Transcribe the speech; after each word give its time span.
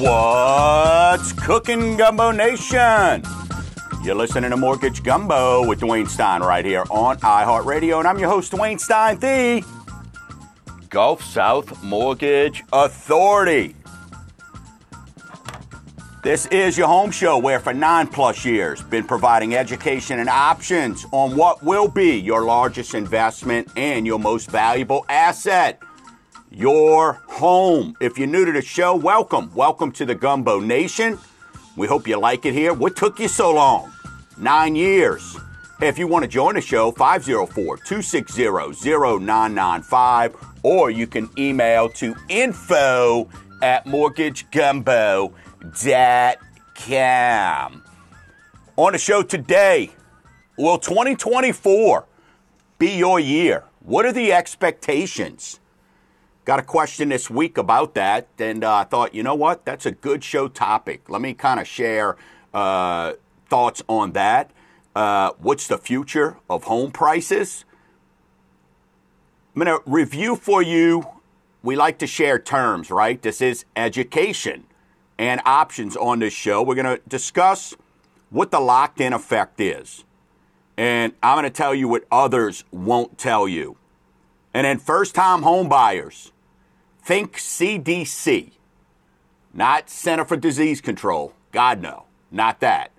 What's 0.00 1.32
cooking, 1.32 1.96
Gumbo 1.96 2.30
Nation? 2.30 3.24
You're 4.04 4.14
listening 4.14 4.50
to 4.50 4.56
Mortgage 4.56 5.02
Gumbo 5.02 5.66
with 5.66 5.80
Dwayne 5.80 6.08
Stein 6.08 6.40
right 6.40 6.64
here 6.64 6.84
on 6.90 7.18
iHeartRadio, 7.18 7.98
and 7.98 8.06
I'm 8.06 8.18
your 8.18 8.30
host, 8.30 8.52
Dwayne 8.52 8.78
Stein, 8.78 9.18
the 9.18 9.64
Gulf 10.88 11.22
South 11.24 11.82
Mortgage 11.82 12.62
Authority. 12.72 13.74
This 16.20 16.46
is 16.46 16.76
your 16.76 16.88
home 16.88 17.12
show 17.12 17.38
where, 17.38 17.60
for 17.60 17.72
nine 17.72 18.08
plus 18.08 18.44
years, 18.44 18.82
been 18.82 19.04
providing 19.04 19.54
education 19.54 20.18
and 20.18 20.28
options 20.28 21.06
on 21.12 21.36
what 21.36 21.62
will 21.62 21.86
be 21.86 22.18
your 22.18 22.44
largest 22.44 22.94
investment 22.94 23.68
and 23.76 24.04
your 24.04 24.18
most 24.18 24.50
valuable 24.50 25.06
asset 25.08 25.80
your 26.50 27.12
home. 27.28 27.94
If 28.00 28.18
you're 28.18 28.26
new 28.26 28.44
to 28.44 28.50
the 28.50 28.62
show, 28.62 28.96
welcome. 28.96 29.54
Welcome 29.54 29.92
to 29.92 30.04
the 30.04 30.16
Gumbo 30.16 30.58
Nation. 30.58 31.20
We 31.76 31.86
hope 31.86 32.08
you 32.08 32.18
like 32.18 32.44
it 32.46 32.52
here. 32.52 32.74
What 32.74 32.96
took 32.96 33.20
you 33.20 33.28
so 33.28 33.54
long? 33.54 33.92
Nine 34.36 34.74
years. 34.74 35.36
Hey, 35.78 35.86
if 35.86 36.00
you 36.00 36.08
want 36.08 36.24
to 36.24 36.28
join 36.28 36.56
the 36.56 36.60
show, 36.60 36.90
504 36.90 37.76
260 37.76 38.42
0995, 38.42 40.36
or 40.64 40.90
you 40.90 41.06
can 41.06 41.30
email 41.38 41.88
to 41.90 42.16
info 42.28 43.28
at 43.62 43.84
mortgagegumbo.com. 43.84 45.47
On 48.76 48.92
the 48.92 48.98
show 48.98 49.22
today, 49.22 49.90
will 50.56 50.78
2024 50.78 52.06
be 52.78 52.96
your 52.96 53.20
year? 53.20 53.64
What 53.80 54.06
are 54.06 54.12
the 54.12 54.32
expectations? 54.32 55.60
Got 56.46 56.60
a 56.60 56.62
question 56.62 57.10
this 57.10 57.28
week 57.28 57.58
about 57.58 57.94
that, 57.96 58.28
and 58.38 58.64
uh, 58.64 58.76
I 58.76 58.84
thought, 58.84 59.14
you 59.14 59.22
know 59.22 59.34
what? 59.34 59.66
That's 59.66 59.84
a 59.84 59.90
good 59.90 60.24
show 60.24 60.48
topic. 60.48 61.10
Let 61.10 61.20
me 61.20 61.34
kind 61.34 61.60
of 61.60 61.66
share 61.66 62.16
uh, 62.54 63.14
thoughts 63.50 63.82
on 63.88 64.12
that. 64.12 64.50
Uh, 64.96 65.32
what's 65.38 65.66
the 65.66 65.76
future 65.76 66.38
of 66.48 66.64
home 66.64 66.92
prices? 66.92 67.66
I'm 69.54 69.64
going 69.64 69.78
to 69.78 69.90
review 69.90 70.34
for 70.34 70.62
you. 70.62 71.06
We 71.62 71.76
like 71.76 71.98
to 71.98 72.06
share 72.06 72.38
terms, 72.38 72.90
right? 72.90 73.20
This 73.20 73.42
is 73.42 73.66
education 73.76 74.64
and 75.18 75.40
options 75.44 75.96
on 75.96 76.20
this 76.20 76.32
show. 76.32 76.62
We're 76.62 76.74
going 76.74 76.96
to 76.96 77.02
discuss 77.08 77.74
what 78.30 78.50
the 78.50 78.60
locked 78.60 79.00
in 79.00 79.12
effect 79.12 79.60
is. 79.60 80.04
And 80.76 81.12
I'm 81.22 81.34
going 81.34 81.44
to 81.44 81.50
tell 81.50 81.74
you 81.74 81.88
what 81.88 82.04
others 82.10 82.64
won't 82.70 83.18
tell 83.18 83.48
you. 83.48 83.76
And 84.54 84.64
then 84.64 84.78
first 84.78 85.14
time 85.14 85.42
home 85.42 85.68
buyers 85.68 86.32
Think 87.08 87.38
CDC, 87.38 88.50
not 89.54 89.88
Center 89.88 90.26
for 90.26 90.36
Disease 90.36 90.82
Control. 90.82 91.32
God, 91.52 91.80
no, 91.80 92.04
not 92.30 92.60
that. 92.60 92.90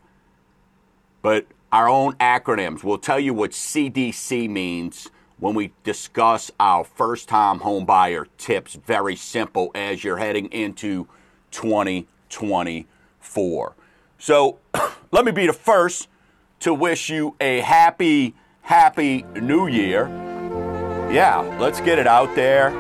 But 1.21 1.45
our 1.71 1.87
own 1.87 2.13
acronyms. 2.13 2.83
We'll 2.83 2.97
tell 2.97 3.19
you 3.19 3.35
what 3.35 3.51
CDC 3.51 4.49
means 4.49 5.11
when 5.37 5.53
we 5.53 5.73
discuss 5.83 6.49
our 6.59 6.83
first 6.83 7.29
time 7.29 7.59
homebuyer 7.59 8.25
tips. 8.39 8.73
Very 8.73 9.15
simple 9.15 9.69
as 9.75 10.03
you're 10.03 10.17
heading 10.17 10.47
into 10.47 11.07
2024. 11.51 13.75
So 14.17 14.57
let 15.11 15.25
me 15.25 15.31
be 15.31 15.47
the 15.47 15.53
first 15.53 16.07
to 16.59 16.73
wish 16.73 17.09
you 17.09 17.35
a 17.39 17.61
happy, 17.61 18.35
happy 18.61 19.25
new 19.35 19.67
year. 19.67 20.07
Yeah, 21.11 21.39
let's 21.59 21.81
get 21.81 21.99
it 21.99 22.07
out 22.07 22.35
there. 22.35 22.71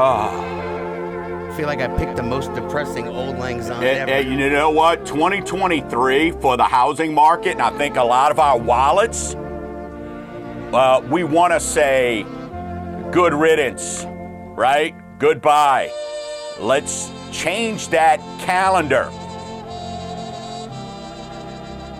Oh. 0.00 1.48
I 1.48 1.56
feel 1.56 1.66
like 1.66 1.80
I 1.80 1.88
picked 1.96 2.16
the 2.16 2.22
most 2.22 2.54
depressing 2.54 3.08
Auld 3.08 3.38
Lang 3.38 3.62
Syne 3.62 3.82
ever. 3.82 4.10
And, 4.10 4.28
you 4.28 4.50
know 4.50 4.70
what? 4.70 5.04
2023 5.04 6.30
for 6.32 6.56
the 6.56 6.64
housing 6.64 7.12
market, 7.12 7.52
and 7.52 7.62
I 7.62 7.76
think 7.76 7.96
a 7.96 8.04
lot 8.04 8.30
of 8.30 8.38
our 8.38 8.56
wallets, 8.56 9.34
uh, 10.72 11.02
we 11.10 11.24
want 11.24 11.52
to 11.52 11.60
say 11.60 12.24
good 13.10 13.34
riddance, 13.34 14.04
right? 14.58 14.92
Goodbye. 15.20 15.92
Let's 16.58 17.12
change 17.30 17.88
that 17.90 18.18
calendar. 18.40 19.08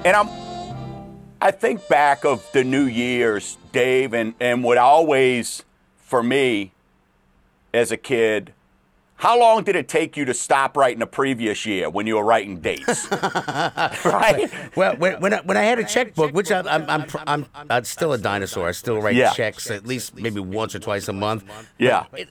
And 0.04 0.16
I'm, 0.16 0.28
I 1.40 1.52
think 1.52 1.86
back 1.86 2.24
of 2.24 2.44
the 2.52 2.64
New 2.64 2.86
Year's, 2.86 3.56
Dave, 3.70 4.12
and, 4.12 4.34
and 4.40 4.64
what 4.64 4.76
always, 4.76 5.62
for 5.98 6.20
me, 6.20 6.72
as 7.72 7.92
a 7.92 7.96
kid, 7.96 8.52
how 9.18 9.38
long 9.38 9.64
did 9.64 9.74
it 9.74 9.88
take 9.88 10.16
you 10.16 10.24
to 10.26 10.32
stop 10.32 10.76
writing 10.76 11.00
the 11.00 11.06
previous 11.06 11.66
year 11.66 11.90
when 11.90 12.06
you 12.06 12.16
were 12.16 12.24
writing 12.24 12.60
dates? 12.60 13.10
right? 13.12 14.48
Well, 14.76 14.96
when, 14.96 15.20
when 15.20 15.34
I, 15.34 15.40
when, 15.40 15.56
I, 15.56 15.64
had 15.64 15.80
a 15.80 15.84
checkbook, 15.84 16.32
which 16.32 16.52
I, 16.52 16.60
I'm, 16.60 16.88
I'm, 16.88 17.04
I'm, 17.26 17.46
I'm, 17.68 17.84
still 17.84 18.12
a 18.12 18.18
dinosaur. 18.18 18.68
I 18.68 18.72
still 18.72 19.02
write 19.02 19.16
yeah. 19.16 19.32
checks 19.32 19.70
at 19.72 19.86
least 19.86 20.14
maybe 20.16 20.38
once 20.38 20.76
or 20.76 20.78
twice 20.78 21.08
a 21.08 21.12
month. 21.12 21.44
Yeah. 21.78 22.06
It, 22.12 22.28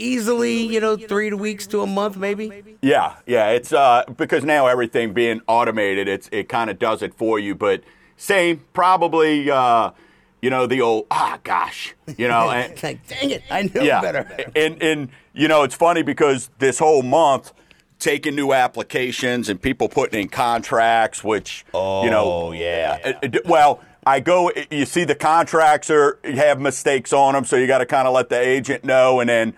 easily, 0.00 0.62
you 0.62 0.80
know, 0.80 0.96
three 0.96 1.32
weeks 1.32 1.66
to 1.68 1.82
a 1.82 1.86
month, 1.86 2.16
maybe. 2.16 2.76
Yeah, 2.82 3.14
yeah. 3.26 3.50
It's 3.50 3.72
uh, 3.72 4.04
because 4.16 4.44
now 4.44 4.66
everything 4.66 5.12
being 5.12 5.40
automated, 5.46 6.08
it's 6.08 6.28
it 6.32 6.48
kind 6.48 6.70
of 6.70 6.78
does 6.80 7.02
it 7.02 7.14
for 7.14 7.38
you. 7.38 7.54
But 7.54 7.82
same, 8.16 8.64
probably. 8.72 9.50
Uh, 9.50 9.92
you 10.42 10.50
know, 10.50 10.66
the 10.66 10.80
old 10.80 11.06
ah 11.10 11.38
gosh, 11.42 11.94
you 12.16 12.28
know, 12.28 12.50
and, 12.50 12.72
like, 12.82 13.06
dang 13.06 13.30
it, 13.30 13.42
I 13.50 13.62
knew 13.62 13.82
yeah. 13.82 14.00
better. 14.00 14.50
and 14.54 14.82
and 14.82 15.08
you 15.32 15.48
know, 15.48 15.62
it's 15.62 15.74
funny 15.74 16.02
because 16.02 16.50
this 16.58 16.78
whole 16.78 17.02
month 17.02 17.52
taking 17.98 18.34
new 18.34 18.52
applications 18.52 19.48
and 19.48 19.60
people 19.60 19.88
putting 19.88 20.20
in 20.20 20.28
contracts, 20.28 21.24
which 21.24 21.64
oh, 21.72 22.04
you 22.04 22.10
know, 22.10 22.52
yeah. 22.52 22.98
Uh, 23.04 23.26
uh, 23.26 23.38
well, 23.46 23.80
I 24.06 24.20
go, 24.20 24.52
you 24.70 24.86
see 24.86 25.04
the 25.04 25.14
contracts 25.14 25.90
are 25.90 26.18
have 26.24 26.60
mistakes 26.60 27.12
on 27.12 27.34
them, 27.34 27.44
so 27.44 27.56
you 27.56 27.66
got 27.66 27.78
to 27.78 27.86
kind 27.86 28.06
of 28.06 28.14
let 28.14 28.28
the 28.28 28.38
agent 28.38 28.84
know, 28.84 29.20
and 29.20 29.28
then 29.28 29.54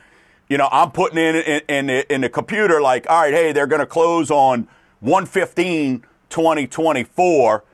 you 0.49 0.57
know, 0.57 0.69
I'm 0.73 0.91
putting 0.91 1.19
in 1.19 1.37
in, 1.37 1.63
in, 1.69 1.87
the, 1.87 2.15
in 2.15 2.21
the 2.23 2.29
computer 2.29 2.81
like, 2.81 3.09
all 3.09 3.23
right, 3.23 3.35
hey, 3.35 3.53
they're 3.53 3.67
going 3.67 3.81
to 3.81 3.87
close 3.87 4.31
on 4.31 4.69
115 5.01 6.05
2024 6.31 7.65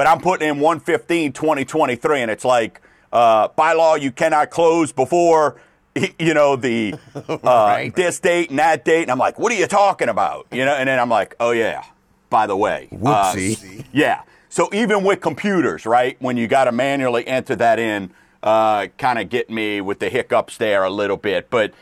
but 0.00 0.06
I'm 0.06 0.18
putting 0.18 0.48
in 0.48 0.60
115 0.60 1.34
2023, 1.34 2.22
and 2.22 2.30
it's 2.30 2.46
like 2.46 2.80
uh, 3.12 3.48
by 3.48 3.74
law 3.74 3.96
you 3.96 4.10
cannot 4.10 4.48
close 4.48 4.92
before 4.92 5.60
you 6.18 6.32
know 6.32 6.56
the 6.56 6.94
uh, 7.14 7.36
right. 7.42 7.94
this 7.94 8.18
date 8.18 8.48
and 8.48 8.58
that 8.58 8.82
date, 8.82 9.02
and 9.02 9.10
I'm 9.10 9.18
like, 9.18 9.38
what 9.38 9.52
are 9.52 9.56
you 9.56 9.66
talking 9.66 10.08
about? 10.08 10.46
You 10.52 10.64
know, 10.64 10.72
and 10.72 10.88
then 10.88 10.98
I'm 10.98 11.10
like, 11.10 11.36
oh 11.38 11.50
yeah, 11.50 11.84
by 12.30 12.46
the 12.46 12.56
way, 12.56 12.88
whoopsie, 12.90 13.80
uh, 13.80 13.82
yeah. 13.92 14.22
So 14.48 14.70
even 14.72 15.04
with 15.04 15.20
computers, 15.20 15.84
right, 15.84 16.16
when 16.18 16.38
you 16.38 16.48
got 16.48 16.64
to 16.64 16.72
manually 16.72 17.26
enter 17.26 17.54
that 17.56 17.78
in, 17.78 18.10
uh, 18.42 18.86
kind 18.96 19.18
of 19.18 19.28
get 19.28 19.50
me 19.50 19.82
with 19.82 19.98
the 19.98 20.08
hiccups 20.08 20.56
there 20.56 20.82
a 20.82 20.88
little 20.90 21.18
bit, 21.18 21.50
but 21.50 21.74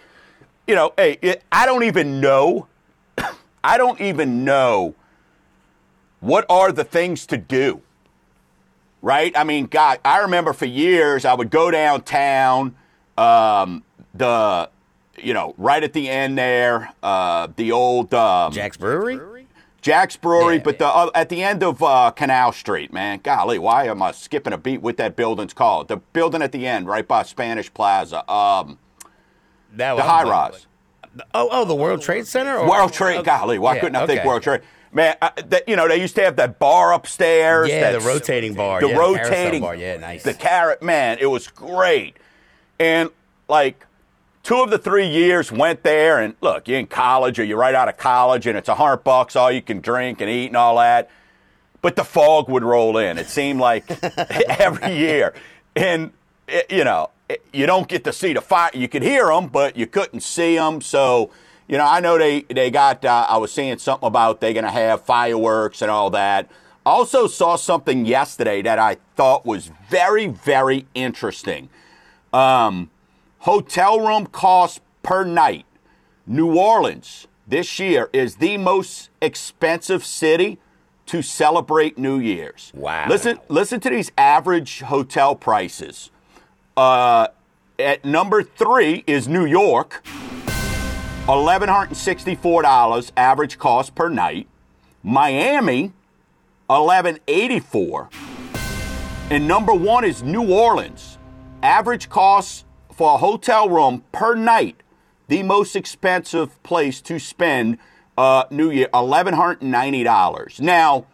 you 0.66 0.74
know, 0.74 0.92
hey, 0.96 1.18
it, 1.22 1.44
I 1.52 1.66
don't 1.66 1.84
even 1.84 2.20
know, 2.20 2.66
I 3.62 3.78
don't 3.78 4.00
even 4.00 4.44
know 4.44 4.96
what 6.18 6.44
are 6.48 6.72
the 6.72 6.82
things 6.82 7.24
to 7.26 7.36
do 7.36 7.80
right? 9.02 9.36
I 9.36 9.44
mean, 9.44 9.66
God, 9.66 10.00
I 10.04 10.20
remember 10.20 10.52
for 10.52 10.66
years 10.66 11.24
I 11.24 11.34
would 11.34 11.50
go 11.50 11.70
downtown, 11.70 12.74
um, 13.16 13.84
the, 14.14 14.70
you 15.22 15.34
know, 15.34 15.54
right 15.58 15.82
at 15.82 15.92
the 15.92 16.08
end 16.08 16.38
there, 16.38 16.92
uh, 17.02 17.48
the 17.56 17.72
old 17.72 18.14
um, 18.14 18.52
Jax 18.52 18.76
Brewery. 18.76 19.46
Jax 19.80 20.16
Brewery, 20.16 20.56
yeah, 20.56 20.62
but 20.64 20.74
yeah. 20.74 20.78
the 20.78 20.86
uh, 20.86 21.10
at 21.14 21.28
the 21.28 21.42
end 21.42 21.62
of 21.62 21.82
uh, 21.82 22.10
Canal 22.10 22.52
Street, 22.52 22.92
man. 22.92 23.20
Golly, 23.22 23.58
why 23.58 23.84
am 23.84 24.02
I 24.02 24.10
skipping 24.10 24.52
a 24.52 24.58
beat? 24.58 24.82
What 24.82 24.96
that 24.96 25.14
building's 25.14 25.54
called? 25.54 25.88
The 25.88 25.98
building 25.98 26.42
at 26.42 26.50
the 26.50 26.66
end, 26.66 26.88
right 26.88 27.06
by 27.06 27.22
Spanish 27.22 27.72
Plaza. 27.72 28.28
Um, 28.30 28.78
that 29.74 29.94
the 29.94 30.02
high 30.02 30.24
rise. 30.24 30.66
Oh, 31.32 31.48
oh, 31.50 31.64
the 31.64 31.74
World 31.74 32.02
Trade 32.02 32.26
Center. 32.26 32.58
Or? 32.58 32.68
World 32.68 32.92
Trade. 32.92 33.24
Golly, 33.24 33.58
why 33.58 33.74
yeah, 33.74 33.80
couldn't 33.80 33.96
I 33.96 34.02
okay. 34.02 34.16
think 34.16 34.26
World 34.26 34.42
Trade? 34.42 34.62
Man, 34.92 35.16
I, 35.20 35.32
that, 35.48 35.68
you 35.68 35.76
know 35.76 35.86
they 35.88 36.00
used 36.00 36.14
to 36.16 36.24
have 36.24 36.36
that 36.36 36.58
bar 36.58 36.92
upstairs. 36.92 37.68
Yeah, 37.68 37.92
the 37.92 38.00
rotating 38.00 38.54
bar. 38.54 38.80
The 38.80 38.88
yeah, 38.88 38.96
rotating 38.96 39.60
bar. 39.60 39.74
Yeah, 39.74 39.96
nice. 39.98 40.22
The 40.22 40.34
carrot, 40.34 40.82
man, 40.82 41.18
it 41.20 41.26
was 41.26 41.48
great. 41.48 42.16
And 42.78 43.10
like 43.48 43.84
two 44.42 44.62
of 44.62 44.70
the 44.70 44.78
three 44.78 45.08
years 45.08 45.52
went 45.52 45.82
there, 45.82 46.20
and 46.20 46.34
look, 46.40 46.68
you're 46.68 46.78
in 46.78 46.86
college 46.86 47.38
or 47.38 47.44
you're 47.44 47.58
right 47.58 47.74
out 47.74 47.88
of 47.88 47.96
college, 47.98 48.46
and 48.46 48.56
it's 48.56 48.68
a 48.68 48.74
hundred 48.74 49.04
bucks 49.04 49.36
all 49.36 49.50
you 49.50 49.62
can 49.62 49.80
drink 49.80 50.20
and 50.20 50.30
eat 50.30 50.46
and 50.46 50.56
all 50.56 50.78
that. 50.78 51.10
But 51.80 51.96
the 51.96 52.04
fog 52.04 52.48
would 52.48 52.64
roll 52.64 52.96
in. 52.98 53.18
It 53.18 53.28
seemed 53.28 53.60
like 53.60 53.90
every 54.28 54.96
year, 54.96 55.34
and 55.76 56.12
it, 56.48 56.70
you 56.70 56.84
know 56.84 57.10
it, 57.28 57.44
you 57.52 57.66
don't 57.66 57.88
get 57.88 58.04
to 58.04 58.12
see 58.12 58.32
the 58.32 58.40
fire. 58.40 58.70
You 58.74 58.88
could 58.88 59.02
hear 59.02 59.26
them, 59.26 59.48
but 59.48 59.76
you 59.76 59.86
couldn't 59.86 60.20
see 60.20 60.56
them. 60.56 60.80
So 60.80 61.30
you 61.68 61.76
know, 61.76 61.86
I 61.86 62.00
know 62.00 62.18
they 62.18 62.42
they 62.42 62.70
got. 62.70 63.04
Uh, 63.04 63.26
I 63.28 63.36
was 63.36 63.52
seeing 63.52 63.78
something 63.78 64.06
about 64.06 64.40
they're 64.40 64.54
going 64.54 64.64
to 64.64 64.70
have 64.70 65.02
fireworks 65.02 65.82
and 65.82 65.90
all 65.90 66.10
that. 66.10 66.50
Also 66.86 67.26
saw 67.26 67.56
something 67.56 68.06
yesterday 68.06 68.62
that 68.62 68.78
I 68.78 68.96
thought 69.14 69.44
was 69.44 69.70
very, 69.90 70.26
very 70.26 70.86
interesting. 70.94 71.68
Um, 72.32 72.90
hotel 73.40 74.00
room 74.00 74.26
cost 74.26 74.80
per 75.02 75.24
night. 75.24 75.66
New 76.26 76.58
Orleans 76.58 77.26
this 77.46 77.78
year 77.78 78.08
is 78.12 78.36
the 78.36 78.56
most 78.56 79.10
expensive 79.20 80.04
city 80.04 80.58
to 81.06 81.22
celebrate 81.22 81.96
New 81.96 82.18
Year's. 82.18 82.70
Wow. 82.74 83.06
Listen, 83.08 83.38
listen 83.48 83.80
to 83.80 83.90
these 83.90 84.12
average 84.18 84.80
hotel 84.80 85.34
prices. 85.34 86.10
Uh, 86.76 87.28
at 87.78 88.04
number 88.04 88.42
three 88.42 89.04
is 89.06 89.26
New 89.26 89.46
York, 89.46 90.04
$1,164 91.28 93.12
average 93.14 93.58
cost 93.58 93.94
per 93.94 94.08
night. 94.08 94.48
Miami, 95.02 95.92
1184 96.68 98.08
And 99.30 99.46
number 99.46 99.74
one 99.74 100.06
is 100.06 100.22
New 100.22 100.50
Orleans. 100.50 101.18
Average 101.62 102.08
cost 102.08 102.64
for 102.90 103.14
a 103.14 103.18
hotel 103.18 103.68
room 103.68 104.04
per 104.10 104.34
night, 104.34 104.82
the 105.28 105.42
most 105.42 105.76
expensive 105.76 106.62
place 106.62 107.02
to 107.02 107.18
spend 107.18 107.76
uh, 108.16 108.44
New 108.50 108.70
Year, 108.70 108.88
$1,190. 108.94 110.60
Now, 110.60 111.04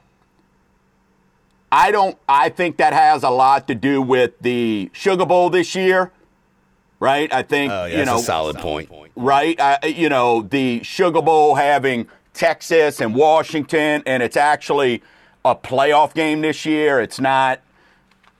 I 1.72 1.90
don't. 1.90 2.16
I 2.28 2.50
think 2.50 2.76
that 2.76 2.92
has 2.92 3.24
a 3.24 3.30
lot 3.30 3.66
to 3.66 3.74
do 3.74 4.00
with 4.00 4.38
the 4.40 4.90
Sugar 4.92 5.26
Bowl 5.26 5.50
this 5.50 5.74
year, 5.74 6.12
right? 7.04 7.32
I 7.32 7.42
think 7.42 7.70
Oh, 7.70 7.84
yeah, 7.84 7.90
you 7.90 7.96
that's 7.98 8.06
know, 8.10 8.16
a 8.16 8.22
solid 8.22 8.56
point. 8.56 8.88
right? 9.14 9.58
Uh, 9.60 9.78
you 9.86 10.08
know, 10.08 10.42
the 10.42 10.82
Sugar 10.82 11.20
Bowl 11.22 11.54
having 11.54 12.08
Texas 12.32 13.00
and 13.00 13.14
Washington, 13.14 14.02
and 14.06 14.22
it's 14.22 14.36
actually 14.36 15.02
a 15.44 15.54
playoff 15.54 16.14
game 16.14 16.40
this 16.40 16.64
year. 16.64 17.00
It's 17.00 17.20
not, 17.20 17.60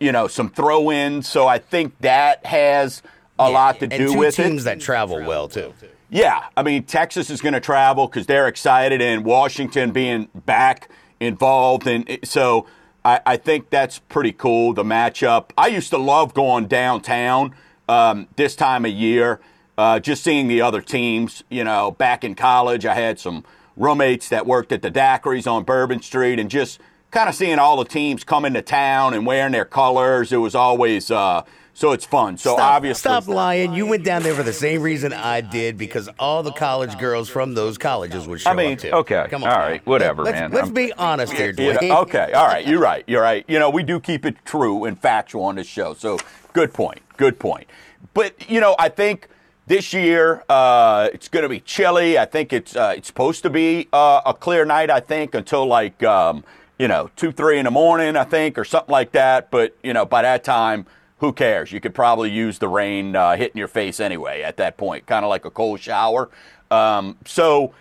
you 0.01 0.11
know, 0.11 0.27
some 0.27 0.49
throw-ins. 0.49 1.29
So 1.29 1.47
I 1.47 1.59
think 1.59 1.99
that 2.01 2.45
has 2.47 3.03
a 3.39 3.51
lot 3.51 3.81
to 3.81 3.87
do 3.87 4.17
with 4.17 4.37
teams 4.37 4.63
it. 4.63 4.65
that 4.65 4.81
travel 4.81 5.23
well 5.25 5.47
too. 5.49 5.75
Yeah, 6.11 6.45
I 6.57 6.63
mean 6.63 6.85
Texas 6.85 7.29
is 7.31 7.41
going 7.41 7.55
to 7.55 7.61
travel 7.61 8.07
because 8.07 8.27
they're 8.27 8.47
excited, 8.49 9.03
and 9.03 9.25
Washington 9.25 9.91
being 9.91 10.29
back 10.47 10.89
involved, 11.21 11.87
and 11.87 12.19
so 12.25 12.67
I, 13.05 13.21
I 13.27 13.37
think 13.37 13.69
that's 13.71 13.99
pretty 13.99 14.33
cool. 14.33 14.73
The 14.75 14.85
matchup. 14.85 15.51
I 15.59 15.67
used 15.69 15.91
to 15.91 15.99
love 15.99 16.33
going 16.33 16.67
downtown 16.69 17.55
um, 17.89 18.29
this 18.37 18.57
time 18.57 18.85
of 18.85 18.93
year, 18.93 19.41
uh, 19.77 20.01
just 20.01 20.23
seeing 20.23 20.49
the 20.49 20.61
other 20.61 20.81
teams. 20.81 21.45
You 21.49 21.65
know, 21.65 21.91
back 21.93 22.25
in 22.25 22.35
college, 22.35 22.87
I 22.87 22.95
had 22.95 23.19
some 23.19 23.45
roommates 23.77 24.29
that 24.29 24.47
worked 24.47 24.73
at 24.73 24.83
the 24.83 24.91
Daiquiris 24.91 25.51
on 25.51 25.65
Bourbon 25.65 26.01
Street, 26.03 26.39
and 26.39 26.51
just 26.51 26.81
kind 27.11 27.29
of 27.29 27.35
seeing 27.35 27.59
all 27.59 27.77
the 27.77 27.85
teams 27.85 28.25
come 28.25 28.45
into 28.45 28.63
town 28.63 29.15
and 29.15 29.25
wearing 29.27 29.53
their 29.53 29.65
colors. 29.65 30.33
It 30.33 30.39
was 30.39 30.55
always 30.55 31.11
uh, 31.11 31.45
so 31.75 31.91
it's 31.93 32.05
fun. 32.05 32.39
So 32.39 32.55
Stop, 32.55 32.73
obviously, 32.77 33.01
stop 33.01 33.27
lying. 33.27 33.75
You 33.75 33.85
went 33.87 34.05
down 34.05 34.23
there 34.23 34.35
for 34.35 34.45
the 34.45 34.53
same 34.53 34.81
reason 34.81 35.13
I 35.13 35.41
did 35.41 35.77
because 35.77 36.09
all 36.19 36.43
the 36.45 36.53
college 36.53 36.97
girls 36.99 37.29
from 37.29 37.55
those 37.55 37.77
colleges 37.77 38.29
would 38.29 38.41
show 38.41 38.51
I 38.51 38.55
mean, 38.55 38.75
up 38.75 38.79
too. 38.79 38.91
okay, 38.91 39.27
come 39.29 39.43
on, 39.43 39.51
all 39.51 39.59
right, 39.59 39.85
whatever, 39.85 40.23
let's, 40.23 40.35
man. 40.39 40.51
Let's 40.53 40.67
I'm- 40.67 40.75
be 40.75 40.93
honest 40.95 41.33
here, 41.33 41.51
You 41.51 41.75
know, 41.75 41.99
okay, 42.03 42.33
all 42.33 42.47
right, 42.47 42.67
you're 42.67 42.81
right, 42.81 43.05
you're 43.09 43.23
right. 43.23 43.45
You 43.49 43.59
know, 43.59 43.71
we 43.71 43.83
do 43.83 43.99
keep 43.99 44.25
it 44.25 44.37
true 44.45 44.85
and 44.85 44.99
factual 44.99 45.43
on 45.45 45.57
this 45.57 45.67
show. 45.67 45.95
So 45.95 46.19
good 46.53 46.73
point, 46.73 47.01
good 47.17 47.39
point. 47.39 47.67
But 48.15 48.49
you 48.49 48.61
know, 48.61 48.77
I 48.79 48.89
think 48.89 49.29
this 49.67 49.93
year 49.93 50.45
uh, 50.49 51.09
it's 51.13 51.27
going 51.27 51.43
to 51.43 51.49
be 51.49 51.59
chilly. 51.61 52.19
I 52.19 52.25
think 52.25 52.53
it's 52.53 52.77
uh, 52.77 52.95
it's 52.97 53.09
supposed 53.09 53.43
to 53.43 53.51
be 53.51 53.89
uh, 53.93 54.21
a 54.25 54.33
clear 54.33 54.65
night. 54.65 54.91
I 54.91 55.01
think 55.01 55.35
until 55.35 55.67
like 55.67 56.03
um, 56.05 56.45
you 56.79 56.87
know 56.87 57.11
two, 57.17 57.33
three 57.33 57.59
in 57.59 57.65
the 57.65 57.73
morning. 57.73 58.15
I 58.17 58.23
think 58.25 58.59
or 58.59 58.65
something 58.65 58.93
like 58.93 59.11
that. 59.13 59.51
But 59.51 59.77
you 59.83 59.93
know, 59.93 60.05
by 60.05 60.23
that 60.23 60.45
time. 60.45 60.87
Who 61.19 61.33
cares? 61.33 61.73
You 61.73 61.81
could 61.81 61.95
probably 61.95 62.31
use 62.31 62.59
the 62.59 62.69
rain 62.69 63.15
uh, 63.17 63.37
hitting 63.37 63.57
your 63.57 63.69
face 63.69 64.01
anyway 64.01 64.43
at 64.43 64.57
that 64.57 64.77
point, 64.77 65.07
kind 65.07 65.25
of 65.25 65.29
like 65.29 65.45
a 65.45 65.51
cold 65.51 65.81
shower. 65.81 66.29
Um, 66.71 67.17
so, 67.25 67.73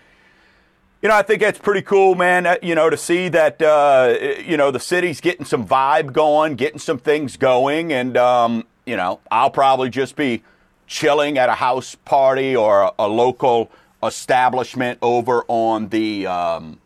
you 1.02 1.08
know, 1.08 1.16
I 1.16 1.22
think 1.22 1.40
that's 1.40 1.58
pretty 1.58 1.82
cool, 1.82 2.14
man. 2.14 2.46
Uh, 2.46 2.56
You 2.62 2.74
know, 2.74 2.88
to 2.88 2.96
see 2.96 3.28
that, 3.30 3.60
uh, 3.60 4.14
you 4.42 4.56
know, 4.56 4.70
the 4.70 4.80
city's 4.80 5.20
getting 5.20 5.44
some 5.44 5.66
vibe 5.66 6.12
going, 6.12 6.54
getting 6.54 6.78
some 6.78 6.98
things 6.98 7.36
going. 7.36 7.92
And, 7.92 8.16
um, 8.16 8.64
you 8.86 8.96
know, 8.96 9.20
I'll 9.30 9.50
probably 9.50 9.90
just 9.90 10.16
be 10.16 10.42
chilling 10.86 11.36
at 11.36 11.48
a 11.48 11.54
house 11.54 11.96
party 11.96 12.54
or 12.54 12.82
a, 12.82 12.92
a 13.00 13.08
local 13.08 13.70
establishment 14.02 14.98
over 15.02 15.44
on 15.48 15.88
the 15.88 16.26
um, 16.26 16.78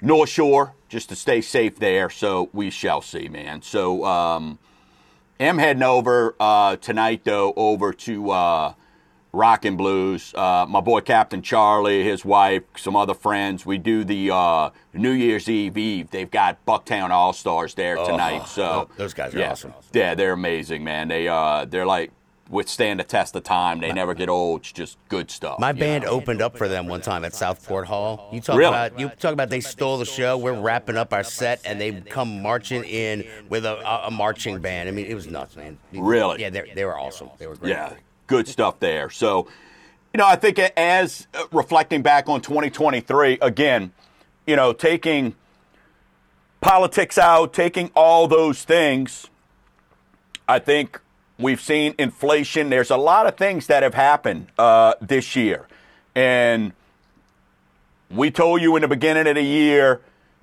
North 0.00 0.30
Shore 0.30 0.74
just 0.88 1.08
to 1.10 1.16
stay 1.16 1.40
safe 1.40 1.78
there. 1.78 2.10
So 2.10 2.50
we 2.52 2.70
shall 2.70 3.02
see, 3.02 3.28
man. 3.28 3.62
So, 3.62 4.04
um, 4.04 4.58
am 5.40 5.58
heading 5.58 5.82
over 5.82 6.34
uh, 6.38 6.76
tonight, 6.76 7.22
though, 7.24 7.52
over 7.56 7.92
to 7.92 8.30
uh, 8.30 8.74
Rock 9.32 9.64
'n' 9.64 9.76
Bowl. 9.76 10.16
Uh, 10.34 10.66
my 10.68 10.80
boy 10.80 11.00
Captain 11.00 11.42
Charlie, 11.42 12.04
his 12.04 12.24
wife, 12.24 12.62
some 12.76 12.96
other 12.96 13.14
friends. 13.14 13.64
We 13.64 13.78
do 13.78 14.04
the 14.04 14.30
uh, 14.32 14.70
New 14.92 15.12
Year's 15.12 15.48
Eve 15.48 15.76
Eve. 15.78 16.10
They've 16.10 16.30
got 16.30 16.64
Bucktown 16.66 17.10
All 17.10 17.32
Stars 17.32 17.74
there 17.74 17.96
tonight. 17.96 18.46
so 18.46 18.62
Oh, 18.62 18.90
those 18.96 19.14
guys 19.14 19.34
are 19.34 19.38
yeah, 19.38 19.52
awesome. 19.52 19.72
Yeah, 19.92 20.14
they're 20.14 20.32
amazing, 20.32 20.84
man. 20.84 21.08
They 21.08 21.28
uh, 21.28 21.64
they're 21.64 21.86
like 21.86 22.12
withstand 22.50 22.98
the 23.00 23.04
test 23.04 23.34
of 23.36 23.44
time. 23.44 23.80
They 23.80 23.92
never 23.92 24.12
get 24.12 24.28
old. 24.28 24.60
It's 24.60 24.72
just 24.72 24.98
good 25.08 25.30
stuff. 25.30 25.58
My 25.60 25.72
band 25.72 26.04
know? 26.04 26.10
opened 26.10 26.42
up 26.42 26.58
for 26.58 26.68
them 26.68 26.88
one 26.88 27.00
time 27.00 27.24
at 27.24 27.34
Southport 27.34 27.86
Hall. 27.86 28.28
You 28.32 28.40
talk 28.40 28.58
Really? 28.58 28.68
about 28.68 28.98
you 28.98 29.08
talk 29.08 29.32
about 29.32 29.50
they 29.50 29.60
stole 29.60 29.98
the 29.98 30.04
show. 30.04 30.36
We're 30.36 30.60
wrapping 30.60 30.96
up 30.96 31.12
our 31.12 31.22
set, 31.22 31.60
and 31.64 31.80
they 31.80 31.92
come 31.92 32.42
marching 32.42 32.84
in 32.84 33.24
with 33.48 33.64
a, 33.64 33.78
a, 33.78 34.08
a 34.08 34.10
marching 34.10 34.60
band. 34.60 34.88
I 34.88 34.92
mean, 34.92 35.06
it 35.06 35.14
was 35.14 35.28
nuts, 35.28 35.56
man. 35.56 35.78
Really? 35.92 36.40
Yeah, 36.42 36.50
they 36.50 36.72
they 36.74 36.84
were 36.84 36.98
awesome. 36.98 37.30
They 37.38 37.46
were 37.46 37.56
great. 37.56 37.70
Yeah, 37.70 37.94
good 38.26 38.48
stuff 38.48 38.80
there. 38.80 39.10
So, 39.10 39.46
you 40.12 40.18
know, 40.18 40.26
I 40.26 40.36
think 40.36 40.58
as 40.58 41.28
uh, 41.34 41.44
reflecting 41.52 42.02
back 42.02 42.28
on 42.28 42.40
2023, 42.40 43.38
again, 43.40 43.92
you 44.46 44.56
know, 44.56 44.72
taking 44.72 45.36
politics 46.60 47.16
out, 47.16 47.52
taking 47.52 47.90
all 47.94 48.26
those 48.26 48.64
things, 48.64 49.28
I 50.48 50.58
think 50.58 51.00
we've 51.40 51.60
seen 51.60 51.94
inflation. 51.98 52.70
There's 52.70 52.90
a 52.90 52.96
lot 52.96 53.26
of 53.26 53.36
things 53.36 53.66
that 53.68 53.82
have 53.82 53.94
happened 53.94 54.48
uh, 54.58 54.94
this 55.00 55.34
year. 55.34 55.66
And 56.14 56.72
we 58.10 58.30
told 58.30 58.60
you 58.60 58.76
in 58.76 58.82
the 58.82 58.88
beginning 58.88 59.26
of 59.26 59.34
the 59.36 59.42
year, 59.42 60.00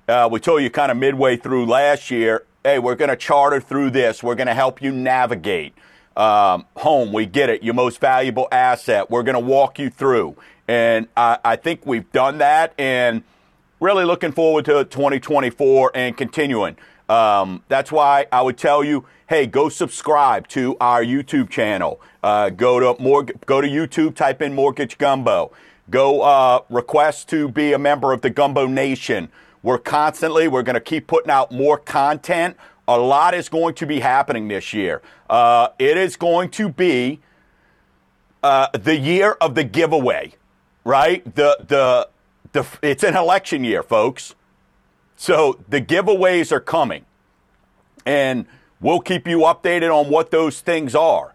uh, 0.08 0.28
we 0.30 0.40
told 0.40 0.62
you 0.62 0.70
kind 0.70 0.90
of 0.90 0.96
midway 0.96 1.36
through 1.36 1.66
last 1.66 2.10
year, 2.10 2.44
hey, 2.64 2.78
we're 2.78 2.94
going 2.94 3.10
to 3.10 3.16
charter 3.16 3.60
through 3.60 3.90
this. 3.90 4.22
We're 4.22 4.34
going 4.34 4.46
to 4.46 4.54
help 4.54 4.82
you 4.82 4.92
navigate. 4.92 5.74
Um, 6.16 6.66
home, 6.76 7.12
we 7.12 7.26
get 7.26 7.48
it. 7.48 7.62
Your 7.62 7.74
most 7.74 8.00
valuable 8.00 8.48
asset. 8.50 9.10
We're 9.10 9.22
going 9.22 9.34
to 9.34 9.40
walk 9.40 9.78
you 9.78 9.90
through. 9.90 10.36
And 10.66 11.06
I, 11.16 11.38
I 11.44 11.56
think 11.56 11.86
we've 11.86 12.10
done 12.10 12.38
that. 12.38 12.74
And 12.76 13.22
really 13.80 14.04
looking 14.04 14.32
forward 14.32 14.64
to 14.64 14.84
2024 14.84 15.92
and 15.94 16.16
continuing. 16.16 16.76
Um, 17.08 17.62
that's 17.68 17.90
why 17.90 18.26
I 18.30 18.42
would 18.42 18.58
tell 18.58 18.84
you, 18.84 19.06
hey, 19.28 19.46
go 19.46 19.68
subscribe 19.68 20.48
to 20.48 20.76
our 20.80 21.02
YouTube 21.02 21.48
channel. 21.48 22.00
Uh, 22.22 22.50
go 22.50 22.80
to 22.80 23.02
more, 23.02 23.24
go 23.24 23.60
to 23.60 23.68
YouTube, 23.68 24.14
type 24.14 24.42
in 24.42 24.54
Mortgage 24.54 24.98
Gumbo. 24.98 25.52
Go 25.90 26.20
uh, 26.20 26.60
request 26.68 27.28
to 27.30 27.48
be 27.48 27.72
a 27.72 27.78
member 27.78 28.12
of 28.12 28.20
the 28.20 28.30
Gumbo 28.30 28.66
Nation. 28.66 29.30
We're 29.62 29.78
constantly, 29.78 30.46
we're 30.46 30.62
going 30.62 30.74
to 30.74 30.80
keep 30.80 31.06
putting 31.06 31.30
out 31.30 31.50
more 31.50 31.78
content. 31.78 32.56
A 32.86 32.98
lot 32.98 33.34
is 33.34 33.48
going 33.48 33.74
to 33.76 33.86
be 33.86 34.00
happening 34.00 34.48
this 34.48 34.72
year. 34.72 35.02
Uh, 35.28 35.68
it 35.78 35.96
is 35.96 36.16
going 36.16 36.50
to 36.50 36.68
be 36.68 37.20
uh, 38.42 38.68
the 38.72 38.96
year 38.96 39.32
of 39.40 39.54
the 39.54 39.64
giveaway, 39.64 40.32
right? 40.84 41.24
The 41.34 41.58
the 41.66 42.08
the 42.52 42.66
it's 42.82 43.02
an 43.02 43.16
election 43.16 43.64
year, 43.64 43.82
folks. 43.82 44.34
So 45.20 45.58
the 45.68 45.80
giveaways 45.80 46.52
are 46.52 46.60
coming, 46.60 47.04
and 48.06 48.46
we'll 48.80 49.00
keep 49.00 49.26
you 49.26 49.40
updated 49.40 49.92
on 49.92 50.10
what 50.10 50.30
those 50.30 50.60
things 50.60 50.94
are. 50.94 51.34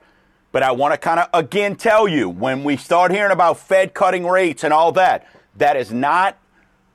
But 0.53 0.63
I 0.63 0.71
want 0.71 0.93
to 0.93 0.97
kind 0.97 1.19
of 1.19 1.27
again 1.33 1.75
tell 1.75 2.07
you 2.07 2.29
when 2.29 2.63
we 2.63 2.77
start 2.77 3.11
hearing 3.11 3.33
about 3.33 3.59
Fed 3.59 3.93
cutting 3.93 4.25
rates 4.25 4.63
and 4.63 4.73
all 4.73 4.93
that, 4.93 5.27
that 5.57 5.75
is 5.75 5.91
not 5.91 6.37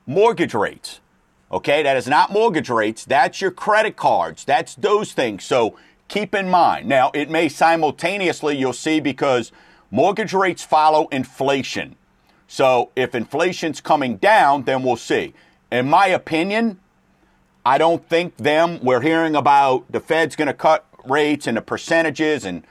mortgage 0.07 0.55
rates. 0.55 0.99
Okay, 1.51 1.83
that 1.83 1.95
is 1.95 2.07
not 2.07 2.31
mortgage 2.31 2.69
rates. 2.69 3.05
That's 3.05 3.39
your 3.39 3.51
credit 3.51 3.95
cards. 3.95 4.43
That's 4.43 4.73
those 4.73 5.13
things. 5.13 5.43
So 5.43 5.77
keep 6.07 6.33
in 6.33 6.49
mind. 6.49 6.87
Now, 6.87 7.11
it 7.13 7.29
may 7.29 7.49
simultaneously, 7.49 8.57
you'll 8.57 8.73
see, 8.73 8.99
because 8.99 9.51
mortgage 9.91 10.33
rates 10.33 10.63
follow 10.63 11.07
inflation. 11.09 11.95
So 12.47 12.91
if 12.95 13.13
inflation's 13.13 13.79
coming 13.79 14.17
down, 14.17 14.63
then 14.63 14.81
we'll 14.81 14.95
see. 14.95 15.35
In 15.71 15.89
my 15.89 16.07
opinion, 16.07 16.79
I 17.65 17.77
don't 17.77 18.07
think 18.07 18.37
them, 18.37 18.79
we're 18.81 19.01
hearing 19.01 19.35
about 19.35 19.91
the 19.91 19.99
Fed's 19.99 20.35
going 20.35 20.47
to 20.47 20.53
cut 20.53 20.85
rates 21.05 21.47
and 21.47 21.57
the 21.57 21.61
percentages, 21.61 22.45
and 22.45 22.65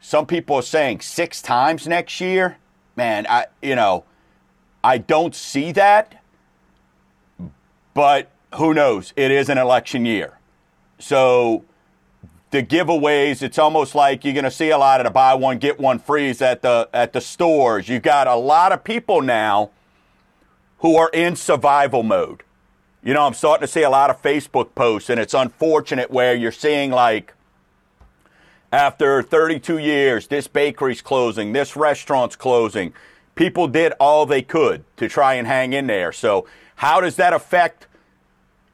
some 0.00 0.26
people 0.26 0.56
are 0.56 0.62
saying 0.62 1.00
six 1.00 1.40
times 1.42 1.86
next 1.86 2.20
year. 2.20 2.58
Man, 2.96 3.26
I, 3.28 3.46
you 3.62 3.76
know, 3.76 4.04
I 4.82 4.98
don't 4.98 5.34
see 5.34 5.72
that. 5.72 6.22
But 7.94 8.30
who 8.54 8.74
knows? 8.74 9.12
It 9.16 9.30
is 9.30 9.48
an 9.48 9.58
election 9.58 10.06
year. 10.06 10.38
So 10.98 11.64
the 12.50 12.62
giveaways, 12.62 13.42
it's 13.42 13.58
almost 13.58 13.94
like 13.94 14.24
you're 14.24 14.34
going 14.34 14.44
to 14.44 14.50
see 14.50 14.70
a 14.70 14.78
lot 14.78 15.00
of 15.00 15.04
the 15.04 15.10
buy 15.10 15.34
one 15.34 15.58
get 15.58 15.78
one 15.78 15.98
frees 15.98 16.42
at 16.42 16.62
the 16.62 16.88
at 16.92 17.12
the 17.12 17.20
stores. 17.20 17.88
You've 17.88 18.02
got 18.02 18.26
a 18.26 18.36
lot 18.36 18.72
of 18.72 18.84
people 18.84 19.22
now 19.22 19.70
who 20.80 20.96
are 20.96 21.10
in 21.10 21.36
survival 21.36 22.02
mode. 22.02 22.42
You 23.02 23.14
know, 23.14 23.26
I'm 23.26 23.34
starting 23.34 23.66
to 23.66 23.72
see 23.72 23.82
a 23.82 23.90
lot 23.90 24.10
of 24.10 24.20
Facebook 24.20 24.74
posts, 24.74 25.08
and 25.08 25.18
it's 25.18 25.32
unfortunate 25.32 26.10
where 26.10 26.34
you're 26.34 26.52
seeing 26.52 26.90
like 26.90 27.34
after 28.72 29.22
32 29.22 29.78
years, 29.78 30.26
this 30.26 30.46
bakery's 30.46 31.02
closing, 31.02 31.52
this 31.52 31.76
restaurant's 31.76 32.36
closing. 32.36 32.92
People 33.34 33.68
did 33.68 33.92
all 33.98 34.26
they 34.26 34.42
could 34.42 34.84
to 34.96 35.08
try 35.08 35.34
and 35.34 35.46
hang 35.46 35.72
in 35.72 35.86
there. 35.86 36.12
So, 36.12 36.46
how 36.76 37.00
does 37.00 37.16
that 37.16 37.32
affect 37.32 37.86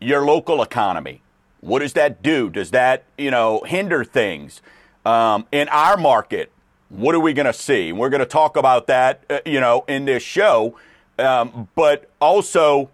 your 0.01 0.25
local 0.25 0.63
economy? 0.63 1.23
What 1.61 1.81
does 1.81 1.95
that 1.95 2.23
do? 2.23 2.51
Does 2.51 2.71
that, 2.73 3.05
you 3.17 3.31
know, 3.31 3.63
hinder 3.67 4.05
things? 4.05 4.61
Um, 5.05 5.47
in 5.51 5.69
our 5.69 5.97
market, 5.97 6.53
what 6.89 7.15
are 7.15 7.21
we 7.21 7.33
going 7.33 7.47
to 7.47 7.53
see? 7.53 7.93
We're 7.93 8.11
going 8.11 8.21
to 8.21 8.27
talk 8.27 8.57
about 8.57 8.87
that, 8.89 9.25
uh, 9.31 9.39
you 9.47 9.61
know, 9.61 9.85
in 9.89 10.05
this 10.05 10.23
show. 10.23 10.77
Um, 11.19 11.69
but 11.75 12.11
also, 12.21 12.91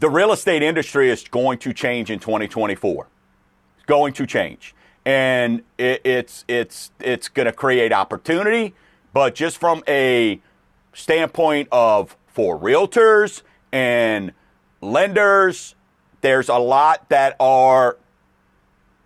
the 0.00 0.10
real 0.10 0.32
estate 0.32 0.62
industry 0.62 1.10
is 1.10 1.26
going 1.28 1.58
to 1.58 1.72
change 1.72 2.10
in 2.10 2.18
2024. 2.18 3.06
It's 3.76 3.86
going 3.86 4.12
to 4.14 4.26
change, 4.26 4.74
and 5.04 5.62
it, 5.78 6.02
it's 6.04 6.44
it's 6.48 6.90
it's 7.00 7.28
going 7.28 7.46
to 7.46 7.52
create 7.52 7.92
opportunity. 7.92 8.74
But 9.12 9.34
just 9.34 9.58
from 9.58 9.82
a 9.88 10.40
standpoint 10.92 11.68
of 11.72 12.16
for 12.26 12.58
realtors 12.58 13.42
and 13.72 14.32
lenders 14.80 15.74
there's 16.24 16.48
a 16.48 16.56
lot 16.56 17.06
that 17.10 17.36
are 17.38 17.98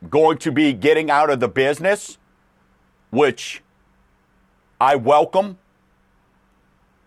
going 0.09 0.39
to 0.39 0.53
be 0.53 0.73
getting 0.73 1.11
out 1.11 1.31
of 1.31 1.41
the 1.41 1.49
business, 1.49 2.17
which 3.11 3.61
I 4.81 4.95
welcome 4.95 5.59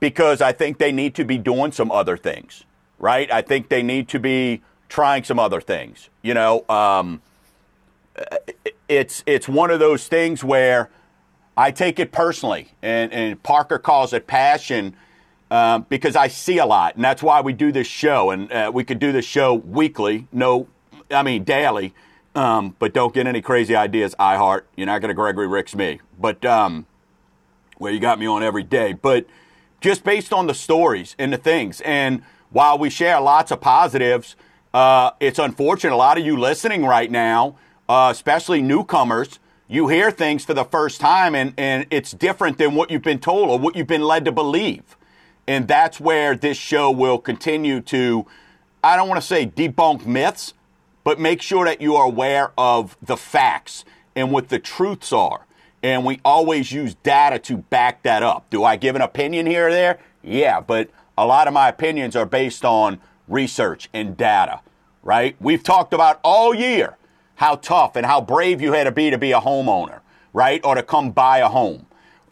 because 0.01 0.41
I 0.41 0.51
think 0.51 0.79
they 0.79 0.91
need 0.91 1.15
to 1.15 1.24
be 1.24 1.38
doing 1.38 1.72
some 1.72 1.89
other 1.89 2.17
things, 2.17 2.65
right? 3.00 3.31
I 3.31 3.41
think 3.41 3.70
they 3.70 3.84
need 3.84 4.10
to 4.10 4.20
be 4.20 4.62
trying 4.89 5.24
some 5.24 5.39
other 5.39 5.62
things. 5.62 6.10
You 6.22 6.34
know, 6.34 6.65
um, 6.67 7.22
it's 8.89 9.24
it's 9.25 9.48
one 9.48 9.72
of 9.72 9.79
those 9.79 10.10
things 10.10 10.43
where 10.43 10.89
I 11.55 11.72
take 11.72 12.00
it 12.00 12.12
personally, 12.12 12.70
and, 12.81 13.13
and 13.13 13.41
Parker 13.41 13.77
calls 13.77 14.12
it 14.12 14.27
passion 14.27 14.96
um, 15.51 15.86
because 15.88 16.15
I 16.15 16.27
see 16.27 16.58
a 16.58 16.65
lot, 16.65 16.96
and 16.96 17.03
that's 17.05 17.24
why 17.24 17.39
we 17.39 17.53
do 17.53 17.72
this 17.72 17.88
show. 17.88 18.31
And 18.31 18.51
uh, 18.51 18.72
we 18.74 18.84
could 18.84 19.00
do 19.00 19.13
this 19.13 19.25
show 19.25 19.53
weekly, 19.53 20.27
no, 20.34 20.67
I 21.10 21.24
mean 21.24 21.46
daily. 21.46 21.93
Um, 22.34 22.77
but 22.79 22.93
don't 22.93 23.13
get 23.13 23.27
any 23.27 23.41
crazy 23.41 23.75
ideas, 23.75 24.15
iHeart. 24.17 24.62
You're 24.77 24.88
not 24.88 25.01
going 25.01 25.10
to 25.10 25.13
Gregory 25.13 25.48
Ricks 25.48 25.75
me. 25.75 26.00
But 26.17 26.43
um, 26.46 26.86
well, 27.77 27.93
you 27.93 28.00
got 28.00 28.20
me 28.20 28.25
on 28.25 28.41
every 28.41 28.63
day. 28.63 28.93
But 28.93 29.25
just 29.82 30.04
based 30.04 30.32
on 30.32 30.48
the 30.48 30.54
stories 30.54 31.16
and 31.20 31.34
the 31.34 31.38
things, 31.38 31.82
and 31.82 32.22
while 32.52 32.78
we 32.78 32.90
share 32.90 33.20
lots 33.20 33.52
of 33.52 33.62
positives, 33.62 34.36
uh, 34.74 35.12
it's 35.20 35.40
unfortunate. 35.40 35.94
A 35.94 35.98
lot 35.98 36.18
of 36.18 36.26
you 36.26 36.38
listening 36.38 36.86
right 36.86 37.10
now, 37.10 37.56
uh, 37.90 38.10
especially 38.12 38.62
newcomers, 38.62 39.40
you 39.68 39.88
hear 39.88 40.12
things 40.12 40.44
for 40.44 40.54
the 40.54 40.66
first 40.66 41.00
time, 41.00 41.34
and, 41.34 41.54
and 41.58 41.88
it's 41.92 42.12
different 42.12 42.58
than 42.58 42.76
what 42.76 42.92
you've 42.92 43.02
been 43.02 43.20
told 43.20 43.50
or 43.50 43.58
what 43.58 43.76
you've 43.76 43.88
been 43.88 44.02
led 44.02 44.26
to 44.26 44.32
believe. 44.32 44.98
And 45.48 45.68
that's 45.68 46.00
where 46.00 46.36
this 46.36 46.58
show 46.58 46.92
will 46.92 47.18
continue 47.18 47.82
to, 47.82 48.26
I 48.84 48.96
don't 48.96 49.08
want 49.08 49.22
to 49.22 49.28
say 49.28 49.48
debunk 49.48 50.06
myths, 50.06 50.54
but 51.04 51.20
make 51.20 51.42
sure 51.42 51.66
that 51.66 51.82
you 51.82 51.96
are 51.96 52.06
aware 52.06 52.52
of 52.58 52.98
the 53.02 53.18
facts 53.18 53.86
and 54.16 54.32
what 54.32 54.50
the 54.50 54.60
truths 54.60 55.12
are. 55.14 55.46
And 55.84 56.06
we 56.06 56.20
always 56.24 56.72
use 56.72 56.96
data 56.96 57.40
to 57.40 57.58
back 57.58 58.04
that 58.04 58.22
up. 58.24 58.50
Do 58.50 58.64
I 58.64 58.76
give 58.76 58.96
an 58.96 59.02
opinion 59.02 59.46
here 59.46 59.68
or 59.68 59.72
there? 59.72 60.00
Yeah, 60.22 60.62
but 60.62 60.90
a 61.18 61.26
lot 61.26 61.48
of 61.48 61.54
my 61.54 61.70
opinions 61.70 62.16
are 62.16 62.26
based 62.26 62.64
on 62.64 63.00
research 63.28 63.90
and 63.94 64.16
data, 64.16 64.62
right? 65.04 65.36
We've 65.40 65.64
talked 65.64 65.94
about 65.94 66.20
all 66.24 66.54
year 66.54 66.98
how 67.36 67.56
tough 67.56 67.96
and 67.96 68.06
how 68.06 68.22
brave 68.22 68.62
you 68.62 68.74
had 68.74 68.84
to 68.84 68.92
be 68.92 69.10
to 69.10 69.18
be 69.18 69.32
a 69.32 69.40
homeowner, 69.40 70.02
right? 70.34 70.64
Or 70.64 70.76
to 70.76 70.84
come 70.84 71.12
buy 71.12 71.40
a 71.40 71.48
home. 71.48 71.88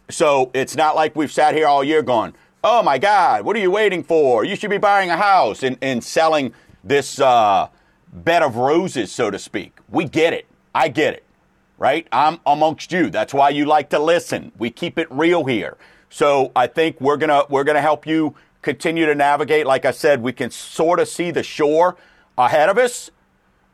So 0.09 0.51
it's 0.53 0.75
not 0.75 0.95
like 0.95 1.15
we've 1.15 1.31
sat 1.31 1.55
here 1.55 1.67
all 1.67 1.83
year 1.83 2.03
going, 2.03 2.33
oh 2.63 2.83
my 2.83 2.97
God, 2.97 3.43
what 3.43 3.55
are 3.55 3.59
you 3.59 3.71
waiting 3.71 4.03
for? 4.03 4.43
You 4.43 4.55
should 4.55 4.69
be 4.69 4.77
buying 4.77 5.09
a 5.09 5.17
house 5.17 5.63
and, 5.63 5.77
and 5.81 6.03
selling 6.03 6.53
this 6.83 7.19
uh, 7.19 7.69
bed 8.13 8.43
of 8.43 8.57
roses, 8.57 9.11
so 9.11 9.31
to 9.31 9.39
speak. 9.39 9.77
We 9.89 10.05
get 10.05 10.33
it. 10.33 10.45
I 10.73 10.89
get 10.89 11.13
it. 11.13 11.23
Right? 11.79 12.07
I'm 12.11 12.39
amongst 12.45 12.91
you. 12.91 13.09
That's 13.09 13.33
why 13.33 13.49
you 13.49 13.65
like 13.65 13.89
to 13.89 13.99
listen. 13.99 14.51
We 14.59 14.69
keep 14.69 14.99
it 14.99 15.07
real 15.09 15.45
here. 15.45 15.77
So 16.09 16.51
I 16.55 16.67
think 16.67 17.01
we're 17.01 17.17
gonna 17.17 17.43
we're 17.49 17.63
gonna 17.63 17.81
help 17.81 18.05
you 18.05 18.35
continue 18.61 19.05
to 19.07 19.15
navigate. 19.15 19.65
Like 19.65 19.85
I 19.85 19.91
said, 19.91 20.21
we 20.21 20.33
can 20.33 20.51
sort 20.51 20.99
of 20.99 21.07
see 21.07 21.31
the 21.31 21.41
shore 21.41 21.97
ahead 22.37 22.69
of 22.69 22.77
us, 22.77 23.09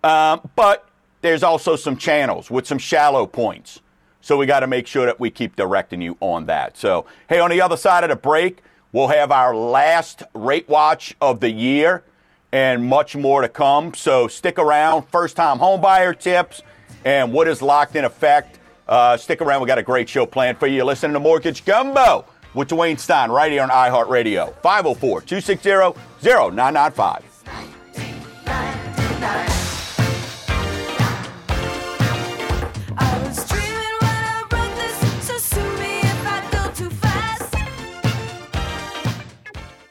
um, 0.03 0.47
but 0.55 0.87
there's 1.21 1.43
also 1.43 1.75
some 1.75 1.97
channels 1.97 2.49
with 2.49 2.67
some 2.67 2.77
shallow 2.77 3.25
points. 3.25 3.81
So 4.21 4.37
we 4.37 4.45
got 4.45 4.61
to 4.61 4.67
make 4.67 4.87
sure 4.87 5.05
that 5.05 5.19
we 5.19 5.29
keep 5.29 5.55
directing 5.55 6.01
you 6.01 6.17
on 6.19 6.45
that. 6.45 6.77
So 6.77 7.05
hey, 7.27 7.39
on 7.39 7.49
the 7.49 7.61
other 7.61 7.77
side 7.77 8.03
of 8.03 8.09
the 8.09 8.15
break, 8.15 8.61
We'll 8.95 9.09
have 9.09 9.29
our 9.29 9.53
last 9.53 10.23
rate 10.33 10.69
watch 10.69 11.17
of 11.19 11.41
the 11.41 11.51
year 11.51 12.05
and 12.53 12.85
much 12.85 13.13
more 13.13 13.41
to 13.41 13.49
come. 13.49 13.93
So 13.93 14.29
stick 14.29 14.57
around. 14.57 15.09
First 15.09 15.35
time 15.35 15.59
homebuyer 15.59 16.17
tips 16.17 16.61
and 17.05 17.31
what 17.31 17.47
is 17.47 17.61
locked 17.61 17.95
in 17.95 18.03
effect. 18.03 18.59
Uh, 18.87 19.15
stick 19.15 19.41
around. 19.41 19.61
We 19.61 19.67
got 19.67 19.77
a 19.77 19.83
great 19.83 20.09
show 20.09 20.25
planned 20.25 20.57
for 20.57 20.67
you. 20.67 20.77
You're 20.77 20.85
listening 20.85 21.13
to 21.13 21.19
Mortgage 21.19 21.63
Gumbo 21.63 22.25
with 22.53 22.67
Dwayne 22.67 22.99
Stein 22.99 23.31
right 23.31 23.51
here 23.51 23.61
on 23.63 23.69
iHeartRadio. 23.69 24.53
504 24.61 25.21
260 25.21 25.99
0995. 26.21 27.23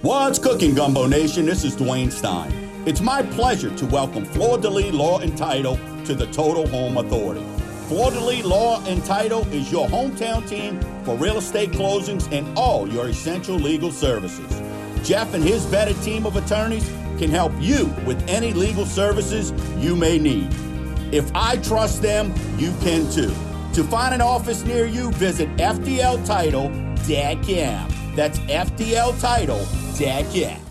What's 0.01 0.39
cooking, 0.39 0.75
Gumbo 0.75 1.07
Nation? 1.07 1.47
This 1.47 1.65
is 1.65 1.75
Dwayne 1.77 2.13
Stein. 2.13 2.53
It's 2.85 3.01
my 3.01 3.23
pleasure 3.23 3.75
to 3.75 3.87
welcome 3.87 4.27
Fleur 4.27 4.59
de 4.59 4.69
Lis 4.69 4.93
Law 4.93 5.21
and 5.21 5.37
Title 5.37 5.79
to 6.05 6.15
the 6.15 6.27
Total 6.27 6.67
Home 6.69 6.99
Authority. 6.99 7.45
De 7.89 8.43
Law 8.43 8.83
and 8.87 9.05
Title 9.05 9.47
is 9.53 9.71
your 9.71 9.87
hometown 9.89 10.49
team 10.49 10.81
for 11.05 11.17
real 11.17 11.39
estate 11.39 11.71
closings 11.71 12.31
and 12.33 12.59
all 12.59 12.89
your 12.89 13.09
essential 13.09 13.57
legal 13.57 13.93
services. 13.93 14.61
Jeff 15.07 15.35
and 15.35 15.45
his 15.45 15.67
vetted 15.67 16.03
team 16.03 16.27
of 16.27 16.37
attorneys 16.37 16.89
can 17.19 17.31
help 17.31 17.53
you 17.61 17.87
with 18.07 18.27
any 18.29 18.53
legal 18.53 18.87
services 18.87 19.53
you 19.79 19.95
may 19.95 20.19
need. 20.19 20.49
If 21.13 21.31
I 21.35 21.59
trust 21.59 22.03
them, 22.03 22.35
you 22.57 22.73
can 22.81 23.09
too. 23.11 23.33
To 23.75 23.85
find 23.85 24.15
an 24.15 24.21
office 24.21 24.65
near 24.65 24.87
you, 24.87 25.13
visit 25.13 25.49
FDLTitle.com. 25.57 28.15
That's 28.15 28.39
FDL 28.39 29.21
Title 29.21 29.67
Dad, 29.97 30.27
yeah. 30.35 30.64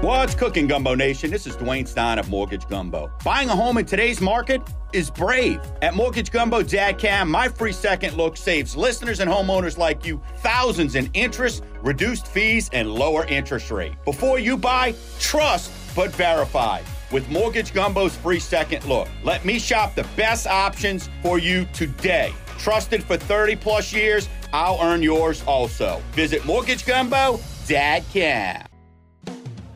What's 0.00 0.34
cooking, 0.34 0.66
Gumbo 0.66 0.94
Nation? 0.94 1.30
This 1.30 1.46
is 1.46 1.56
Dwayne 1.56 1.88
Stein 1.88 2.18
of 2.18 2.28
Mortgage 2.28 2.68
Gumbo. 2.68 3.10
Buying 3.24 3.48
a 3.48 3.56
home 3.56 3.78
in 3.78 3.86
today's 3.86 4.20
market 4.20 4.60
is 4.92 5.10
brave. 5.10 5.60
At 5.80 5.94
MortgageGumbo.com, 5.94 7.30
my 7.30 7.48
free 7.48 7.72
second 7.72 8.16
look 8.16 8.36
saves 8.36 8.76
listeners 8.76 9.20
and 9.20 9.30
homeowners 9.30 9.78
like 9.78 10.04
you 10.04 10.20
thousands 10.38 10.94
in 10.94 11.08
interest, 11.14 11.64
reduced 11.82 12.26
fees, 12.26 12.68
and 12.72 12.92
lower 12.92 13.24
interest 13.26 13.70
rate. 13.70 13.94
Before 14.04 14.38
you 14.38 14.58
buy, 14.58 14.94
trust 15.20 15.72
but 15.96 16.10
verify 16.10 16.82
with 17.10 17.28
Mortgage 17.30 17.72
Gumbo's 17.72 18.14
free 18.16 18.40
second 18.40 18.84
look. 18.84 19.08
Let 19.22 19.44
me 19.44 19.58
shop 19.58 19.94
the 19.94 20.06
best 20.16 20.46
options 20.46 21.08
for 21.22 21.38
you 21.38 21.66
today. 21.72 22.34
Trusted 22.58 23.02
for 23.02 23.16
30 23.16 23.56
plus 23.56 23.92
years, 23.92 24.28
I'll 24.52 24.80
earn 24.82 25.02
yours 25.02 25.42
also. 25.46 26.02
Visit 26.12 26.44
Mortgage 26.44 26.84
Gumbo 26.84 27.40
Dad 27.66 28.04
can. 28.12 28.66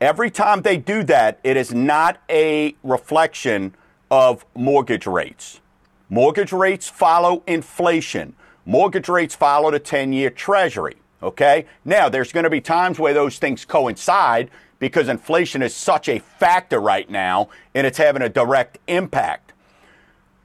Every 0.00 0.30
time 0.30 0.62
they 0.62 0.76
do 0.76 1.02
that, 1.04 1.40
it 1.42 1.56
is 1.56 1.72
not 1.72 2.20
a 2.28 2.76
reflection 2.82 3.74
of 4.10 4.44
mortgage 4.54 5.06
rates. 5.06 5.60
Mortgage 6.08 6.52
rates 6.52 6.88
follow 6.88 7.42
inflation. 7.46 8.34
Mortgage 8.64 9.08
rates 9.08 9.34
follow 9.34 9.70
the 9.70 9.78
10 9.78 10.12
year 10.12 10.30
treasury. 10.30 10.96
Okay? 11.22 11.66
Now, 11.84 12.08
there's 12.08 12.32
going 12.32 12.44
to 12.44 12.50
be 12.50 12.60
times 12.60 12.98
where 12.98 13.14
those 13.14 13.38
things 13.38 13.64
coincide 13.64 14.50
because 14.78 15.08
inflation 15.08 15.62
is 15.62 15.74
such 15.74 16.08
a 16.08 16.18
factor 16.18 16.78
right 16.78 17.08
now 17.08 17.48
and 17.74 17.86
it's 17.86 17.98
having 17.98 18.22
a 18.22 18.28
direct 18.28 18.78
impact. 18.86 19.52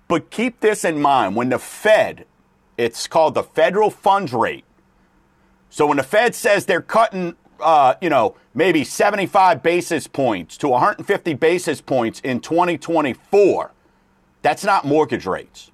But 0.08 0.30
keep 0.30 0.60
this 0.60 0.84
in 0.84 1.02
mind 1.02 1.36
when 1.36 1.50
the 1.50 1.60
Fed, 1.60 2.26
it's 2.78 3.08
called 3.08 3.34
the 3.34 3.44
federal 3.44 3.90
funds 3.90 4.34
rate. 4.34 4.66
So 5.70 5.86
when 5.86 5.98
the 5.98 6.04
Fed 6.04 6.36
says 6.36 6.66
they're 6.66 6.82
cutting, 6.82 7.36
uh, 7.60 7.96
you 8.02 8.10
know, 8.10 8.36
maybe 8.54 8.84
75 8.84 9.64
basis 9.64 10.08
points 10.08 10.58
to 10.58 10.68
150 10.68 11.34
basis 11.36 11.80
points 11.80 12.20
in 12.22 12.42
2024, 12.42 13.72
that's 14.42 14.64
not 14.64 14.86
mortgage 14.86 15.26
rates. 15.26 15.72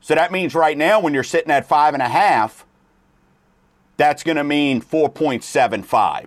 So 0.00 0.14
that 0.14 0.30
means 0.32 0.54
right 0.54 0.76
now, 0.76 1.00
when 1.00 1.14
you're 1.14 1.24
sitting 1.24 1.50
at 1.50 1.66
five 1.66 1.94
and 1.94 2.02
a 2.02 2.08
half, 2.08 2.64
that's 3.96 4.22
going 4.22 4.36
to 4.36 4.44
mean 4.44 4.80
4.75, 4.80 6.26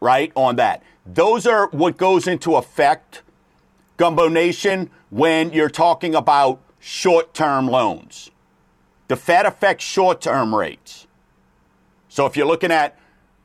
right? 0.00 0.32
On 0.34 0.56
that. 0.56 0.82
Those 1.06 1.46
are 1.46 1.68
what 1.68 1.96
goes 1.96 2.26
into 2.26 2.56
effect, 2.56 3.22
Gumbo 3.96 4.28
Nation, 4.28 4.90
when 5.10 5.52
you're 5.52 5.70
talking 5.70 6.14
about 6.14 6.60
short 6.80 7.34
term 7.34 7.68
loans. 7.68 8.30
The 9.08 9.16
Fed 9.16 9.46
affects 9.46 9.84
short 9.84 10.20
term 10.20 10.54
rates. 10.54 11.06
So 12.08 12.26
if 12.26 12.36
you're 12.36 12.46
looking 12.46 12.72
at 12.72 12.98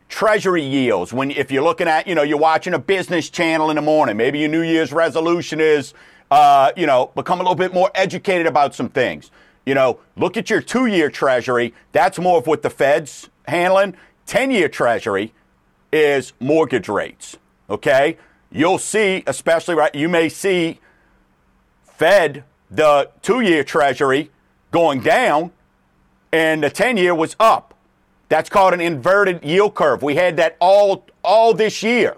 treasury 0.10 0.64
yields, 0.64 1.14
when 1.14 1.32
if 1.32 1.52
you're 1.52 1.64
looking 1.64 1.88
at, 1.88 2.08
you 2.08 2.16
know, 2.16 2.24
you're 2.24 2.38
watching 2.38 2.74
a 2.74 2.80
business 2.80 3.30
channel 3.30 3.70
in 3.70 3.76
the 3.76 3.82
morning, 3.82 4.18
maybe 4.18 4.40
your 4.40 4.50
New 4.50 4.62
Year's 4.62 4.92
resolution 4.92 5.60
is 5.62 5.94
uh, 6.34 6.72
you 6.76 6.88
know, 6.88 7.12
become 7.13 7.39
a 7.39 7.43
little 7.43 7.54
bit 7.54 7.76
more 7.76 7.91
educated 7.93 8.48
about 8.48 8.74
some 8.74 8.89
things. 8.89 9.30
You 9.67 9.76
know, 9.76 10.00
look 10.17 10.36
at 10.36 10.50
your 10.50 10.62
two 10.62 10.88
year 10.88 11.12
treasury. 11.12 11.76
That's 11.91 12.17
more 12.17 12.39
of 12.39 12.48
what 12.48 12.63
the 12.63 12.72
Fed's 12.72 13.30
handling. 13.48 13.96
10 14.26 14.50
year 14.50 14.67
treasury 14.67 15.32
is 15.91 16.34
mortgage 16.39 16.89
rates. 16.89 17.38
Okay? 17.69 18.17
You'll 18.52 18.80
see, 18.80 19.24
especially 19.28 19.76
right, 19.76 19.93
you 19.93 20.10
may 20.10 20.28
see 20.28 20.80
Fed, 21.84 22.43
the 22.72 23.12
two 23.22 23.41
year 23.41 23.63
treasury 23.63 24.32
going 24.72 25.02
down, 25.02 25.52
and 26.32 26.63
the 26.63 26.72
10 26.72 26.98
year 26.98 27.13
was 27.13 27.36
up. 27.39 27.76
That's 28.30 28.50
called 28.50 28.74
an 28.74 28.82
inverted 28.82 29.46
yield 29.46 29.76
curve. 29.76 30.02
We 30.02 30.15
had 30.15 30.38
that 30.38 30.58
all, 30.60 31.06
all 31.24 31.54
this 31.54 31.84
year. 31.84 32.17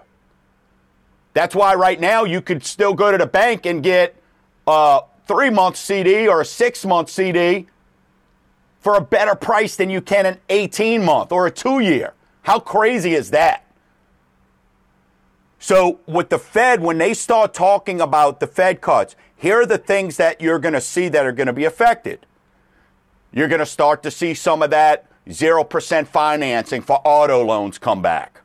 That's 1.35 1.53
why 1.53 1.75
right 1.75 1.99
now 1.99 2.23
you 2.23 2.41
could 2.41 2.63
still 2.63 2.93
go 2.93 3.11
to 3.11 3.17
the 3.17 3.27
bank 3.27 3.65
and 3.65 3.83
get 3.83 4.15
a 4.65 5.01
three 5.27 5.49
month 5.49 5.75
CD 5.75 6.29
or 6.29 6.39
a 6.39 6.45
six 6.45 6.85
month 6.85 7.09
CD 7.09 7.67
for 8.79 8.95
a 8.95 9.01
better 9.01 9.35
price 9.35 9.75
than 9.75 9.89
you 9.89 9.99
can 9.99 10.25
an 10.25 10.37
18 10.47 11.03
month 11.03 11.33
or 11.33 11.45
a 11.45 11.51
two 11.51 11.81
year. 11.81 12.13
How 12.43 12.57
crazy 12.59 13.13
is 13.13 13.31
that? 13.31 13.65
So, 15.59 15.99
with 16.05 16.29
the 16.29 16.39
Fed, 16.39 16.81
when 16.81 16.99
they 16.99 17.13
start 17.13 17.53
talking 17.53 17.99
about 17.99 18.39
the 18.39 18.47
Fed 18.47 18.79
cuts, 18.79 19.15
here 19.35 19.59
are 19.59 19.65
the 19.65 19.77
things 19.77 20.15
that 20.15 20.39
you're 20.39 20.59
going 20.59 20.73
to 20.73 20.81
see 20.81 21.09
that 21.09 21.25
are 21.25 21.31
going 21.33 21.47
to 21.47 21.53
be 21.53 21.65
affected. 21.65 22.25
You're 23.33 23.49
going 23.49 23.59
to 23.59 23.65
start 23.65 24.03
to 24.03 24.11
see 24.11 24.35
some 24.35 24.61
of 24.61 24.69
that 24.69 25.05
0% 25.27 26.07
financing 26.07 26.81
for 26.81 27.01
auto 27.03 27.43
loans 27.43 27.77
come 27.77 28.01
back. 28.01 28.39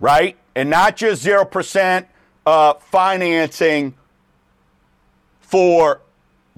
Right? 0.00 0.38
And 0.56 0.70
not 0.70 0.96
just 0.96 1.24
0% 1.24 2.06
uh, 2.46 2.74
financing 2.74 3.94
for 5.38 6.00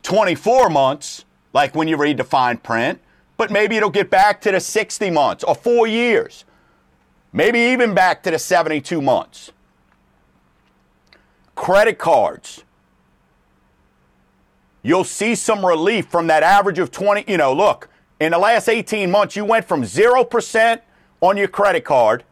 24 0.02 0.70
months, 0.70 1.24
like 1.52 1.74
when 1.74 1.88
you 1.88 1.96
read 1.96 2.16
the 2.16 2.24
fine 2.24 2.56
print, 2.56 3.00
but 3.36 3.50
maybe 3.50 3.76
it'll 3.76 3.90
get 3.90 4.08
back 4.08 4.40
to 4.40 4.52
the 4.52 4.60
60 4.60 5.10
months 5.10 5.42
or 5.42 5.54
four 5.54 5.88
years, 5.88 6.44
maybe 7.32 7.58
even 7.58 7.92
back 7.92 8.22
to 8.22 8.30
the 8.30 8.38
72 8.38 9.02
months. 9.02 9.50
Credit 11.56 11.98
cards. 11.98 12.62
You'll 14.82 15.02
see 15.02 15.34
some 15.34 15.66
relief 15.66 16.06
from 16.06 16.28
that 16.28 16.44
average 16.44 16.78
of 16.78 16.92
20. 16.92 17.24
You 17.26 17.36
know, 17.36 17.52
look, 17.52 17.88
in 18.20 18.30
the 18.30 18.38
last 18.38 18.68
18 18.68 19.10
months, 19.10 19.34
you 19.34 19.44
went 19.44 19.66
from 19.66 19.82
0% 19.82 20.80
on 21.20 21.36
your 21.36 21.48
credit 21.48 21.84
card 21.84 22.22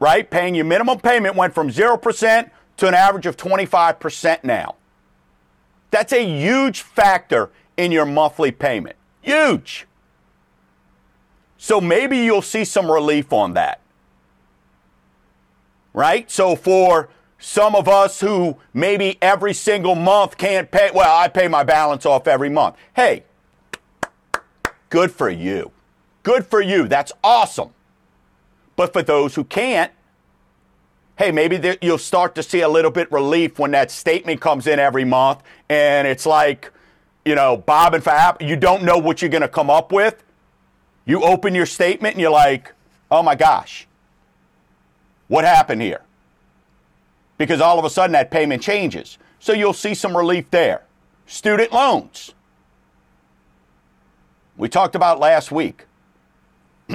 right? 0.00 0.28
Paying 0.28 0.56
your 0.56 0.64
minimum 0.64 0.98
payment 0.98 1.36
went 1.36 1.54
from 1.54 1.68
0% 1.68 2.50
to 2.78 2.88
an 2.88 2.94
average 2.94 3.26
of 3.26 3.36
25% 3.36 4.42
now. 4.42 4.74
That's 5.90 6.12
a 6.12 6.24
huge 6.24 6.80
factor 6.80 7.50
in 7.76 7.92
your 7.92 8.06
monthly 8.06 8.50
payment. 8.50 8.96
Huge. 9.20 9.86
So 11.58 11.80
maybe 11.80 12.18
you'll 12.18 12.42
see 12.42 12.64
some 12.64 12.90
relief 12.90 13.32
on 13.32 13.54
that. 13.54 13.80
Right? 15.92 16.30
So 16.30 16.56
for 16.56 17.10
some 17.38 17.74
of 17.74 17.88
us 17.88 18.20
who 18.20 18.56
maybe 18.72 19.18
every 19.20 19.52
single 19.52 19.94
month 19.94 20.38
can't 20.38 20.70
pay, 20.70 20.90
well, 20.94 21.14
I 21.14 21.28
pay 21.28 21.48
my 21.48 21.64
balance 21.64 22.06
off 22.06 22.26
every 22.26 22.48
month. 22.48 22.76
Hey, 22.94 23.24
good 24.88 25.10
for 25.10 25.28
you. 25.28 25.72
Good 26.22 26.46
for 26.46 26.60
you. 26.60 26.86
That's 26.86 27.12
awesome. 27.22 27.70
But 28.76 28.92
for 28.92 29.02
those 29.02 29.34
who 29.34 29.44
can't, 29.44 29.92
hey, 31.16 31.32
maybe 31.32 31.76
you'll 31.82 31.98
start 31.98 32.34
to 32.36 32.42
see 32.42 32.60
a 32.60 32.68
little 32.68 32.90
bit 32.90 33.12
relief 33.12 33.58
when 33.58 33.72
that 33.72 33.90
statement 33.90 34.40
comes 34.40 34.66
in 34.66 34.78
every 34.78 35.04
month 35.04 35.42
and 35.68 36.08
it's 36.08 36.24
like, 36.24 36.72
you 37.26 37.34
know, 37.34 37.58
bobbing 37.58 38.00
for 38.00 38.08
app. 38.10 38.40
You 38.40 38.56
don't 38.56 38.84
know 38.84 38.96
what 38.96 39.20
you're 39.20 39.30
going 39.30 39.42
to 39.42 39.48
come 39.48 39.68
up 39.68 39.92
with. 39.92 40.24
You 41.04 41.22
open 41.22 41.54
your 41.54 41.66
statement 41.66 42.14
and 42.14 42.22
you're 42.22 42.30
like, 42.30 42.72
oh 43.10 43.22
my 43.22 43.34
gosh, 43.34 43.86
what 45.28 45.44
happened 45.44 45.82
here? 45.82 46.00
Because 47.36 47.60
all 47.60 47.78
of 47.78 47.84
a 47.84 47.90
sudden 47.90 48.12
that 48.12 48.30
payment 48.30 48.62
changes. 48.62 49.18
So 49.38 49.52
you'll 49.52 49.72
see 49.72 49.94
some 49.94 50.16
relief 50.16 50.50
there. 50.50 50.84
Student 51.26 51.72
loans. 51.72 52.34
We 54.56 54.68
talked 54.68 54.94
about 54.94 55.20
last 55.20 55.52
week. 55.52 55.84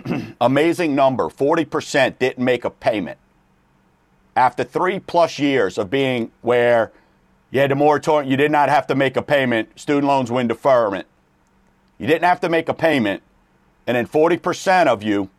Amazing 0.42 0.96
number 0.96 1.26
40% 1.26 2.20
didn't 2.20 2.44
make 2.44 2.66
a 2.66 2.70
payment. 2.70 3.18
After 4.36 4.64
three 4.64 5.00
plus 5.00 5.40
years 5.40 5.78
of 5.78 5.90
being 5.90 6.32
where 6.42 6.92
you 7.52 7.62
had 7.62 7.72
a 7.72 7.76
moratorium, 7.76 8.30
you 8.30 8.38
did 8.38 8.52
not 8.52 8.70
have 8.70 8.88
to 8.88 8.96
make 8.96 9.16
a 9.16 9.22
payment, 9.22 9.80
student 9.80 10.08
loans 10.08 10.32
win 10.32 10.48
deferment. 10.48 11.08
You 11.98 12.08
didn't 12.08 12.26
have 12.26 12.42
to 12.42 12.50
make 12.50 12.68
a 12.68 12.74
payment, 12.74 13.24
and 13.88 13.96
then 13.96 14.08
40% 14.08 14.88
of 14.88 15.04
you, 15.04 15.30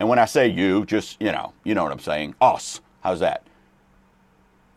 and 0.00 0.08
when 0.08 0.18
I 0.18 0.24
say 0.24 0.48
you, 0.48 0.84
just, 0.84 1.20
you 1.20 1.30
know, 1.30 1.52
you 1.62 1.74
know 1.74 1.84
what 1.84 1.92
I'm 1.92 2.00
saying, 2.00 2.34
us, 2.40 2.80
how's 3.02 3.20
that? 3.20 3.46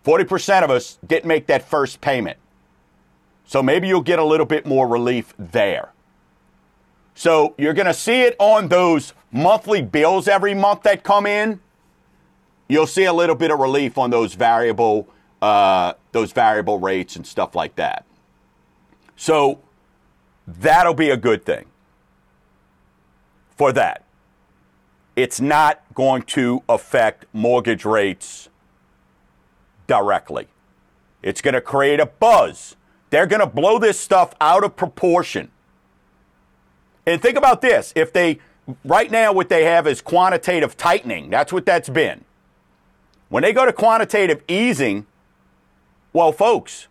40% 0.05 0.63
of 0.63 0.69
us 0.69 0.99
didn't 1.05 1.27
make 1.27 1.47
that 1.47 1.67
first 1.67 1.99
payment. 1.99 2.37
So 3.45 3.63
maybe 3.63 3.87
you'll 3.87 4.01
get 4.01 4.19
a 4.19 4.23
little 4.23 4.45
bit 4.45 4.67
more 4.67 4.87
relief 4.87 5.33
there. 5.39 5.94
So 7.15 7.55
you're 7.57 7.73
going 7.73 7.87
to 7.87 7.93
see 7.93 8.21
it 8.21 8.35
on 8.39 8.67
those 8.67 9.13
monthly 9.31 9.81
bills 9.81 10.27
every 10.27 10.53
month 10.53 10.83
that 10.83 11.03
come 11.03 11.25
in. 11.25 11.59
You'll 12.67 12.87
see 12.87 13.05
a 13.05 13.13
little 13.13 13.35
bit 13.35 13.51
of 13.51 13.59
relief 13.59 13.97
on 13.97 14.09
those 14.09 14.33
variable 14.35 15.07
uh, 15.41 15.93
those 16.11 16.31
variable 16.31 16.79
rates 16.79 17.15
and 17.15 17.27
stuff 17.27 17.55
like 17.55 17.75
that. 17.75 18.05
So 19.15 19.59
that'll 20.47 20.93
be 20.93 21.09
a 21.09 21.17
good 21.17 21.45
thing 21.45 21.65
for 23.55 23.71
that. 23.73 24.03
It's 25.15 25.39
not 25.39 25.81
going 25.93 26.23
to 26.23 26.63
affect 26.67 27.25
mortgage 27.31 27.85
rates 27.85 28.49
directly. 29.87 30.47
It's 31.21 31.41
going 31.41 31.53
to 31.53 31.61
create 31.61 31.99
a 31.99 32.05
buzz. 32.05 32.75
They're 33.09 33.27
going 33.27 33.39
to 33.39 33.47
blow 33.47 33.77
this 33.77 33.99
stuff 33.99 34.33
out 34.41 34.63
of 34.63 34.75
proportion. 34.75 35.51
And 37.05 37.21
think 37.21 37.37
about 37.37 37.61
this 37.61 37.93
if 37.95 38.11
they, 38.11 38.39
right 38.83 39.11
now, 39.11 39.31
what 39.31 39.49
they 39.49 39.65
have 39.65 39.87
is 39.87 40.01
quantitative 40.01 40.75
tightening. 40.77 41.29
That's 41.29 41.53
what 41.53 41.65
that's 41.65 41.89
been. 41.89 42.25
When 43.29 43.43
they 43.43 43.53
go 43.53 43.65
to 43.65 43.73
quantitative 43.73 44.43
easing, 44.47 45.05
well, 46.13 46.31
folks, 46.31 46.87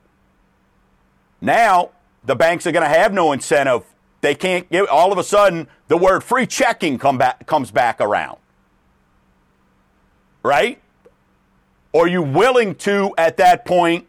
now 1.41 1.91
the 2.25 2.35
banks 2.35 2.67
are 2.67 2.73
going 2.73 2.85
to 2.85 2.89
have 2.89 3.13
no 3.13 3.33
incentive. 3.33 3.85
They 4.21 4.35
can't 4.35 4.71
give, 4.71 4.87
all 4.91 5.13
of 5.13 5.19
a 5.19 5.25
sudden, 5.25 5.69
the 5.89 5.97
word 5.97 6.25
free 6.25 6.47
checking 6.47 6.99
come 6.99 7.19
back, 7.19 7.47
comes 7.47 7.71
back 7.71 8.01
around. 8.01 8.39
Right? 10.43 10.81
Are 11.95 12.09
you 12.09 12.23
willing 12.23 12.75
to, 12.77 13.15
at 13.17 13.37
that 13.37 13.65
point, 13.65 14.07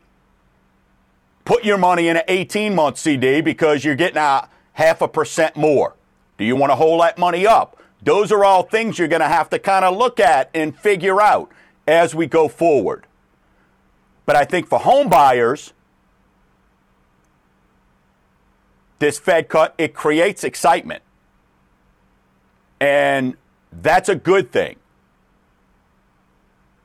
put 1.44 1.64
your 1.64 1.78
money 1.78 2.08
in 2.08 2.18
an 2.18 2.24
18 2.28 2.74
month 2.74 2.98
CD 2.98 3.42
because 3.42 3.86
you're 3.86 3.96
getting 3.96 4.18
a 4.18 4.50
half 4.74 5.02
a 5.02 5.08
percent 5.08 5.56
more? 5.56 5.95
Do 6.38 6.46
you 6.46 6.56
want 6.56 6.72
to 6.72 6.76
hold 6.76 7.02
that 7.02 7.18
money 7.18 7.48
up? 7.48 7.78
Those 8.02 8.32
are 8.32 8.44
all 8.44 8.64
things 8.64 9.00
you're 9.00 9.08
going 9.08 9.22
to 9.22 9.28
have 9.28 9.50
to 9.50 9.60
kind 9.60 9.86
of 9.86 9.98
look 9.98 10.20
at 10.20 10.50
and 10.54 10.78
figure 10.78 11.22
out 11.22 11.52
as 11.88 12.14
we 12.14 12.28
go 12.28 12.48
forward. 12.48 13.06
But 14.26 14.36
I 14.36 14.46
think 14.46 14.68
for 14.68 14.80
home 14.80 15.10
buyers, 15.10 15.74
this 19.00 19.20
Fed 19.20 19.50
cut, 19.50 19.74
it 19.78 19.94
creates 19.94 20.44
excitement. 20.44 21.04
And 22.80 23.38
that's 23.72 24.10
a 24.10 24.16
good 24.16 24.52
thing. 24.52 24.78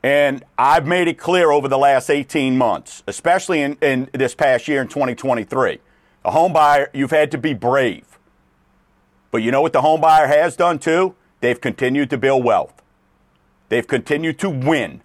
And 0.03 0.45
I've 0.57 0.87
made 0.87 1.09
it 1.09 1.19
clear 1.19 1.51
over 1.51 1.69
the 1.69 1.77
last 1.77 2.09
18 2.09 2.57
months, 2.57 3.03
especially 3.07 3.61
in, 3.61 3.77
in 3.83 4.09
this 4.13 4.35
past 4.35 4.67
year 4.67 4.81
in 4.81 4.89
2023. 4.89 5.79
A 6.25 6.31
home 6.31 6.53
buyer, 6.53 6.91
you've 6.95 7.11
had 7.11 7.31
to 7.33 7.39
be 7.39 7.53
brave. 7.53 8.10
But 9.31 9.43
you 9.43 9.51
know 9.51 9.63
what 9.63 9.73
the 9.73 9.83
home 9.83 10.01
buyer 10.01 10.27
has 10.27 10.57
done 10.57 10.79
too? 10.79 11.15
They've 11.41 11.61
continued 11.61 12.11
to 12.11 12.19
build 12.19 12.45
wealth. 12.45 12.83
They've 13.69 13.87
continued 13.87 14.39
to 14.41 14.51
win. 14.51 15.03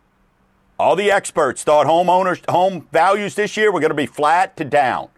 All 0.78 0.96
the 0.96 1.12
experts 1.12 1.64
thought 1.64 1.88
homeowners 1.88 2.48
home 2.50 2.88
values 2.92 3.36
this 3.36 3.56
year 3.56 3.72
were 3.72 3.80
going 3.80 3.92
to 3.92 3.96
be 3.96 4.08
flat 4.08 4.58
to 4.58 4.66
down. 4.66 5.10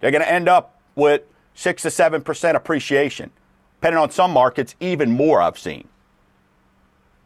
They're 0.00 0.10
going 0.10 0.24
to 0.24 0.32
end 0.32 0.48
up 0.48 0.80
with 0.94 1.22
6 1.54 1.82
to 1.82 1.88
7% 1.88 2.54
appreciation. 2.54 3.30
Depending 3.80 4.00
on 4.00 4.10
some 4.10 4.32
markets, 4.32 4.74
even 4.80 5.10
more 5.10 5.40
I've 5.40 5.58
seen. 5.58 5.88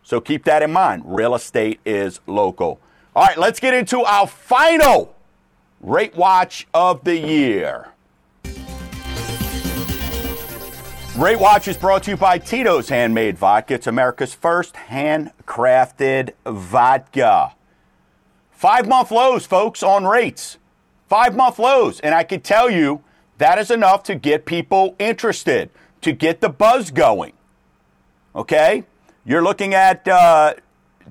So 0.03 0.21
keep 0.21 0.45
that 0.45 0.62
in 0.62 0.73
mind. 0.73 1.03
Real 1.05 1.35
estate 1.35 1.81
is 1.85 2.21
local. 2.27 2.81
All 3.14 3.25
right, 3.25 3.38
let's 3.38 3.61
get 3.61 3.75
into 3.75 4.03
our 4.03 4.27
final 4.27 5.14
rate 5.81 6.14
watch 6.14 6.66
of 6.75 7.05
the 7.05 7.16
year. 7.16 7.88
Rate 11.16 11.40
Watch 11.40 11.66
is 11.66 11.79
brought 11.79 12.02
to 12.02 12.11
you 12.11 12.16
by 12.18 12.37
Tito's 12.37 12.90
Handmade 12.90 13.38
Vodka. 13.38 13.72
It's 13.72 13.87
America's 13.87 14.35
first 14.35 14.74
handcrafted 14.74 16.33
vodka. 16.44 17.55
Five 18.50 18.87
month 18.87 19.11
lows, 19.11 19.46
folks, 19.46 19.83
on 19.83 20.05
rates. 20.05 20.59
Five 21.09 21.35
month 21.35 21.59
lows. 21.59 22.00
And 22.00 22.14
I 22.14 22.22
can 22.22 22.42
tell 22.42 22.68
you 22.68 23.02
that 23.38 23.59
is 23.59 23.70
enough 23.70 24.02
to 24.05 24.14
get 24.14 24.44
people 24.44 24.94
interested, 24.98 25.70
to 26.02 26.12
get 26.12 26.42
the 26.42 26.50
buzz 26.50 26.90
going. 26.90 27.33
Okay? 28.35 28.85
You're 29.24 29.42
looking 29.42 29.72
at 29.72 30.07
uh, 30.07 30.52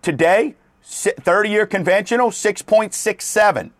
today, 0.04 0.54
30 0.84 1.50
year 1.50 1.66
conventional, 1.66 2.30
6.67. 2.30 3.72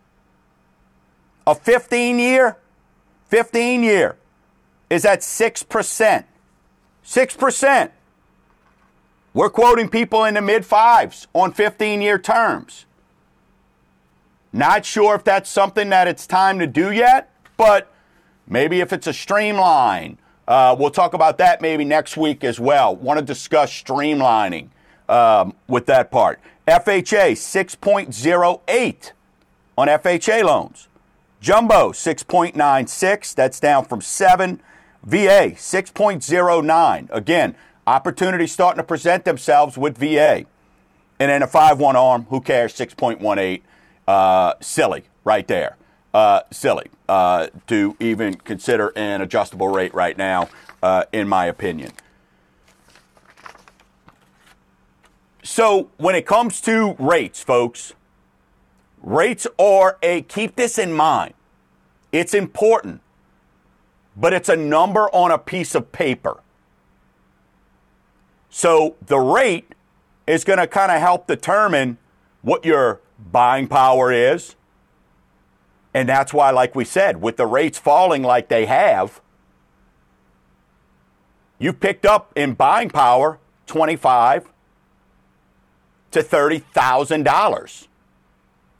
A 1.46 1.54
15 1.54 2.18
year, 2.18 2.56
15 3.28 3.84
year 3.84 4.16
is 4.88 5.04
at 5.04 5.20
6%. 5.20 6.24
6%. 7.04 7.90
We're 9.34 9.50
quoting 9.50 9.88
people 9.88 10.24
in 10.24 10.34
the 10.34 10.42
mid 10.42 10.64
fives 10.64 11.26
on 11.34 11.52
15 11.52 12.00
year 12.00 12.18
terms. 12.18 12.86
Not 14.52 14.86
sure 14.86 15.14
if 15.14 15.24
that's 15.24 15.50
something 15.50 15.90
that 15.90 16.08
it's 16.08 16.26
time 16.26 16.58
to 16.58 16.66
do 16.66 16.90
yet, 16.90 17.30
but 17.56 17.92
maybe 18.46 18.80
if 18.80 18.92
it's 18.92 19.06
a 19.06 19.12
streamline 19.12 20.18
uh, 20.48 20.76
we'll 20.78 20.90
talk 20.90 21.14
about 21.14 21.38
that 21.38 21.60
maybe 21.60 21.84
next 21.84 22.16
week 22.16 22.44
as 22.44 22.60
well. 22.60 22.94
Want 22.94 23.18
to 23.18 23.24
discuss 23.24 23.70
streamlining 23.70 24.68
um, 25.08 25.54
with 25.66 25.86
that 25.86 26.10
part. 26.10 26.40
FHA 26.68 27.32
6.08 27.32 29.12
on 29.76 29.88
FHA 29.88 30.44
loans. 30.44 30.88
Jumbo 31.40 31.92
6.96, 31.92 33.34
that's 33.34 33.60
down 33.60 33.84
from 33.84 34.00
7. 34.00 34.60
VA 35.06 35.52
6.09. 35.56 37.08
Again, 37.10 37.54
opportunities 37.86 38.52
starting 38.52 38.78
to 38.78 38.84
present 38.84 39.24
themselves 39.24 39.78
with 39.78 39.96
VA. 39.96 40.44
And 41.18 41.30
then 41.30 41.42
a 41.42 41.46
5 41.46 41.78
1 41.78 41.96
arm, 41.96 42.26
who 42.28 42.42
cares? 42.42 42.74
6.18. 42.74 43.62
Uh, 44.06 44.54
silly 44.60 45.04
right 45.24 45.48
there 45.48 45.76
uh, 46.16 46.40
silly 46.50 46.86
uh, 47.10 47.48
to 47.66 47.94
even 48.00 48.32
consider 48.32 48.90
an 48.96 49.20
adjustable 49.20 49.68
rate 49.68 49.92
right 49.92 50.16
now, 50.16 50.48
uh, 50.82 51.04
in 51.12 51.28
my 51.28 51.44
opinion. 51.44 51.92
So, 55.42 55.90
when 55.98 56.14
it 56.14 56.26
comes 56.26 56.62
to 56.62 56.96
rates, 56.98 57.42
folks, 57.42 57.92
rates 59.02 59.46
are 59.58 59.98
a 60.02 60.22
keep 60.22 60.56
this 60.56 60.78
in 60.78 60.94
mind. 60.94 61.34
It's 62.12 62.32
important, 62.32 63.02
but 64.16 64.32
it's 64.32 64.48
a 64.48 64.56
number 64.56 65.08
on 65.14 65.30
a 65.30 65.38
piece 65.38 65.74
of 65.74 65.92
paper. 65.92 66.40
So, 68.48 68.96
the 69.04 69.18
rate 69.18 69.74
is 70.26 70.44
going 70.44 70.58
to 70.58 70.66
kind 70.66 70.90
of 70.90 71.00
help 71.00 71.26
determine 71.26 71.98
what 72.42 72.64
your 72.64 73.00
buying 73.18 73.68
power 73.68 74.10
is 74.12 74.56
and 75.96 76.06
that's 76.06 76.34
why, 76.34 76.50
like 76.50 76.74
we 76.74 76.84
said, 76.84 77.22
with 77.22 77.38
the 77.38 77.46
rates 77.46 77.78
falling 77.78 78.22
like 78.22 78.48
they 78.48 78.66
have, 78.66 79.22
you've 81.58 81.80
picked 81.80 82.04
up 82.04 82.34
in 82.36 82.52
buying 82.52 82.90
power 82.90 83.38
twenty-five 83.66 84.46
to 86.10 86.22
thirty 86.22 86.58
thousand 86.58 87.22
dollars. 87.22 87.88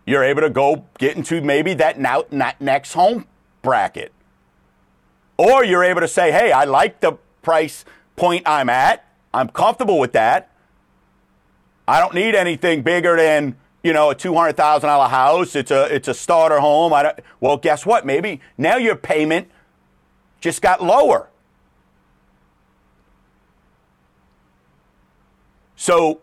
You're 0.04 0.24
able 0.24 0.42
to 0.42 0.50
go 0.50 0.84
get 0.98 1.16
into 1.16 1.40
maybe 1.40 1.72
that 1.72 1.98
now, 1.98 2.24
next 2.60 2.92
home 2.92 3.24
bracket, 3.62 4.12
or 5.36 5.64
you're 5.64 5.84
able 5.84 6.00
to 6.00 6.08
say, 6.08 6.32
"Hey, 6.32 6.52
I 6.52 6.64
like 6.64 7.00
the 7.00 7.12
price 7.42 7.84
point 8.16 8.42
I'm 8.46 8.68
at. 8.68 9.04
I'm 9.32 9.48
comfortable 9.48 9.98
with 9.98 10.12
that. 10.12 10.50
I 11.86 12.00
don't 12.00 12.14
need 12.14 12.34
anything 12.34 12.82
bigger 12.82 13.16
than 13.16 13.56
you 13.86 13.92
know, 13.92 14.10
a 14.10 14.16
two 14.16 14.34
hundred 14.34 14.56
thousand 14.56 14.88
dollar 14.88 15.08
house. 15.08 15.54
It's 15.54 15.70
a 15.70 15.84
it's 15.94 16.08
a 16.08 16.14
starter 16.14 16.58
home. 16.58 16.92
I 16.92 17.04
don't, 17.04 17.20
well, 17.38 17.56
guess 17.56 17.86
what? 17.86 18.04
Maybe 18.04 18.40
now 18.58 18.76
your 18.78 18.96
payment 18.96 19.48
just 20.40 20.60
got 20.60 20.82
lower. 20.82 21.28
So, 25.76 26.20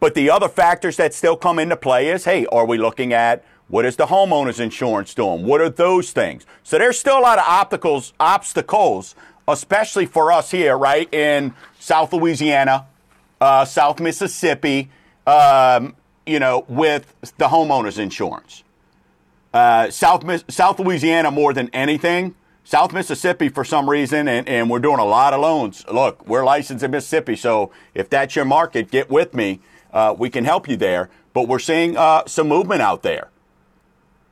but 0.00 0.14
the 0.14 0.30
other 0.30 0.48
factors 0.48 0.96
that 0.96 1.12
still 1.12 1.36
come 1.36 1.58
into 1.58 1.76
play 1.76 2.08
is, 2.08 2.24
hey, 2.24 2.46
are 2.46 2.64
we 2.64 2.78
looking 2.78 3.12
at 3.12 3.44
what 3.68 3.84
is 3.84 3.96
the 3.96 4.06
homeowner's 4.06 4.60
insurance 4.60 5.14
doing? 5.14 5.44
What 5.44 5.60
are 5.60 5.68
those 5.68 6.10
things? 6.10 6.46
So 6.62 6.78
there's 6.78 6.98
still 6.98 7.18
a 7.18 7.20
lot 7.20 7.38
of 7.38 7.44
obstacles, 7.46 8.14
obstacles, 8.18 9.14
especially 9.46 10.06
for 10.06 10.32
us 10.32 10.50
here, 10.50 10.76
right 10.76 11.12
in 11.12 11.54
South 11.78 12.12
Louisiana, 12.12 12.86
uh, 13.40 13.66
South 13.66 14.00
Mississippi, 14.00 14.90
um, 15.26 15.94
you 16.26 16.38
know, 16.38 16.64
with 16.68 17.14
the 17.36 17.48
homeowner's 17.48 17.98
insurance. 17.98 18.64
Uh, 19.52 19.90
South 19.90 20.24
South 20.50 20.78
Louisiana 20.78 21.30
more 21.30 21.52
than 21.52 21.68
anything. 21.72 22.34
South 22.64 22.92
Mississippi 22.92 23.48
for 23.48 23.64
some 23.64 23.88
reason, 23.88 24.28
and, 24.28 24.46
and 24.46 24.68
we're 24.68 24.78
doing 24.78 24.98
a 24.98 25.04
lot 25.04 25.32
of 25.32 25.40
loans. 25.40 25.86
Look, 25.90 26.26
we're 26.26 26.44
licensed 26.44 26.84
in 26.84 26.90
Mississippi, 26.90 27.34
so 27.34 27.70
if 27.94 28.10
that's 28.10 28.36
your 28.36 28.44
market, 28.44 28.90
get 28.90 29.10
with 29.10 29.32
me. 29.32 29.60
Uh, 29.90 30.14
we 30.18 30.28
can 30.28 30.44
help 30.44 30.68
you 30.68 30.76
there. 30.76 31.08
But 31.32 31.48
we're 31.48 31.60
seeing 31.60 31.96
uh, 31.96 32.26
some 32.26 32.46
movement 32.48 32.82
out 32.82 33.02
there 33.02 33.30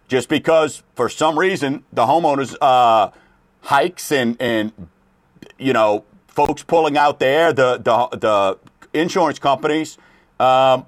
just 0.08 0.28
because 0.28 0.82
for 0.94 1.08
some 1.08 1.38
reason 1.38 1.84
the 1.92 2.06
homeowners 2.06 2.56
uh, 2.60 3.10
hikes 3.62 4.12
and 4.12 4.36
and 4.40 4.72
you 5.58 5.72
know 5.72 6.04
folks 6.28 6.62
pulling 6.62 6.96
out 6.96 7.18
there 7.18 7.52
the 7.52 7.78
the, 7.78 8.18
the 8.18 8.58
insurance 8.98 9.38
companies 9.38 9.98
um, 10.38 10.86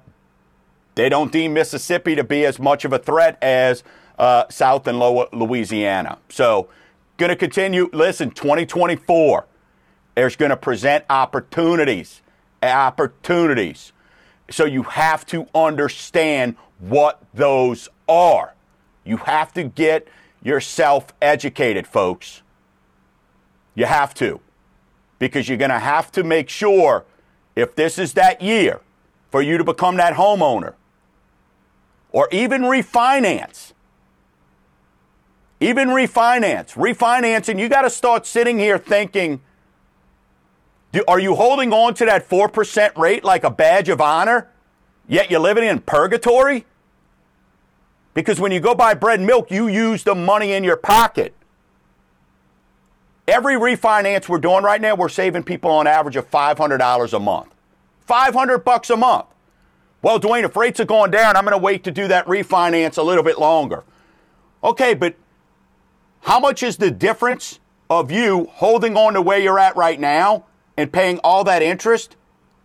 they 0.95 1.07
don't 1.07 1.31
deem 1.31 1.53
Mississippi 1.53 2.15
to 2.15 2.25
be 2.25 2.45
as 2.45 2.59
much 2.59 2.83
of 2.83 2.91
a 2.91 2.99
threat 2.99 3.37
as 3.41 3.83
uh, 4.17 4.43
South 4.49 4.85
and 4.85 4.99
Lower 4.99 5.27
Louisiana. 5.31 6.17
So, 6.27 6.67
going 7.15 7.29
to 7.29 7.37
continue. 7.37 7.89
Listen, 7.93 8.31
2024, 8.31 9.45
there's 10.15 10.35
going 10.35 10.49
to 10.49 10.57
present 10.57 11.05
opportunities, 11.09 12.21
opportunities. 12.61 13.93
So 14.51 14.65
you 14.65 14.83
have 14.83 15.25
to 15.27 15.47
understand 15.55 16.55
what 16.79 17.23
those 17.33 17.87
are. 18.09 18.53
You 19.09 19.17
have 19.17 19.51
to 19.53 19.63
get 19.63 20.07
yourself 20.43 21.07
educated, 21.19 21.87
folks. 21.87 22.43
You 23.73 23.85
have 23.85 24.13
to. 24.15 24.39
Because 25.17 25.49
you're 25.49 25.57
going 25.57 25.71
to 25.71 25.79
have 25.79 26.11
to 26.13 26.23
make 26.23 26.47
sure 26.47 27.05
if 27.55 27.75
this 27.75 27.97
is 27.97 28.13
that 28.13 28.41
year 28.41 28.81
for 29.31 29.41
you 29.41 29.57
to 29.57 29.63
become 29.63 29.97
that 29.97 30.13
homeowner 30.13 30.75
or 32.11 32.29
even 32.31 32.61
refinance. 32.61 33.73
Even 35.59 35.89
refinance. 35.89 36.75
Refinancing, 36.75 37.59
you 37.59 37.67
got 37.67 37.81
to 37.81 37.89
start 37.89 38.27
sitting 38.27 38.59
here 38.59 38.77
thinking 38.77 39.41
do, 40.91 41.03
are 41.07 41.19
you 41.19 41.35
holding 41.35 41.71
on 41.71 41.93
to 41.95 42.05
that 42.05 42.27
4% 42.27 42.97
rate 42.97 43.23
like 43.23 43.43
a 43.43 43.51
badge 43.51 43.89
of 43.89 44.01
honor, 44.01 44.49
yet 45.07 45.29
you're 45.29 45.39
living 45.39 45.63
in 45.63 45.79
purgatory? 45.81 46.65
Because 48.13 48.39
when 48.39 48.51
you 48.51 48.59
go 48.59 48.75
buy 48.75 48.93
bread 48.93 49.19
and 49.19 49.27
milk, 49.27 49.51
you 49.51 49.67
use 49.67 50.03
the 50.03 50.15
money 50.15 50.53
in 50.53 50.63
your 50.63 50.77
pocket. 50.77 51.33
Every 53.27 53.55
refinance 53.55 54.27
we're 54.27 54.39
doing 54.39 54.63
right 54.63 54.81
now, 54.81 54.95
we're 54.95 55.09
saving 55.09 55.43
people 55.43 55.69
on 55.69 55.85
average 55.85 56.15
of 56.15 56.29
$500 56.31 57.13
a 57.13 57.19
month. 57.19 57.53
500 58.07 58.59
bucks 58.59 58.89
a 58.89 58.97
month. 58.97 59.27
Well, 60.01 60.19
Dwayne, 60.19 60.43
if 60.43 60.55
rates 60.55 60.79
are 60.79 60.85
going 60.85 61.11
down, 61.11 61.35
I'm 61.35 61.43
going 61.43 61.51
to 61.51 61.63
wait 61.63 61.83
to 61.83 61.91
do 61.91 62.07
that 62.07 62.25
refinance 62.25 62.97
a 62.97 63.03
little 63.03 63.23
bit 63.23 63.37
longer. 63.37 63.83
Okay, 64.63 64.93
but 64.93 65.15
how 66.21 66.39
much 66.39 66.63
is 66.63 66.77
the 66.77 66.89
difference 66.89 67.59
of 67.89 68.11
you 68.11 68.49
holding 68.53 68.97
on 68.97 69.13
to 69.13 69.21
where 69.21 69.39
you're 69.39 69.59
at 69.59 69.75
right 69.75 69.99
now 69.99 70.45
and 70.77 70.91
paying 70.91 71.19
all 71.19 71.43
that 71.43 71.61
interest 71.61 72.15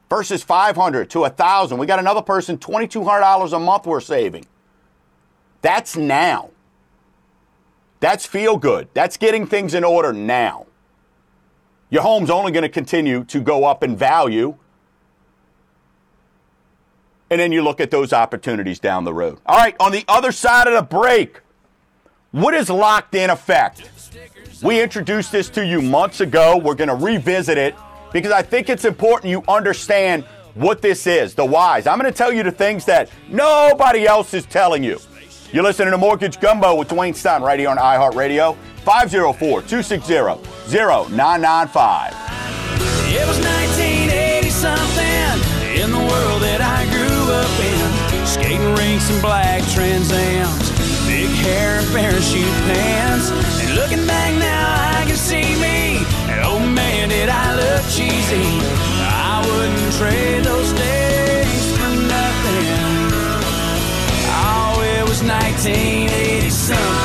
versus 0.08 0.42
500 0.42 1.10
to 1.10 1.20
1000 1.20 1.78
We 1.78 1.86
got 1.86 1.98
another 1.98 2.22
person 2.22 2.56
$2200 2.56 3.52
a 3.52 3.58
month 3.58 3.86
we're 3.86 4.00
saving. 4.00 4.46
That's 5.64 5.96
now. 5.96 6.50
That's 8.00 8.26
feel 8.26 8.58
good. 8.58 8.88
That's 8.92 9.16
getting 9.16 9.46
things 9.46 9.72
in 9.72 9.82
order 9.82 10.12
now. 10.12 10.66
Your 11.88 12.02
home's 12.02 12.28
only 12.28 12.52
going 12.52 12.64
to 12.64 12.68
continue 12.68 13.24
to 13.24 13.40
go 13.40 13.64
up 13.64 13.82
in 13.82 13.96
value. 13.96 14.58
And 17.30 17.40
then 17.40 17.50
you 17.50 17.62
look 17.62 17.80
at 17.80 17.90
those 17.90 18.12
opportunities 18.12 18.78
down 18.78 19.04
the 19.04 19.14
road. 19.14 19.38
All 19.46 19.56
right, 19.56 19.74
on 19.80 19.90
the 19.90 20.04
other 20.06 20.32
side 20.32 20.66
of 20.66 20.74
the 20.74 20.82
break, 20.82 21.40
what 22.32 22.52
is 22.52 22.68
locked 22.68 23.14
in 23.14 23.30
effect? 23.30 23.90
We 24.62 24.82
introduced 24.82 25.32
this 25.32 25.48
to 25.48 25.64
you 25.64 25.80
months 25.80 26.20
ago. 26.20 26.58
We're 26.58 26.74
going 26.74 26.88
to 26.88 26.94
revisit 26.94 27.56
it 27.56 27.74
because 28.12 28.32
I 28.32 28.42
think 28.42 28.68
it's 28.68 28.84
important 28.84 29.30
you 29.30 29.42
understand 29.48 30.24
what 30.52 30.82
this 30.82 31.06
is, 31.06 31.34
the 31.34 31.46
whys. 31.46 31.86
I'm 31.86 31.98
going 31.98 32.12
to 32.12 32.16
tell 32.16 32.34
you 32.34 32.42
the 32.42 32.52
things 32.52 32.84
that 32.84 33.08
nobody 33.30 34.06
else 34.06 34.34
is 34.34 34.44
telling 34.44 34.84
you. 34.84 35.00
You're 35.54 35.62
listening 35.62 35.92
to 35.92 35.98
Mortgage 35.98 36.40
Gumbo 36.40 36.74
with 36.74 36.88
Dwayne 36.88 37.14
Stein 37.14 37.40
right 37.40 37.60
here 37.60 37.68
on 37.68 37.76
iHeartRadio, 37.76 38.56
504 38.82 39.62
260 39.62 40.12
0995. 40.66 42.10
It 43.14 43.22
was 43.22 43.38
1980 43.38 44.50
something 44.50 45.38
in 45.78 45.94
the 45.94 46.02
world 46.10 46.42
that 46.42 46.58
I 46.58 46.82
grew 46.90 47.30
up 47.30 47.54
in. 47.62 47.86
Skating 48.26 48.74
rinks 48.74 49.08
and 49.14 49.22
black 49.22 49.62
Trans 49.70 50.10
Ams, 50.10 50.74
big 51.06 51.30
hair 51.46 51.78
and 51.78 51.86
parachute 51.94 52.50
pants. 52.66 53.30
And 53.62 53.76
looking 53.78 54.04
back 54.08 54.34
now, 54.34 54.98
I 54.98 55.06
can 55.06 55.14
see 55.14 55.54
me. 55.62 56.02
And 56.34 56.42
oh 56.42 56.58
man, 56.58 57.10
did 57.10 57.28
I 57.28 57.54
look 57.54 57.86
cheesy. 57.94 58.42
I 59.06 59.38
wouldn't 59.46 59.94
trade 60.02 60.42
those 60.42 60.72
days 60.72 61.03
1980 65.26 66.50
something. 66.50 67.04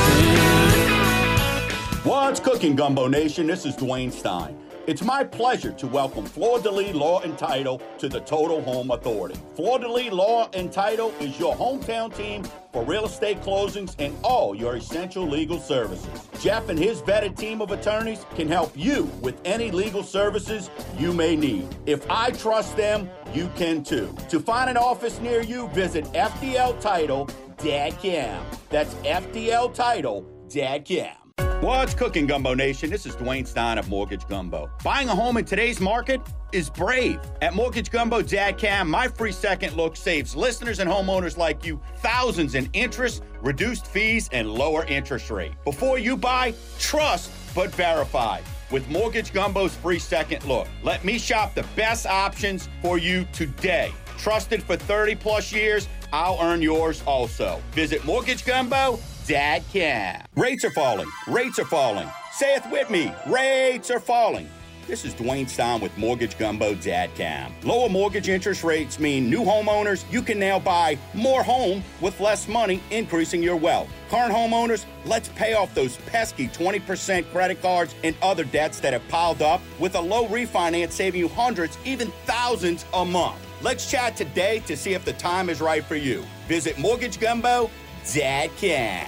What's 2.04 2.40
cooking, 2.40 2.76
Gumbo 2.76 3.08
Nation? 3.08 3.46
This 3.46 3.64
is 3.64 3.74
Dwayne 3.76 4.12
Stein. 4.12 4.58
It's 4.86 5.02
my 5.02 5.22
pleasure 5.22 5.72
to 5.72 5.86
welcome 5.86 6.24
Fleur 6.24 6.60
de 6.60 6.70
Lis 6.70 6.94
Law 6.94 7.20
and 7.20 7.38
Title 7.38 7.80
to 7.98 8.08
the 8.08 8.20
Total 8.20 8.60
Home 8.62 8.90
Authority. 8.90 9.38
Fleur 9.54 9.78
de 9.78 9.92
Lis 9.92 10.10
Law 10.10 10.48
and 10.52 10.72
Title 10.72 11.14
is 11.20 11.38
your 11.38 11.54
hometown 11.54 12.14
team 12.14 12.44
for 12.72 12.82
real 12.84 13.04
estate 13.04 13.40
closings 13.42 13.94
and 13.98 14.16
all 14.22 14.54
your 14.54 14.76
essential 14.76 15.26
legal 15.26 15.60
services. 15.60 16.28
Jeff 16.40 16.68
and 16.68 16.78
his 16.78 17.02
vetted 17.02 17.36
team 17.36 17.60
of 17.60 17.70
attorneys 17.70 18.24
can 18.34 18.48
help 18.48 18.72
you 18.74 19.04
with 19.20 19.40
any 19.44 19.70
legal 19.70 20.02
services 20.02 20.70
you 20.98 21.12
may 21.12 21.36
need. 21.36 21.68
If 21.86 22.08
I 22.10 22.30
trust 22.30 22.76
them, 22.76 23.08
you 23.34 23.50
can 23.56 23.84
too. 23.84 24.14
To 24.30 24.40
find 24.40 24.68
an 24.68 24.76
office 24.76 25.20
near 25.20 25.42
you, 25.42 25.68
visit 25.68 26.04
FDL 26.06 26.80
Title 26.80 27.28
Dadcam. 27.60 28.42
That's 28.70 28.94
FDL 28.94 29.74
title, 29.74 30.24
Dadcam. 30.48 31.14
What's 31.62 31.92
cooking, 31.92 32.26
Gumbo 32.26 32.54
Nation? 32.54 32.88
This 32.88 33.04
is 33.04 33.14
Dwayne 33.16 33.46
Stein 33.46 33.76
of 33.76 33.90
Mortgage 33.90 34.26
Gumbo. 34.26 34.70
Buying 34.82 35.10
a 35.10 35.14
home 35.14 35.36
in 35.36 35.44
today's 35.44 35.78
market 35.78 36.22
is 36.52 36.70
brave. 36.70 37.20
At 37.42 37.52
MortgageGumbo.com, 37.52 38.88
my 38.90 39.08
free 39.08 39.32
second 39.32 39.76
look 39.76 39.94
saves 39.94 40.34
listeners 40.34 40.78
and 40.78 40.88
homeowners 40.88 41.36
like 41.36 41.66
you 41.66 41.78
thousands 41.98 42.54
in 42.54 42.70
interest, 42.72 43.22
reduced 43.42 43.86
fees, 43.86 44.30
and 44.32 44.50
lower 44.50 44.86
interest 44.86 45.30
rate. 45.30 45.52
Before 45.64 45.98
you 45.98 46.16
buy, 46.16 46.54
trust 46.78 47.30
but 47.54 47.70
verify 47.74 48.40
with 48.70 48.88
Mortgage 48.88 49.32
Gumbo's 49.32 49.74
free 49.74 49.98
second 49.98 50.44
look. 50.44 50.66
Let 50.82 51.04
me 51.04 51.18
shop 51.18 51.54
the 51.54 51.66
best 51.76 52.06
options 52.06 52.70
for 52.80 52.96
you 52.96 53.26
today. 53.32 53.92
Trusted 54.20 54.62
for 54.62 54.76
30 54.76 55.14
plus 55.16 55.52
years 55.52 55.88
I'll 56.12 56.38
earn 56.40 56.62
yours 56.62 57.02
also. 57.06 57.60
Visit 57.72 58.04
Mortgage 58.04 58.44
Gumbo. 58.44 58.98
Dad 59.26 59.62
can. 59.72 60.24
Rates 60.34 60.64
are 60.64 60.70
falling. 60.70 61.08
Rates 61.28 61.58
are 61.58 61.64
falling. 61.64 62.08
Say 62.32 62.56
it 62.56 62.62
with 62.70 62.90
me. 62.90 63.12
Rates 63.26 63.90
are 63.90 64.00
falling. 64.00 64.48
This 64.86 65.04
is 65.04 65.14
Dwayne 65.14 65.48
Stein 65.48 65.80
with 65.80 65.94
MortgageGumbo.com. 65.94 67.54
Lower 67.62 67.88
mortgage 67.88 68.28
interest 68.28 68.64
rates 68.64 68.98
mean 68.98 69.30
new 69.30 69.42
homeowners, 69.42 70.10
you 70.10 70.20
can 70.20 70.40
now 70.40 70.58
buy 70.58 70.98
more 71.14 71.44
home 71.44 71.84
with 72.00 72.18
less 72.18 72.48
money, 72.48 72.82
increasing 72.90 73.40
your 73.40 73.54
wealth. 73.54 73.88
Current 74.08 74.34
homeowners, 74.34 74.86
let's 75.04 75.28
pay 75.28 75.54
off 75.54 75.72
those 75.74 75.96
pesky 76.06 76.48
20% 76.48 77.30
credit 77.30 77.62
cards 77.62 77.94
and 78.02 78.16
other 78.20 78.42
debts 78.42 78.80
that 78.80 78.92
have 78.92 79.06
piled 79.06 79.42
up 79.42 79.60
with 79.78 79.94
a 79.94 80.00
low 80.00 80.26
refinance 80.26 80.90
saving 80.90 81.20
you 81.20 81.28
hundreds, 81.28 81.78
even 81.84 82.10
thousands 82.24 82.84
a 82.94 83.04
month. 83.04 83.38
Let's 83.62 83.90
chat 83.90 84.16
today 84.16 84.60
to 84.60 84.74
see 84.74 84.94
if 84.94 85.04
the 85.04 85.12
time 85.12 85.50
is 85.50 85.60
right 85.60 85.84
for 85.84 85.96
you. 85.96 86.24
Visit 86.48 86.76
MortgageGumbo.com. 86.76 89.06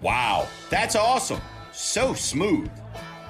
Wow, 0.00 0.48
that's 0.68 0.96
awesome. 0.96 1.40
So 1.72 2.12
smooth. 2.12 2.68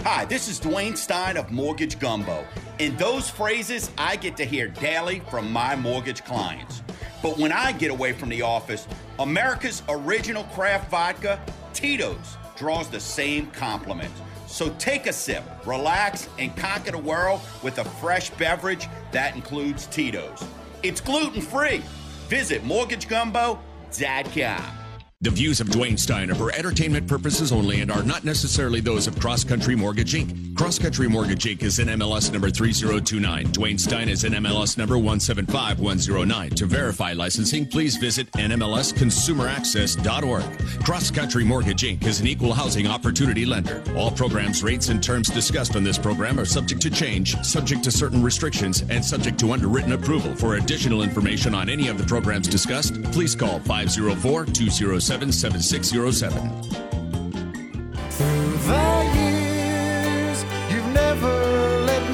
Hi, 0.04 0.24
this 0.24 0.48
is 0.48 0.58
Dwayne 0.58 0.96
Stein 0.96 1.36
of 1.36 1.50
Mortgage 1.50 1.98
Gumbo. 1.98 2.46
And 2.80 2.98
those 2.98 3.28
phrases 3.28 3.90
I 3.98 4.16
get 4.16 4.38
to 4.38 4.46
hear 4.46 4.68
daily 4.68 5.20
from 5.28 5.52
my 5.52 5.76
mortgage 5.76 6.24
clients. 6.24 6.82
But 7.22 7.36
when 7.36 7.52
I 7.52 7.72
get 7.72 7.90
away 7.90 8.12
from 8.12 8.30
the 8.30 8.40
office, 8.40 8.88
America's 9.18 9.82
original 9.88 10.44
craft 10.44 10.90
vodka, 10.90 11.38
Tito's, 11.74 12.38
draws 12.56 12.88
the 12.88 13.00
same 13.00 13.48
compliment. 13.48 14.12
So 14.48 14.70
take 14.78 15.06
a 15.06 15.12
sip, 15.12 15.44
relax, 15.66 16.28
and 16.38 16.56
conquer 16.56 16.92
the 16.92 16.98
world 16.98 17.40
with 17.62 17.78
a 17.78 17.84
fresh 17.84 18.30
beverage 18.30 18.88
that 19.12 19.36
includes 19.36 19.86
Tito's. 19.86 20.42
It's 20.82 21.00
gluten 21.00 21.42
free. 21.42 21.82
Visit 22.28 22.64
mortgagegumbo.com. 22.64 24.78
The 25.20 25.30
views 25.30 25.60
of 25.60 25.66
Dwayne 25.66 25.98
Stein 25.98 26.30
are 26.30 26.36
for 26.36 26.54
entertainment 26.54 27.08
purposes 27.08 27.50
only 27.50 27.80
and 27.80 27.90
are 27.90 28.04
not 28.04 28.24
necessarily 28.24 28.80
those 28.80 29.08
of 29.08 29.16
CrossCountry 29.16 29.76
Mortgage 29.76 30.14
Inc. 30.14 30.47
CrossCountry 30.58 31.08
Mortgage 31.08 31.44
Inc. 31.44 31.62
is 31.62 31.78
NMLS 31.78 32.32
number 32.32 32.50
3029. 32.50 33.46
Dwayne 33.52 33.78
Stein 33.78 34.08
is 34.08 34.24
NMLS 34.24 34.76
number 34.76 34.98
175109. 34.98 36.50
To 36.56 36.66
verify 36.66 37.12
licensing, 37.12 37.64
please 37.64 37.96
visit 37.96 38.28
NMLSConsumerAccess.org. 38.32 40.42
CrossCountry 40.82 41.46
Mortgage 41.46 41.82
Inc. 41.82 42.04
is 42.04 42.20
an 42.20 42.26
equal 42.26 42.52
housing 42.52 42.88
opportunity 42.88 43.46
lender. 43.46 43.84
All 43.94 44.10
programs, 44.10 44.64
rates, 44.64 44.88
and 44.88 45.00
terms 45.00 45.30
discussed 45.30 45.76
on 45.76 45.84
this 45.84 45.96
program 45.96 46.40
are 46.40 46.44
subject 46.44 46.82
to 46.82 46.90
change, 46.90 47.40
subject 47.44 47.84
to 47.84 47.92
certain 47.92 48.20
restrictions, 48.20 48.82
and 48.90 49.04
subject 49.04 49.38
to 49.38 49.52
underwritten 49.52 49.92
approval. 49.92 50.34
For 50.34 50.56
additional 50.56 51.02
information 51.02 51.54
on 51.54 51.68
any 51.68 51.86
of 51.86 51.98
the 51.98 52.04
programs 52.04 52.48
discussed, 52.48 53.00
please 53.12 53.36
call 53.36 53.60
504 53.60 54.46
207 54.46 55.30
7607. 55.30 56.87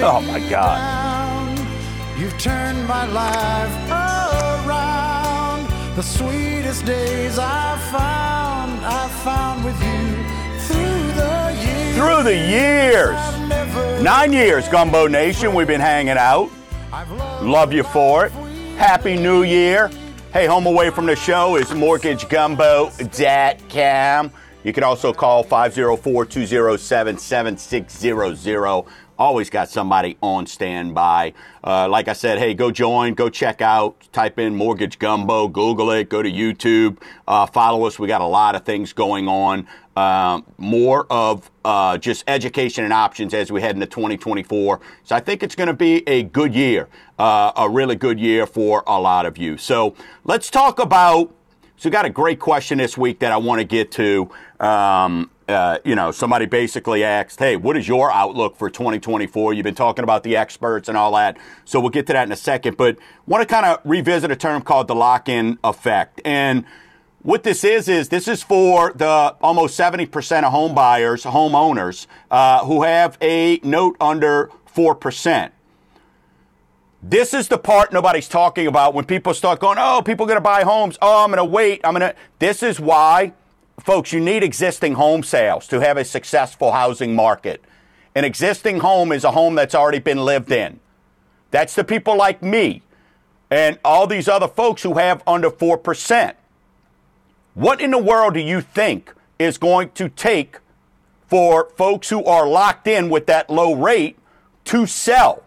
Oh, 0.06 0.20
my 0.20 0.38
God. 0.50 1.58
You've 2.18 2.36
turned 2.38 2.86
my 2.86 3.06
life 3.06 3.72
around. 3.90 5.66
The 5.96 6.02
sweetest 6.02 6.84
days 6.84 7.38
I 7.38 7.78
found, 7.90 8.84
I 8.84 9.08
found 9.24 9.64
with 9.64 9.82
you 9.82 10.22
through 10.66 11.12
the 11.14 11.56
years. 11.64 11.96
Through 11.96 12.22
the 12.22 12.36
years. 12.36 13.16
Nine 14.02 14.34
years, 14.34 14.68
Gumbo 14.68 15.06
Nation, 15.06 15.54
we've 15.54 15.66
been 15.66 15.80
hanging 15.80 16.18
out. 16.18 16.50
Love 17.40 17.72
you 17.72 17.82
for 17.82 18.26
it. 18.26 18.32
Happy 18.76 19.16
New 19.16 19.42
Year. 19.42 19.90
Hey, 20.34 20.44
home 20.44 20.66
away 20.66 20.90
from 20.90 21.06
the 21.06 21.16
show 21.16 21.56
is 21.56 21.68
mortgagegumbo.com. 21.68 24.32
You 24.64 24.72
can 24.72 24.82
also 24.82 25.12
call 25.12 25.42
504 25.42 26.24
207 26.24 27.18
7600. 27.18 28.84
Always 29.18 29.48
got 29.48 29.68
somebody 29.68 30.16
on 30.20 30.46
standby. 30.46 31.34
Uh, 31.62 31.88
like 31.88 32.08
I 32.08 32.14
said, 32.14 32.38
hey, 32.38 32.52
go 32.54 32.70
join, 32.70 33.14
go 33.14 33.28
check 33.28 33.62
out, 33.62 34.08
type 34.12 34.38
in 34.38 34.56
Mortgage 34.56 34.98
Gumbo, 34.98 35.46
Google 35.46 35.90
it, 35.92 36.08
go 36.08 36.22
to 36.22 36.30
YouTube, 36.30 36.98
uh, 37.28 37.46
follow 37.46 37.86
us. 37.86 37.98
We 37.98 38.08
got 38.08 38.20
a 38.20 38.26
lot 38.26 38.56
of 38.56 38.64
things 38.64 38.92
going 38.92 39.28
on. 39.28 39.66
Um, 39.96 40.44
more 40.58 41.06
of 41.10 41.48
uh, 41.64 41.98
just 41.98 42.24
education 42.26 42.82
and 42.82 42.92
options 42.92 43.32
as 43.32 43.52
we 43.52 43.60
head 43.60 43.76
into 43.76 43.86
2024. 43.86 44.80
So 45.04 45.14
I 45.14 45.20
think 45.20 45.44
it's 45.44 45.54
going 45.54 45.68
to 45.68 45.74
be 45.74 46.02
a 46.08 46.24
good 46.24 46.52
year, 46.52 46.88
uh, 47.18 47.52
a 47.56 47.68
really 47.68 47.94
good 47.94 48.18
year 48.18 48.46
for 48.46 48.82
a 48.86 49.00
lot 49.00 49.26
of 49.26 49.38
you. 49.38 49.56
So 49.56 49.94
let's 50.24 50.50
talk 50.50 50.80
about. 50.80 51.32
So 51.76 51.90
got 51.90 52.04
a 52.04 52.10
great 52.10 52.38
question 52.38 52.78
this 52.78 52.96
week 52.96 53.18
that 53.18 53.32
I 53.32 53.36
want 53.36 53.60
to 53.60 53.64
get 53.64 53.90
to. 53.92 54.30
Um, 54.60 55.30
uh, 55.48 55.78
you 55.84 55.94
know, 55.94 56.10
somebody 56.12 56.46
basically 56.46 57.04
asked, 57.04 57.38
"Hey, 57.38 57.56
what 57.56 57.76
is 57.76 57.86
your 57.86 58.10
outlook 58.12 58.56
for 58.56 58.70
2024?" 58.70 59.52
You've 59.52 59.64
been 59.64 59.74
talking 59.74 60.02
about 60.02 60.22
the 60.22 60.36
experts 60.36 60.88
and 60.88 60.96
all 60.96 61.12
that, 61.12 61.36
so 61.64 61.80
we'll 61.80 61.90
get 61.90 62.06
to 62.06 62.12
that 62.12 62.26
in 62.26 62.32
a 62.32 62.36
second. 62.36 62.76
But 62.76 62.96
want 63.26 63.46
to 63.46 63.52
kind 63.52 63.66
of 63.66 63.80
revisit 63.84 64.30
a 64.30 64.36
term 64.36 64.62
called 64.62 64.88
the 64.88 64.94
lock-in 64.94 65.58
effect, 65.64 66.20
and 66.24 66.64
what 67.22 67.42
this 67.42 67.64
is 67.64 67.88
is 67.88 68.10
this 68.10 68.28
is 68.28 68.42
for 68.42 68.92
the 68.92 69.34
almost 69.40 69.78
70% 69.80 70.44
of 70.44 70.52
home 70.52 70.74
buyers, 70.74 71.24
homeowners 71.24 72.06
uh, 72.30 72.64
who 72.66 72.82
have 72.82 73.16
a 73.20 73.60
note 73.62 73.96
under 73.98 74.50
four 74.66 74.94
percent. 74.94 75.53
This 77.06 77.34
is 77.34 77.48
the 77.48 77.58
part 77.58 77.92
nobody's 77.92 78.28
talking 78.28 78.66
about 78.66 78.94
when 78.94 79.04
people 79.04 79.34
start 79.34 79.60
going, 79.60 79.76
oh, 79.78 80.00
people 80.00 80.24
are 80.24 80.26
going 80.26 80.38
to 80.38 80.40
buy 80.40 80.62
homes. 80.62 80.96
Oh, 81.02 81.22
I'm 81.22 81.28
going 81.28 81.36
to 81.36 81.44
wait. 81.44 81.82
I'm 81.84 81.92
going 81.92 82.00
to. 82.00 82.14
This 82.38 82.62
is 82.62 82.80
why, 82.80 83.34
folks, 83.78 84.10
you 84.10 84.20
need 84.20 84.42
existing 84.42 84.94
home 84.94 85.22
sales 85.22 85.66
to 85.68 85.80
have 85.80 85.98
a 85.98 86.04
successful 86.06 86.72
housing 86.72 87.14
market. 87.14 87.62
An 88.14 88.24
existing 88.24 88.80
home 88.80 89.12
is 89.12 89.22
a 89.22 89.32
home 89.32 89.54
that's 89.54 89.74
already 89.74 89.98
been 89.98 90.24
lived 90.24 90.50
in. 90.50 90.80
That's 91.50 91.74
the 91.74 91.84
people 91.84 92.16
like 92.16 92.42
me 92.42 92.80
and 93.50 93.78
all 93.84 94.06
these 94.06 94.26
other 94.26 94.48
folks 94.48 94.82
who 94.82 94.94
have 94.94 95.22
under 95.26 95.50
4%. 95.50 96.34
What 97.52 97.82
in 97.82 97.90
the 97.90 97.98
world 97.98 98.32
do 98.32 98.40
you 98.40 98.62
think 98.62 99.12
is 99.38 99.58
going 99.58 99.90
to 99.90 100.08
take 100.08 100.58
for 101.28 101.68
folks 101.76 102.08
who 102.08 102.24
are 102.24 102.48
locked 102.48 102.86
in 102.86 103.10
with 103.10 103.26
that 103.26 103.50
low 103.50 103.74
rate 103.74 104.16
to 104.64 104.86
sell? 104.86 105.43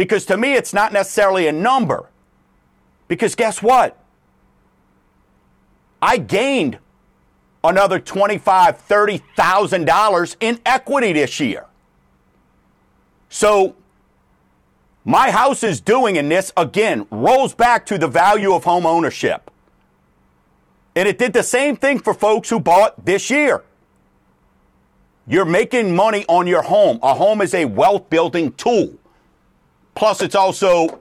Because 0.00 0.24
to 0.24 0.38
me, 0.38 0.54
it's 0.54 0.72
not 0.72 0.94
necessarily 0.94 1.46
a 1.46 1.52
number. 1.52 2.08
Because 3.06 3.34
guess 3.34 3.62
what? 3.62 4.02
I 6.00 6.16
gained 6.16 6.78
another 7.62 8.00
$25,000, 8.00 9.20
$30,000 9.36 10.36
in 10.40 10.58
equity 10.64 11.12
this 11.12 11.38
year. 11.38 11.66
So 13.28 13.76
my 15.04 15.30
house 15.30 15.62
is 15.62 15.82
doing 15.82 16.16
in 16.16 16.30
this, 16.30 16.50
again, 16.56 17.06
rolls 17.10 17.52
back 17.54 17.84
to 17.84 17.98
the 17.98 18.08
value 18.08 18.54
of 18.54 18.64
home 18.64 18.86
ownership. 18.86 19.50
And 20.96 21.06
it 21.06 21.18
did 21.18 21.34
the 21.34 21.42
same 21.42 21.76
thing 21.76 21.98
for 21.98 22.14
folks 22.14 22.48
who 22.48 22.58
bought 22.58 23.04
this 23.04 23.28
year. 23.28 23.64
You're 25.26 25.44
making 25.44 25.94
money 25.94 26.24
on 26.26 26.46
your 26.46 26.62
home. 26.62 27.00
A 27.02 27.12
home 27.12 27.42
is 27.42 27.52
a 27.52 27.66
wealth 27.66 28.08
building 28.08 28.52
tool. 28.52 28.96
Plus, 29.94 30.22
it's 30.22 30.34
also 30.34 31.00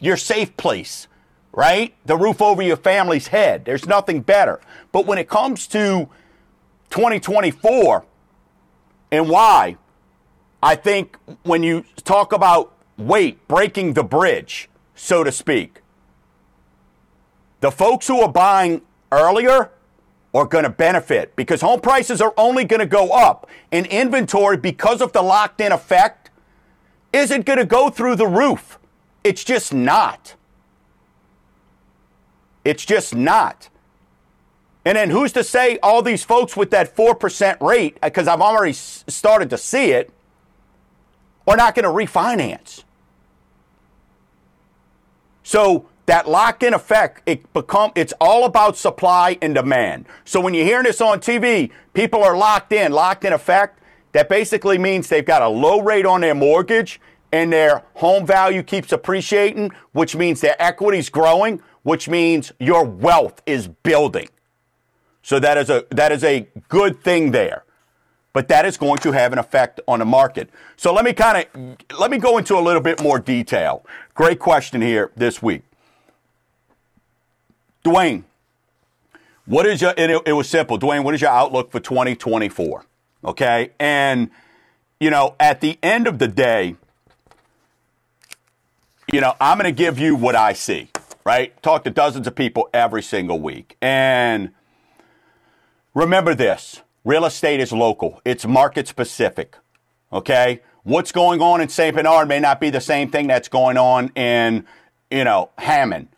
your 0.00 0.16
safe 0.16 0.56
place, 0.56 1.06
right? 1.52 1.94
The 2.06 2.16
roof 2.16 2.42
over 2.42 2.62
your 2.62 2.76
family's 2.76 3.28
head. 3.28 3.64
There's 3.64 3.86
nothing 3.86 4.20
better. 4.20 4.60
But 4.90 5.06
when 5.06 5.18
it 5.18 5.28
comes 5.28 5.66
to 5.68 6.08
2024 6.90 8.04
and 9.12 9.28
why, 9.28 9.76
I 10.62 10.76
think 10.76 11.16
when 11.42 11.62
you 11.62 11.84
talk 12.04 12.32
about 12.32 12.74
weight 12.96 13.46
breaking 13.48 13.94
the 13.94 14.04
bridge, 14.04 14.68
so 14.94 15.24
to 15.24 15.32
speak, 15.32 15.82
the 17.60 17.70
folks 17.70 18.06
who 18.08 18.20
are 18.20 18.28
buying 18.28 18.82
earlier 19.10 19.70
are 20.34 20.46
going 20.46 20.64
to 20.64 20.70
benefit 20.70 21.36
because 21.36 21.60
home 21.60 21.80
prices 21.80 22.20
are 22.20 22.32
only 22.36 22.64
going 22.64 22.80
to 22.80 22.86
go 22.86 23.10
up. 23.10 23.48
And 23.70 23.86
inventory, 23.86 24.56
because 24.56 25.00
of 25.00 25.12
the 25.12 25.22
locked 25.22 25.60
in 25.60 25.72
effect, 25.72 26.21
isn't 27.12 27.46
going 27.46 27.58
to 27.58 27.64
go 27.64 27.90
through 27.90 28.16
the 28.16 28.26
roof. 28.26 28.78
It's 29.24 29.44
just 29.44 29.72
not. 29.72 30.34
It's 32.64 32.84
just 32.84 33.14
not. 33.14 33.68
And 34.84 34.96
then 34.96 35.10
who's 35.10 35.32
to 35.32 35.44
say 35.44 35.78
all 35.82 36.02
these 36.02 36.24
folks 36.24 36.56
with 36.56 36.70
that 36.70 36.96
4% 36.96 37.60
rate, 37.60 37.98
uh, 38.02 38.08
because 38.08 38.26
I've 38.26 38.40
already 38.40 38.72
started 38.72 39.50
to 39.50 39.58
see 39.58 39.90
it, 39.92 40.10
are 41.46 41.56
not 41.56 41.74
going 41.74 41.84
to 41.84 41.90
refinance? 41.90 42.82
So 45.42 45.86
that 46.06 46.28
lock-in 46.28 46.74
effect, 46.74 47.22
it 47.26 47.52
become 47.52 47.92
it's 47.94 48.12
all 48.20 48.44
about 48.44 48.76
supply 48.76 49.38
and 49.40 49.54
demand. 49.54 50.06
So 50.24 50.40
when 50.40 50.54
you're 50.54 50.64
hearing 50.64 50.84
this 50.84 51.00
on 51.00 51.20
TV, 51.20 51.70
people 51.94 52.22
are 52.22 52.36
locked 52.36 52.72
in, 52.72 52.92
locked 52.92 53.24
in 53.24 53.32
effect. 53.32 53.78
That 54.12 54.28
basically 54.28 54.78
means 54.78 55.08
they've 55.08 55.24
got 55.24 55.42
a 55.42 55.48
low 55.48 55.80
rate 55.80 56.06
on 56.06 56.20
their 56.20 56.34
mortgage 56.34 57.00
and 57.32 57.52
their 57.52 57.82
home 57.94 58.26
value 58.26 58.62
keeps 58.62 58.92
appreciating, 58.92 59.70
which 59.92 60.14
means 60.14 60.40
their 60.40 60.60
equity's 60.60 61.08
growing, 61.08 61.62
which 61.82 62.08
means 62.08 62.52
your 62.60 62.84
wealth 62.84 63.42
is 63.46 63.68
building. 63.68 64.28
So 65.22 65.38
that 65.38 65.56
is 65.56 65.70
a 65.70 65.86
that 65.90 66.12
is 66.12 66.24
a 66.24 66.46
good 66.68 67.00
thing 67.02 67.30
there. 67.30 67.64
But 68.34 68.48
that 68.48 68.64
is 68.64 68.76
going 68.76 68.98
to 68.98 69.12
have 69.12 69.32
an 69.32 69.38
effect 69.38 69.80
on 69.86 69.98
the 69.98 70.04
market. 70.04 70.50
So 70.76 70.92
let 70.92 71.04
me 71.04 71.12
kind 71.12 71.46
of 71.54 71.98
let 71.98 72.10
me 72.10 72.18
go 72.18 72.38
into 72.38 72.58
a 72.58 72.60
little 72.60 72.80
bit 72.82 73.02
more 73.02 73.18
detail. 73.18 73.84
Great 74.14 74.38
question 74.38 74.82
here 74.82 75.10
this 75.16 75.42
week. 75.42 75.62
Dwayne, 77.84 78.24
what 79.44 79.66
is 79.66 79.80
your, 79.80 79.92
it, 79.96 80.22
it 80.26 80.32
was 80.32 80.48
simple. 80.48 80.78
Dwayne, 80.78 81.02
what 81.02 81.14
is 81.14 81.20
your 81.20 81.30
outlook 81.30 81.72
for 81.72 81.80
2024? 81.80 82.84
Okay. 83.24 83.70
And, 83.78 84.30
you 85.00 85.10
know, 85.10 85.36
at 85.38 85.60
the 85.60 85.78
end 85.82 86.06
of 86.06 86.18
the 86.18 86.28
day, 86.28 86.76
you 89.12 89.20
know, 89.20 89.34
I'm 89.40 89.58
going 89.58 89.72
to 89.72 89.76
give 89.76 89.98
you 89.98 90.16
what 90.16 90.34
I 90.34 90.52
see, 90.52 90.90
right? 91.24 91.60
Talk 91.62 91.84
to 91.84 91.90
dozens 91.90 92.26
of 92.26 92.34
people 92.34 92.68
every 92.72 93.02
single 93.02 93.40
week. 93.40 93.76
And 93.80 94.52
remember 95.94 96.34
this 96.34 96.82
real 97.04 97.24
estate 97.24 97.60
is 97.60 97.72
local, 97.72 98.20
it's 98.24 98.46
market 98.46 98.88
specific. 98.88 99.56
Okay. 100.12 100.60
What's 100.84 101.12
going 101.12 101.40
on 101.40 101.60
in 101.60 101.68
St. 101.68 101.94
Bernard 101.94 102.26
may 102.26 102.40
not 102.40 102.60
be 102.60 102.68
the 102.68 102.80
same 102.80 103.08
thing 103.08 103.28
that's 103.28 103.46
going 103.48 103.78
on 103.78 104.08
in 104.16 104.66
you 105.12 105.24
know, 105.24 105.50
Hammond. 105.58 106.08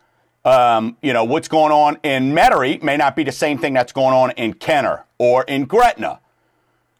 Um, 0.43 0.97
you 1.01 1.11
know, 1.13 1.23
what's 1.23 1.47
going 1.47 1.71
on 1.71 1.99
in 2.03 2.33
Metairie 2.33 2.81
may 2.81 2.97
not 2.97 3.15
be 3.15 3.23
the 3.23 3.31
same 3.31 3.57
thing 3.57 3.73
that's 3.73 3.91
going 3.91 4.13
on 4.13 4.31
in 4.31 4.53
Kenner 4.53 5.03
or 5.17 5.43
in 5.43 5.65
Gretna, 5.65 6.19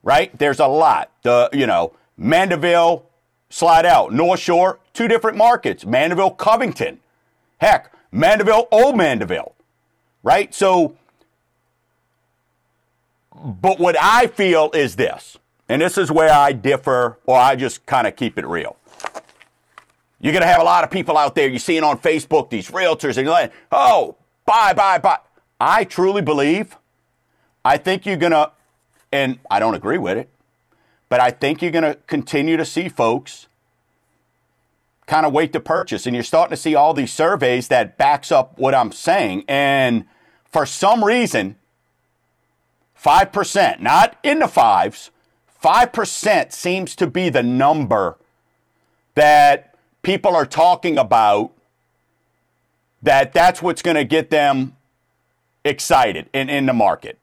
right? 0.06 0.38
There's 0.38 0.62
a 0.62 0.68
lot. 0.68 1.12
The, 1.24 1.49
you 1.51 1.68
know, 1.68 1.91
Mandeville, 2.16 3.03
slide 3.49 3.86
out. 3.86 4.14
North 4.14 4.39
Shore, 4.39 4.80
two 4.93 5.10
different 5.10 5.36
markets. 5.36 5.86
Mandeville, 5.86 6.32
Covington. 6.32 6.99
Heck, 7.58 7.91
Mandeville, 8.12 8.70
Old 8.72 8.95
Mandeville, 8.95 9.53
right? 10.24 10.53
So, 10.53 10.95
but 13.34 13.80
what 13.80 13.97
I 13.99 14.28
feel 14.28 14.72
is 14.74 14.95
this, 14.95 15.38
and 15.68 15.82
this 15.82 15.97
is 15.97 16.12
where 16.12 16.32
I 16.32 16.53
differ, 16.53 17.18
or 17.26 17.38
I 17.38 17.56
just 17.56 17.86
kind 17.86 18.08
of 18.08 18.16
keep 18.16 18.38
it 18.38 18.45
real. 18.45 18.78
You're 20.22 20.34
going 20.34 20.43
to 20.43 20.47
have 20.47 20.62
a 20.62 20.66
lot 20.66 20.84
of 20.84 20.91
people 20.91 21.18
out 21.18 21.36
there, 21.36 21.47
you're 21.47 21.60
seeing 21.60 21.84
on 21.84 21.97
Facebook 21.99 22.49
these 22.49 22.70
realtors, 22.70 23.18
and 23.18 23.26
you're 23.26 23.32
like, 23.32 23.51
oh, 23.72 24.16
buy, 24.45 24.74
buy, 24.74 24.99
buy. 24.99 25.18
I 25.60 25.84
truly 25.84 26.22
believe, 26.22 26.78
I 27.64 27.78
think 27.78 28.06
you're 28.06 28.18
going 28.18 28.32
to, 28.32 28.51
and 29.16 29.39
I 29.49 29.59
don't 29.59 29.76
agree 29.76 29.97
with 29.97 30.18
it, 30.18 30.30
but 31.07 31.22
I 31.22 31.32
think 31.32 31.61
you're 31.61 31.72
going 31.72 31.84
to 31.84 31.95
continue 32.07 32.57
to 32.57 32.66
see 32.66 32.89
folks 32.89 33.47
kind 35.05 35.26
of 35.26 35.32
wait 35.32 35.53
to 35.53 35.59
purchase. 35.59 36.05
And 36.05 36.13
you're 36.16 36.24
starting 36.24 36.49
to 36.49 36.61
see 36.61 36.76
all 36.76 36.93
these 36.93 37.13
surveys 37.13 37.70
that 37.70 37.97
backs 37.97 38.32
up 38.32 38.57
what 38.57 38.76
I'm 38.76 38.91
saying. 38.91 39.45
And 39.47 40.05
for 40.51 40.66
some 40.66 41.03
reason, 41.03 41.55
5%, 43.01 43.80
not 43.80 44.18
in 44.22 44.39
the 44.39 44.47
fives, 44.47 45.11
5% 45.63 46.51
seems 46.51 46.95
to 46.95 47.07
be 47.07 47.30
the 47.30 47.43
number 47.43 48.18
that 49.13 49.76
people 50.01 50.36
are 50.36 50.45
talking 50.45 50.97
about 50.97 51.51
that 53.01 53.32
that's 53.34 53.61
what's 53.61 53.82
going 53.82 53.95
to 53.95 54.03
get 54.03 54.30
them 54.30 54.76
excited 55.63 56.30
in, 56.34 56.49
in 56.49 56.66
the 56.66 56.74
market. 56.74 57.18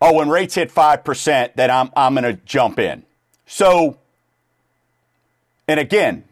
Oh, 0.00 0.14
when 0.14 0.28
rates 0.30 0.54
hit 0.54 0.72
5%, 0.72 1.54
then 1.54 1.70
I'm, 1.70 1.90
I'm 1.94 2.14
going 2.14 2.24
to 2.24 2.40
jump 2.44 2.78
in. 2.78 3.02
So, 3.46 3.98
and 5.68 5.78
again, 5.78 6.24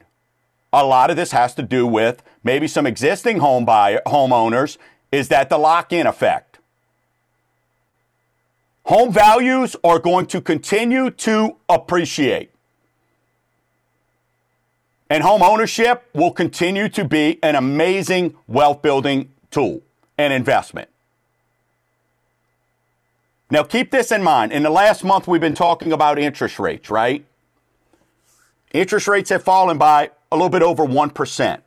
a 0.73 0.85
lot 0.85 1.11
of 1.11 1.17
this 1.17 1.33
has 1.33 1.55
to 1.57 1.63
do 1.63 1.87
with 1.87 2.23
maybe 2.43 2.67
some 2.67 2.87
existing 2.87 3.41
home 3.41 3.65
buyer, 3.65 4.01
homeowners, 4.07 4.79
is 5.13 5.29
that 5.29 5.49
the 5.49 5.59
lock 5.59 5.93
in 5.93 6.07
effect. 6.07 6.59
Home 8.85 9.13
values 9.13 9.77
are 9.85 9.99
going 9.99 10.27
to 10.27 10.41
continue 10.41 11.11
to 11.11 11.57
appreciate. 11.69 12.51
And 15.11 15.23
home 15.23 15.43
ownership 15.43 16.09
will 16.15 16.31
continue 16.31 16.89
to 16.91 17.05
be 17.05 17.39
an 17.43 17.55
amazing 17.55 18.35
wealth 18.47 18.81
building 18.81 19.31
tool 19.51 19.83
and 20.17 20.33
investment. 20.33 20.89
Now, 23.51 23.63
keep 23.63 23.91
this 23.91 24.13
in 24.13 24.23
mind. 24.23 24.53
In 24.53 24.63
the 24.63 24.71
last 24.71 25.05
month, 25.05 25.27
we've 25.27 25.41
been 25.41 25.55
talking 25.55 25.93
about 25.93 26.19
interest 26.19 26.59
rates, 26.59 26.91
right? 26.91 27.25
Interest 28.73 29.09
rates 29.09 29.31
have 29.31 29.43
fallen 29.43 29.79
by 29.79 30.11
a 30.31 30.37
little 30.37 30.51
bit 30.51 30.63
over 30.63 30.85
1%. 30.85 31.61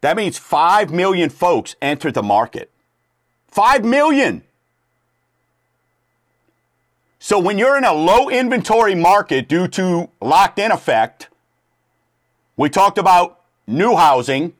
That 0.00 0.16
means 0.16 0.38
5 0.38 0.90
million 0.90 1.28
folks 1.28 1.76
entered 1.82 2.14
the 2.14 2.22
market. 2.22 2.70
5 3.48 3.84
million. 3.84 4.42
So 7.18 7.38
when 7.38 7.58
you're 7.58 7.76
in 7.76 7.84
a 7.84 7.92
low 7.92 8.30
inventory 8.30 8.94
market 8.94 9.48
due 9.48 9.68
to 9.68 10.08
locked 10.20 10.58
in 10.58 10.70
effect, 10.70 11.28
we 12.56 12.70
talked 12.70 12.96
about 12.96 13.40
new 13.66 13.96
housing 13.96 14.54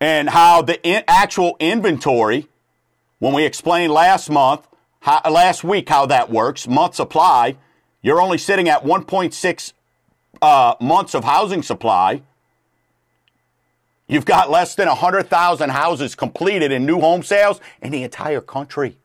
and 0.00 0.28
how 0.28 0.62
the 0.62 0.80
in 0.86 1.02
actual 1.08 1.56
inventory, 1.58 2.48
when 3.22 3.34
we 3.34 3.44
explained 3.44 3.92
last 3.92 4.28
month, 4.30 4.66
how, 4.98 5.20
last 5.30 5.62
week 5.62 5.88
how 5.88 6.06
that 6.06 6.28
works, 6.28 6.66
month 6.66 6.96
supply, 6.96 7.56
you're 8.02 8.20
only 8.20 8.36
sitting 8.36 8.68
at 8.68 8.82
1.6 8.82 9.72
uh, 10.42 10.74
months 10.80 11.14
of 11.14 11.22
housing 11.22 11.62
supply. 11.62 12.22
You've 14.08 14.24
got 14.24 14.50
less 14.50 14.74
than 14.74 14.88
100,000 14.88 15.70
houses 15.70 16.16
completed 16.16 16.72
in 16.72 16.84
new 16.84 16.98
home 16.98 17.22
sales 17.22 17.60
in 17.80 17.92
the 17.92 18.02
entire 18.02 18.40
country. 18.40 18.96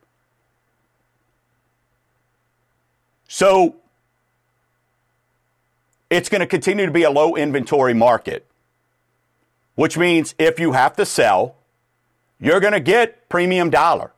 So 3.27 3.75
it's 6.09 6.27
going 6.27 6.41
to 6.41 6.47
continue 6.47 6.87
to 6.87 6.91
be 6.91 7.03
a 7.03 7.11
low 7.11 7.35
inventory 7.35 7.93
market, 7.93 8.47
which 9.75 9.95
means 9.95 10.33
if 10.39 10.59
you 10.59 10.71
have 10.71 10.95
to 10.95 11.05
sell, 11.05 11.56
you're 12.39 12.59
going 12.59 12.73
to 12.73 12.79
get 12.79 13.29
premium 13.29 13.69
dollar. 13.69 14.11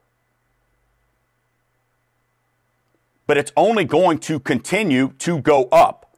But 3.28 3.38
it's 3.38 3.52
only 3.56 3.86
going 3.86 4.20
to 4.20 4.40
continue 4.40 5.14
to 5.20 5.40
go 5.40 5.66
up 5.72 6.18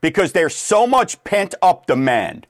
because 0.00 0.32
there's 0.32 0.54
so 0.54 0.86
much 0.86 1.22
pent 1.24 1.54
up 1.60 1.86
demand. 1.86 2.46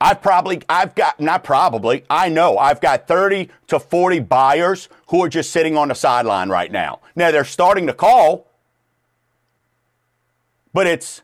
I've 0.00 0.20
probably, 0.20 0.60
I've 0.68 0.96
got, 0.96 1.20
not 1.20 1.44
probably, 1.44 2.04
I 2.10 2.28
know 2.28 2.58
I've 2.58 2.80
got 2.80 3.06
30 3.06 3.48
to 3.68 3.78
40 3.78 4.18
buyers 4.18 4.88
who 5.08 5.22
are 5.22 5.28
just 5.28 5.52
sitting 5.52 5.76
on 5.76 5.88
the 5.88 5.94
sideline 5.94 6.48
right 6.48 6.72
now. 6.72 7.00
Now 7.14 7.30
they're 7.30 7.44
starting 7.44 7.86
to 7.86 7.92
call, 7.92 8.50
but 10.72 10.88
it's 10.88 11.22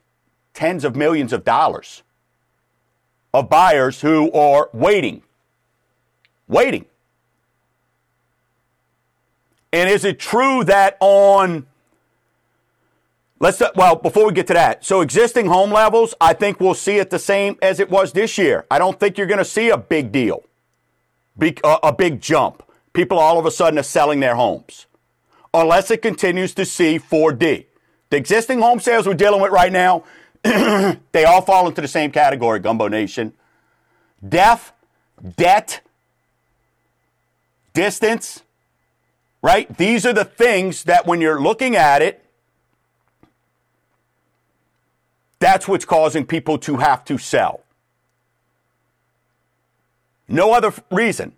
tens 0.54 0.84
of 0.84 0.94
millions 0.94 1.32
of 1.32 1.44
dollars 1.44 2.04
of 3.34 3.48
buyers 3.48 4.00
who 4.00 4.30
are 4.32 4.70
waiting. 4.72 5.22
Waiting. 6.46 6.86
And 9.72 9.90
is 9.90 10.04
it 10.04 10.18
true 10.18 10.64
that 10.64 10.96
on 11.00 11.66
Let's 13.40 13.62
well 13.76 13.94
before 13.94 14.26
we 14.26 14.32
get 14.32 14.48
to 14.48 14.54
that. 14.54 14.84
So 14.84 15.00
existing 15.00 15.46
home 15.46 15.70
levels, 15.70 16.12
I 16.20 16.32
think 16.32 16.58
we'll 16.58 16.74
see 16.74 16.96
it 16.96 17.10
the 17.10 17.20
same 17.20 17.56
as 17.62 17.78
it 17.78 17.88
was 17.88 18.12
this 18.12 18.36
year. 18.36 18.66
I 18.70 18.78
don't 18.78 18.98
think 18.98 19.16
you're 19.16 19.28
going 19.28 19.38
to 19.38 19.44
see 19.44 19.70
a 19.70 19.76
big 19.76 20.10
deal, 20.10 20.42
big, 21.38 21.60
uh, 21.62 21.78
a 21.84 21.92
big 21.92 22.20
jump. 22.20 22.64
People 22.92 23.18
all 23.18 23.38
of 23.38 23.46
a 23.46 23.52
sudden 23.52 23.78
are 23.78 23.84
selling 23.84 24.18
their 24.18 24.34
homes, 24.34 24.86
unless 25.54 25.90
it 25.92 26.02
continues 26.02 26.52
to 26.54 26.64
see 26.64 26.98
4D. 26.98 27.66
The 28.10 28.16
existing 28.16 28.60
home 28.60 28.80
sales 28.80 29.06
we're 29.06 29.14
dealing 29.14 29.40
with 29.40 29.52
right 29.52 29.70
now, 29.70 30.02
they 31.12 31.24
all 31.24 31.42
fall 31.42 31.68
into 31.68 31.80
the 31.80 31.88
same 31.88 32.10
category, 32.10 32.60
Gumbo 32.60 32.88
Nation. 32.88 33.32
Death, 34.26 34.72
debt, 35.36 35.80
distance, 37.74 38.42
right? 39.42 39.76
These 39.76 40.04
are 40.06 40.12
the 40.12 40.24
things 40.24 40.84
that 40.84 41.06
when 41.06 41.20
you're 41.20 41.40
looking 41.40 41.76
at 41.76 42.02
it 42.02 42.24
That's 45.38 45.68
what's 45.68 45.84
causing 45.84 46.26
people 46.26 46.58
to 46.58 46.76
have 46.76 47.04
to 47.06 47.18
sell. 47.18 47.62
No 50.26 50.52
other 50.52 50.72
reason. 50.90 51.32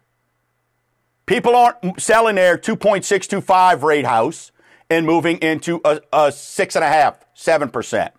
People 1.26 1.54
aren't 1.54 2.00
selling 2.00 2.34
their 2.36 2.58
2.625 2.58 3.82
rate 3.82 4.06
house 4.06 4.50
and 4.88 5.06
moving 5.06 5.38
into 5.38 5.80
a, 5.84 6.00
a 6.12 6.32
six 6.32 6.74
and 6.74 6.84
a 6.84 6.88
half, 6.88 7.24
seven 7.34 7.68
percent. 7.68 8.12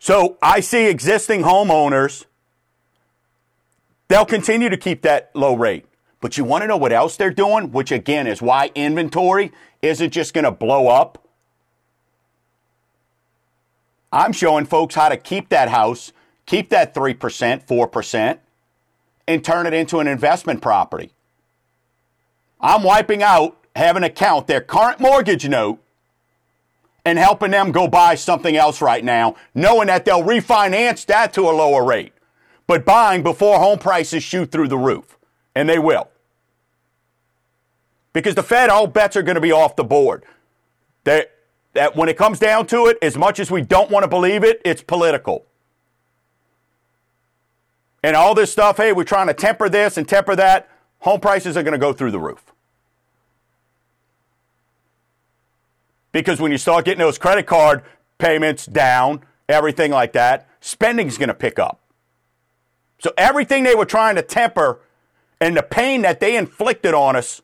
So 0.00 0.36
I 0.42 0.58
see 0.58 0.88
existing 0.88 1.42
homeowners, 1.42 2.24
they'll 4.08 4.26
continue 4.26 4.68
to 4.68 4.76
keep 4.76 5.02
that 5.02 5.30
low 5.34 5.54
rate. 5.54 5.86
But 6.20 6.36
you 6.36 6.42
want 6.42 6.62
to 6.62 6.68
know 6.68 6.76
what 6.76 6.92
else 6.92 7.16
they're 7.16 7.30
doing, 7.30 7.70
which 7.70 7.92
again 7.92 8.26
is 8.26 8.42
why 8.42 8.72
inventory 8.74 9.52
isn't 9.80 10.10
just 10.10 10.34
going 10.34 10.44
to 10.44 10.50
blow 10.50 10.88
up 10.88 11.28
I'm 14.12 14.32
showing 14.32 14.66
folks 14.66 14.94
how 14.94 15.08
to 15.08 15.16
keep 15.16 15.50
that 15.50 15.68
house, 15.68 16.12
keep 16.46 16.70
that 16.70 16.94
3%, 16.94 17.16
4%, 17.66 18.38
and 19.28 19.44
turn 19.44 19.66
it 19.66 19.74
into 19.74 20.00
an 20.00 20.08
investment 20.08 20.60
property. 20.60 21.12
I'm 22.60 22.82
wiping 22.82 23.22
out, 23.22 23.56
having 23.76 24.02
to 24.02 24.10
count 24.10 24.46
their 24.48 24.60
current 24.60 24.98
mortgage 24.98 25.48
note 25.48 25.80
and 27.04 27.18
helping 27.18 27.50
them 27.50 27.72
go 27.72 27.88
buy 27.88 28.14
something 28.14 28.56
else 28.56 28.80
right 28.80 29.04
now, 29.04 29.36
knowing 29.54 29.86
that 29.86 30.04
they'll 30.04 30.22
refinance 30.22 31.06
that 31.06 31.32
to 31.34 31.42
a 31.42 31.52
lower 31.52 31.84
rate, 31.84 32.12
but 32.66 32.84
buying 32.84 33.22
before 33.22 33.58
home 33.58 33.78
prices 33.78 34.22
shoot 34.22 34.50
through 34.50 34.68
the 34.68 34.78
roof. 34.78 35.16
And 35.54 35.68
they 35.68 35.78
will. 35.78 36.08
Because 38.12 38.34
the 38.34 38.42
Fed, 38.42 38.70
all 38.70 38.86
bets 38.86 39.16
are 39.16 39.22
going 39.22 39.34
to 39.34 39.40
be 39.40 39.52
off 39.52 39.76
the 39.76 39.84
board. 39.84 40.24
They, 41.04 41.26
that 41.72 41.96
when 41.96 42.08
it 42.08 42.16
comes 42.16 42.38
down 42.38 42.66
to 42.68 42.86
it, 42.86 42.98
as 43.02 43.16
much 43.16 43.40
as 43.40 43.50
we 43.50 43.62
don't 43.62 43.90
want 43.90 44.04
to 44.04 44.08
believe 44.08 44.44
it, 44.44 44.60
it's 44.64 44.82
political. 44.82 45.44
And 48.02 48.16
all 48.16 48.34
this 48.34 48.50
stuff, 48.50 48.78
hey, 48.78 48.92
we're 48.92 49.04
trying 49.04 49.26
to 49.26 49.34
temper 49.34 49.68
this 49.68 49.96
and 49.96 50.08
temper 50.08 50.34
that, 50.36 50.68
home 51.00 51.20
prices 51.20 51.56
are 51.56 51.62
going 51.62 51.72
to 51.72 51.78
go 51.78 51.92
through 51.92 52.10
the 52.10 52.18
roof. 52.18 52.44
Because 56.12 56.40
when 56.40 56.52
you 56.52 56.58
start 56.58 56.84
getting 56.84 56.98
those 56.98 57.18
credit 57.18 57.46
card 57.46 57.82
payments 58.18 58.66
down, 58.66 59.22
everything 59.48 59.90
like 59.90 60.12
that, 60.12 60.48
spending 60.60 61.06
is 61.06 61.18
going 61.18 61.28
to 61.28 61.34
pick 61.34 61.58
up. 61.58 61.80
So 62.98 63.12
everything 63.16 63.64
they 63.64 63.74
were 63.74 63.86
trying 63.86 64.16
to 64.16 64.22
temper 64.22 64.80
and 65.40 65.56
the 65.56 65.62
pain 65.62 66.02
that 66.02 66.20
they 66.20 66.36
inflicted 66.36 66.92
on 66.92 67.16
us, 67.16 67.40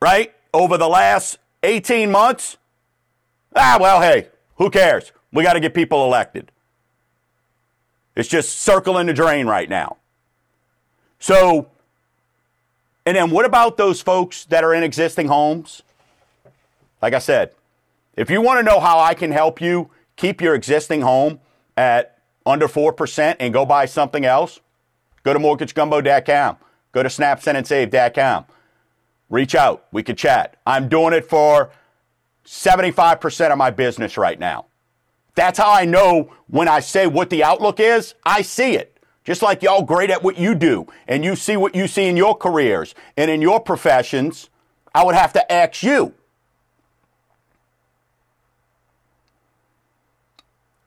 right, 0.00 0.34
over 0.52 0.76
the 0.76 0.88
last 0.88 1.38
18 1.62 2.10
months, 2.10 2.58
ah, 3.56 3.78
well, 3.80 4.00
hey, 4.00 4.28
who 4.56 4.68
cares? 4.68 5.12
We 5.32 5.42
got 5.42 5.54
to 5.54 5.60
get 5.60 5.72
people 5.72 6.04
elected. 6.04 6.52
It's 8.14 8.28
just 8.28 8.58
circling 8.58 9.06
the 9.06 9.14
drain 9.14 9.46
right 9.46 9.68
now. 9.68 9.96
So, 11.18 11.70
and 13.06 13.16
then 13.16 13.30
what 13.30 13.46
about 13.46 13.78
those 13.78 14.02
folks 14.02 14.44
that 14.46 14.64
are 14.64 14.74
in 14.74 14.82
existing 14.82 15.28
homes? 15.28 15.82
Like 17.02 17.14
I 17.14 17.18
said, 17.18 17.52
if 18.14 18.30
you 18.30 18.40
want 18.40 18.60
to 18.60 18.62
know 18.62 18.78
how 18.80 19.00
I 19.00 19.12
can 19.14 19.32
help 19.32 19.60
you 19.60 19.90
keep 20.16 20.40
your 20.40 20.54
existing 20.54 21.02
home 21.02 21.40
at 21.76 22.18
under 22.46 22.68
4% 22.68 23.36
and 23.40 23.52
go 23.52 23.66
buy 23.66 23.86
something 23.86 24.24
else, 24.24 24.60
go 25.24 25.32
to 25.32 25.38
mortgagegumbo.com. 25.38 26.56
Go 26.92 27.02
to 27.02 27.08
snapsendandsave.com. 27.08 28.46
Reach 29.30 29.54
out. 29.54 29.86
We 29.92 30.02
could 30.02 30.18
chat. 30.18 30.56
I'm 30.66 30.88
doing 30.88 31.14
it 31.14 31.24
for 31.24 31.70
75% 32.44 33.50
of 33.50 33.58
my 33.58 33.70
business 33.70 34.16
right 34.16 34.38
now. 34.38 34.66
That's 35.34 35.58
how 35.58 35.72
I 35.72 35.86
know 35.86 36.32
when 36.48 36.68
I 36.68 36.80
say 36.80 37.06
what 37.06 37.30
the 37.30 37.42
outlook 37.42 37.80
is, 37.80 38.14
I 38.24 38.42
see 38.42 38.74
it. 38.74 38.98
Just 39.24 39.40
like 39.40 39.62
y'all 39.62 39.82
great 39.82 40.10
at 40.10 40.22
what 40.22 40.36
you 40.36 40.54
do 40.54 40.86
and 41.08 41.24
you 41.24 41.36
see 41.36 41.56
what 41.56 41.74
you 41.74 41.86
see 41.86 42.08
in 42.08 42.16
your 42.16 42.36
careers 42.36 42.94
and 43.16 43.30
in 43.30 43.40
your 43.40 43.60
professions, 43.60 44.50
I 44.94 45.04
would 45.04 45.14
have 45.14 45.32
to 45.32 45.52
ask 45.52 45.82
you. 45.82 46.14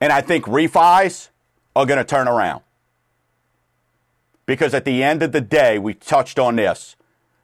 And 0.00 0.12
I 0.12 0.20
think 0.20 0.44
refis 0.44 1.30
are 1.74 1.86
going 1.86 1.98
to 1.98 2.04
turn 2.04 2.28
around. 2.28 2.62
Because 4.44 4.74
at 4.74 4.84
the 4.84 5.02
end 5.02 5.22
of 5.22 5.32
the 5.32 5.40
day, 5.40 5.78
we 5.78 5.94
touched 5.94 6.38
on 6.38 6.56
this. 6.56 6.96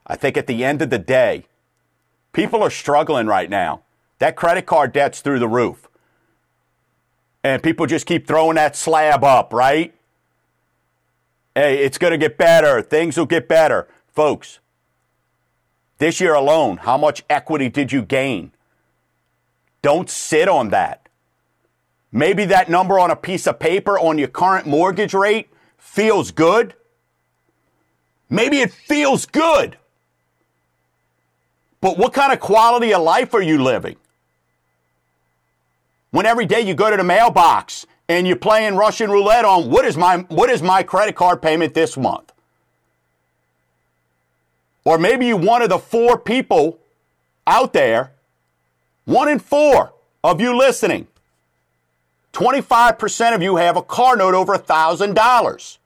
I 0.06 0.16
think 0.16 0.36
at 0.36 0.46
the 0.46 0.64
end 0.64 0.82
of 0.82 0.90
the 0.90 0.98
day, 0.98 1.46
people 2.32 2.62
are 2.62 2.70
struggling 2.70 3.26
right 3.26 3.50
now. 3.50 3.82
That 4.18 4.36
credit 4.36 4.66
card 4.66 4.92
debt's 4.92 5.20
through 5.20 5.40
the 5.40 5.48
roof. 5.48 5.88
And 7.42 7.62
people 7.62 7.86
just 7.86 8.06
keep 8.06 8.26
throwing 8.26 8.54
that 8.54 8.76
slab 8.76 9.24
up, 9.24 9.52
right? 9.52 9.94
Hey, 11.54 11.84
it's 11.84 11.98
going 11.98 12.12
to 12.12 12.18
get 12.18 12.38
better. 12.38 12.80
Things 12.82 13.16
will 13.16 13.26
get 13.26 13.48
better. 13.48 13.88
Folks, 14.06 14.60
this 15.98 16.20
year 16.20 16.34
alone, 16.34 16.78
how 16.78 16.96
much 16.96 17.24
equity 17.28 17.68
did 17.68 17.92
you 17.92 18.02
gain? 18.02 18.52
Don't 19.82 20.08
sit 20.08 20.48
on 20.48 20.70
that. 20.70 21.01
Maybe 22.12 22.44
that 22.44 22.68
number 22.68 22.98
on 22.98 23.10
a 23.10 23.16
piece 23.16 23.46
of 23.46 23.58
paper 23.58 23.98
on 23.98 24.18
your 24.18 24.28
current 24.28 24.66
mortgage 24.66 25.14
rate 25.14 25.48
feels 25.78 26.30
good. 26.30 26.74
Maybe 28.28 28.60
it 28.60 28.72
feels 28.72 29.24
good. 29.24 29.78
But 31.80 31.98
what 31.98 32.12
kind 32.12 32.32
of 32.32 32.38
quality 32.38 32.92
of 32.92 33.02
life 33.02 33.34
are 33.34 33.42
you 33.42 33.62
living? 33.62 33.96
When 36.10 36.26
every 36.26 36.44
day 36.44 36.60
you 36.60 36.74
go 36.74 36.90
to 36.90 36.96
the 36.96 37.04
mailbox 37.04 37.86
and 38.08 38.26
you're 38.26 38.36
playing 38.36 38.76
Russian 38.76 39.10
roulette 39.10 39.46
on 39.46 39.70
what 39.70 39.86
is 39.86 39.96
my 39.96 40.18
what 40.28 40.50
is 40.50 40.62
my 40.62 40.82
credit 40.82 41.16
card 41.16 41.40
payment 41.40 41.72
this 41.72 41.96
month? 41.96 42.30
Or 44.84 44.98
maybe 44.98 45.26
you're 45.26 45.36
one 45.36 45.62
of 45.62 45.70
the 45.70 45.78
four 45.78 46.18
people 46.18 46.78
out 47.46 47.72
there, 47.72 48.12
one 49.06 49.28
in 49.28 49.38
four 49.38 49.94
of 50.22 50.40
you 50.40 50.56
listening. 50.56 51.06
25% 52.32 53.34
of 53.34 53.42
you 53.42 53.56
have 53.56 53.76
a 53.76 53.82
car 53.82 54.16
note 54.16 54.34
over 54.34 54.56
$1,000. 54.56 55.78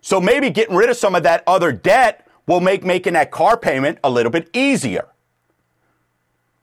So 0.00 0.20
maybe 0.20 0.50
getting 0.50 0.74
rid 0.74 0.90
of 0.90 0.96
some 0.96 1.14
of 1.14 1.22
that 1.22 1.44
other 1.46 1.70
debt 1.70 2.26
will 2.46 2.60
make 2.60 2.84
making 2.84 3.12
that 3.12 3.30
car 3.30 3.56
payment 3.56 3.98
a 4.02 4.10
little 4.10 4.32
bit 4.32 4.48
easier. 4.52 5.06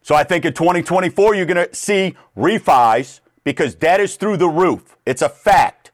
So 0.01 0.15
I 0.15 0.23
think 0.23 0.45
in 0.45 0.53
2024, 0.53 1.35
you're 1.35 1.45
going 1.45 1.67
to 1.67 1.73
see 1.73 2.15
refis 2.37 3.21
because 3.43 3.75
debt 3.75 3.99
is 3.99 4.17
through 4.17 4.37
the 4.37 4.47
roof. 4.47 4.97
It's 5.05 5.21
a 5.21 5.29
fact. 5.29 5.91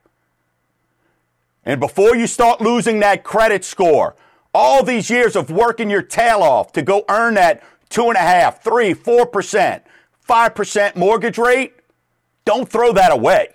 And 1.65 1.79
before 1.79 2.15
you 2.15 2.25
start 2.25 2.61
losing 2.61 2.99
that 3.01 3.23
credit 3.23 3.63
score, 3.63 4.15
all 4.53 4.83
these 4.83 5.09
years 5.09 5.35
of 5.35 5.51
working 5.51 5.89
your 5.89 6.01
tail 6.01 6.41
off 6.41 6.71
to 6.73 6.81
go 6.81 7.05
earn 7.09 7.35
that 7.35 7.63
two 7.89 8.07
and 8.07 8.15
a 8.15 8.21
half, 8.21 8.63
three, 8.63 8.93
four 8.93 9.25
percent, 9.25 9.83
five 10.19 10.55
percent 10.55 10.95
mortgage 10.95 11.37
rate, 11.37 11.73
don't 12.45 12.67
throw 12.67 12.93
that 12.93 13.11
away. 13.11 13.49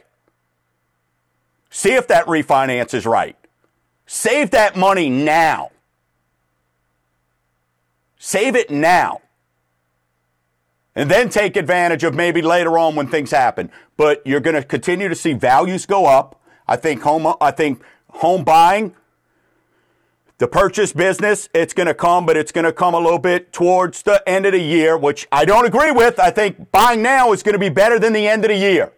See 1.71 1.93
if 1.93 2.09
that 2.09 2.27
refinance 2.27 2.95
is 2.95 3.07
right. 3.07 3.37
Save 4.07 4.51
that 4.53 4.77
money 4.77 5.11
now. 5.11 5.71
Save 8.19 8.57
it 8.57 8.71
now 8.71 9.21
and 10.97 11.11
then 11.11 11.29
take 11.29 11.57
advantage 11.57 12.03
of 12.03 12.15
maybe 12.15 12.41
later 12.43 12.79
on 12.79 12.97
when 12.97 13.07
things 13.07 13.31
happen. 13.31 13.71
But 13.97 14.27
you're 14.27 14.41
going 14.41 14.57
to 14.57 14.65
continue 14.65 15.09
to 15.09 15.15
see 15.15 15.35
values 15.35 15.87
go 15.87 16.07
up. 16.07 16.41
I 16.67 16.77
think 16.77 17.03
home, 17.03 17.33
I 17.41 17.51
think 17.51 17.83
home 18.09 18.43
buying, 18.43 18.97
the 20.39 20.47
purchase 20.47 20.93
business, 20.93 21.49
it's 21.55 21.73
going 21.73 21.87
to 21.87 21.95
come, 21.95 22.27
but 22.27 22.37
it's 22.37 22.53
going 22.53 22.65
to 22.65 22.73
come 22.73 22.95
a 22.95 22.99
little 22.99 23.19
bit 23.19 23.53
towards 23.53 24.03
the 24.03 24.23
end 24.29 24.45
of 24.45 24.53
the 24.53 24.61
year, 24.61 24.97
which 24.99 25.27
I 25.33 25.45
don't 25.45 25.65
agree 25.65 25.91
with. 25.91 26.19
I 26.19 26.31
think 26.31 26.71
buying 26.73 27.03
now 27.03 27.33
is 27.33 27.43
going 27.43 27.55
to 27.55 27.59
be 27.59 27.71
better 27.71 27.99
than 27.99 28.13
the 28.13 28.29
end 28.29 28.45
of 28.45 28.51
the 28.51 28.57
year 28.57 28.93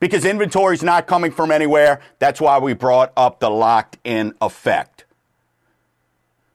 because 0.00 0.24
inventory 0.24 0.74
is 0.74 0.82
not 0.82 1.06
coming 1.06 1.30
from 1.30 1.52
anywhere. 1.52 2.00
That's 2.18 2.40
why 2.40 2.58
we 2.58 2.72
brought 2.72 3.12
up 3.16 3.38
the 3.38 3.48
locked 3.48 3.98
in 4.02 4.34
effect. 4.40 5.04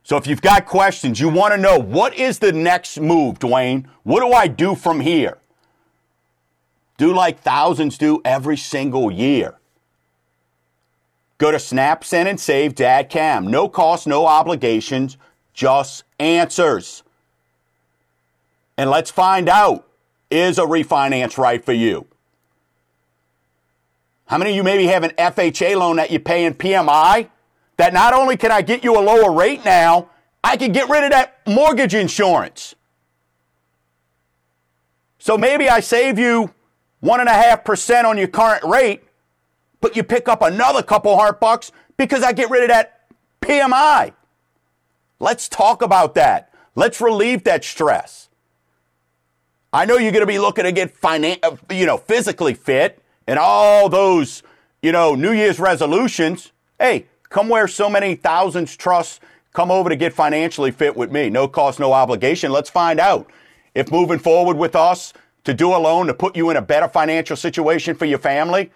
So 0.02 0.18
if 0.18 0.26
you've 0.26 0.42
got 0.42 0.66
questions, 0.66 1.18
you 1.18 1.30
want 1.30 1.54
to 1.54 1.58
know 1.58 1.78
what 1.78 2.14
is 2.14 2.38
the 2.38 2.52
next 2.52 3.00
move, 3.00 3.38
Dwayne? 3.38 3.86
What 4.02 4.20
do 4.20 4.32
I 4.32 4.48
do 4.48 4.74
from 4.74 5.00
here? 5.00 5.38
Do 6.98 7.14
like 7.14 7.40
thousands 7.40 7.96
do 7.96 8.20
every 8.24 8.56
single 8.58 9.10
year. 9.10 9.54
Go 11.38 11.50
to 11.50 11.56
snapsendandsave.com. 11.56 13.46
No 13.46 13.68
cost, 13.68 14.06
no 14.06 14.26
obligations, 14.26 15.16
just 15.54 16.04
answers. 16.18 17.02
And 18.76 18.90
let's 18.90 19.10
find 19.10 19.48
out 19.48 19.86
is 20.30 20.58
a 20.58 20.62
refinance 20.62 21.38
right 21.38 21.64
for 21.64 21.72
you? 21.72 22.06
How 24.26 24.36
many 24.36 24.50
of 24.50 24.56
you 24.56 24.62
maybe 24.62 24.86
have 24.88 25.04
an 25.04 25.12
FHA 25.12 25.76
loan 25.76 25.96
that 25.96 26.10
you 26.10 26.20
pay 26.20 26.44
in 26.44 26.54
PMI? 26.54 27.30
that 27.78 27.94
not 27.94 28.12
only 28.12 28.36
can 28.36 28.50
I 28.50 28.60
get 28.60 28.84
you 28.84 28.98
a 28.98 29.00
lower 29.00 29.32
rate 29.32 29.64
now, 29.64 30.10
I 30.44 30.56
can 30.56 30.72
get 30.72 30.88
rid 30.90 31.04
of 31.04 31.10
that 31.10 31.38
mortgage 31.46 31.94
insurance. 31.94 32.74
So 35.18 35.38
maybe 35.38 35.68
I 35.68 35.80
save 35.80 36.18
you 36.18 36.52
one 37.00 37.20
and 37.20 37.28
a 37.28 37.32
half 37.32 37.64
percent 37.64 38.06
on 38.06 38.18
your 38.18 38.28
current 38.28 38.64
rate, 38.64 39.04
but 39.80 39.96
you 39.96 40.02
pick 40.02 40.28
up 40.28 40.42
another 40.42 40.82
couple 40.82 41.16
hundred 41.16 41.40
bucks 41.40 41.72
because 41.96 42.22
I 42.22 42.32
get 42.32 42.50
rid 42.50 42.62
of 42.64 42.68
that 42.68 43.02
PMI. 43.40 44.12
Let's 45.20 45.48
talk 45.48 45.82
about 45.82 46.14
that. 46.14 46.52
Let's 46.74 47.00
relieve 47.00 47.44
that 47.44 47.64
stress. 47.64 48.28
I 49.72 49.84
know 49.84 49.96
you're 49.96 50.12
going 50.12 50.22
to 50.22 50.26
be 50.26 50.38
looking 50.38 50.64
to 50.64 50.72
get 50.72 50.98
finan- 50.98 51.40
uh, 51.42 51.56
you 51.70 51.86
know, 51.86 51.96
physically 51.98 52.54
fit 52.54 53.02
and 53.26 53.38
all 53.38 53.88
those, 53.88 54.42
you 54.82 54.92
know, 54.92 55.14
New 55.14 55.32
Year's 55.32 55.58
resolutions. 55.58 56.52
Hey, 56.78 57.06
Come 57.28 57.48
where 57.48 57.68
so 57.68 57.90
many 57.90 58.14
thousands 58.14 58.76
trust. 58.76 59.20
Come 59.52 59.70
over 59.70 59.88
to 59.90 59.96
get 59.96 60.12
financially 60.12 60.70
fit 60.70 60.96
with 60.96 61.10
me. 61.10 61.28
No 61.28 61.48
cost, 61.48 61.78
no 61.78 61.92
obligation. 61.92 62.50
Let's 62.52 62.70
find 62.70 62.98
out 62.98 63.30
if 63.74 63.90
moving 63.90 64.18
forward 64.18 64.56
with 64.56 64.74
us 64.74 65.12
to 65.44 65.52
do 65.54 65.74
a 65.74 65.78
loan 65.78 66.06
to 66.06 66.14
put 66.14 66.36
you 66.36 66.50
in 66.50 66.56
a 66.56 66.62
better 66.62 66.88
financial 66.88 67.36
situation 67.36 67.94
for 67.94 68.04
your 68.04 68.18
family. 68.18 68.70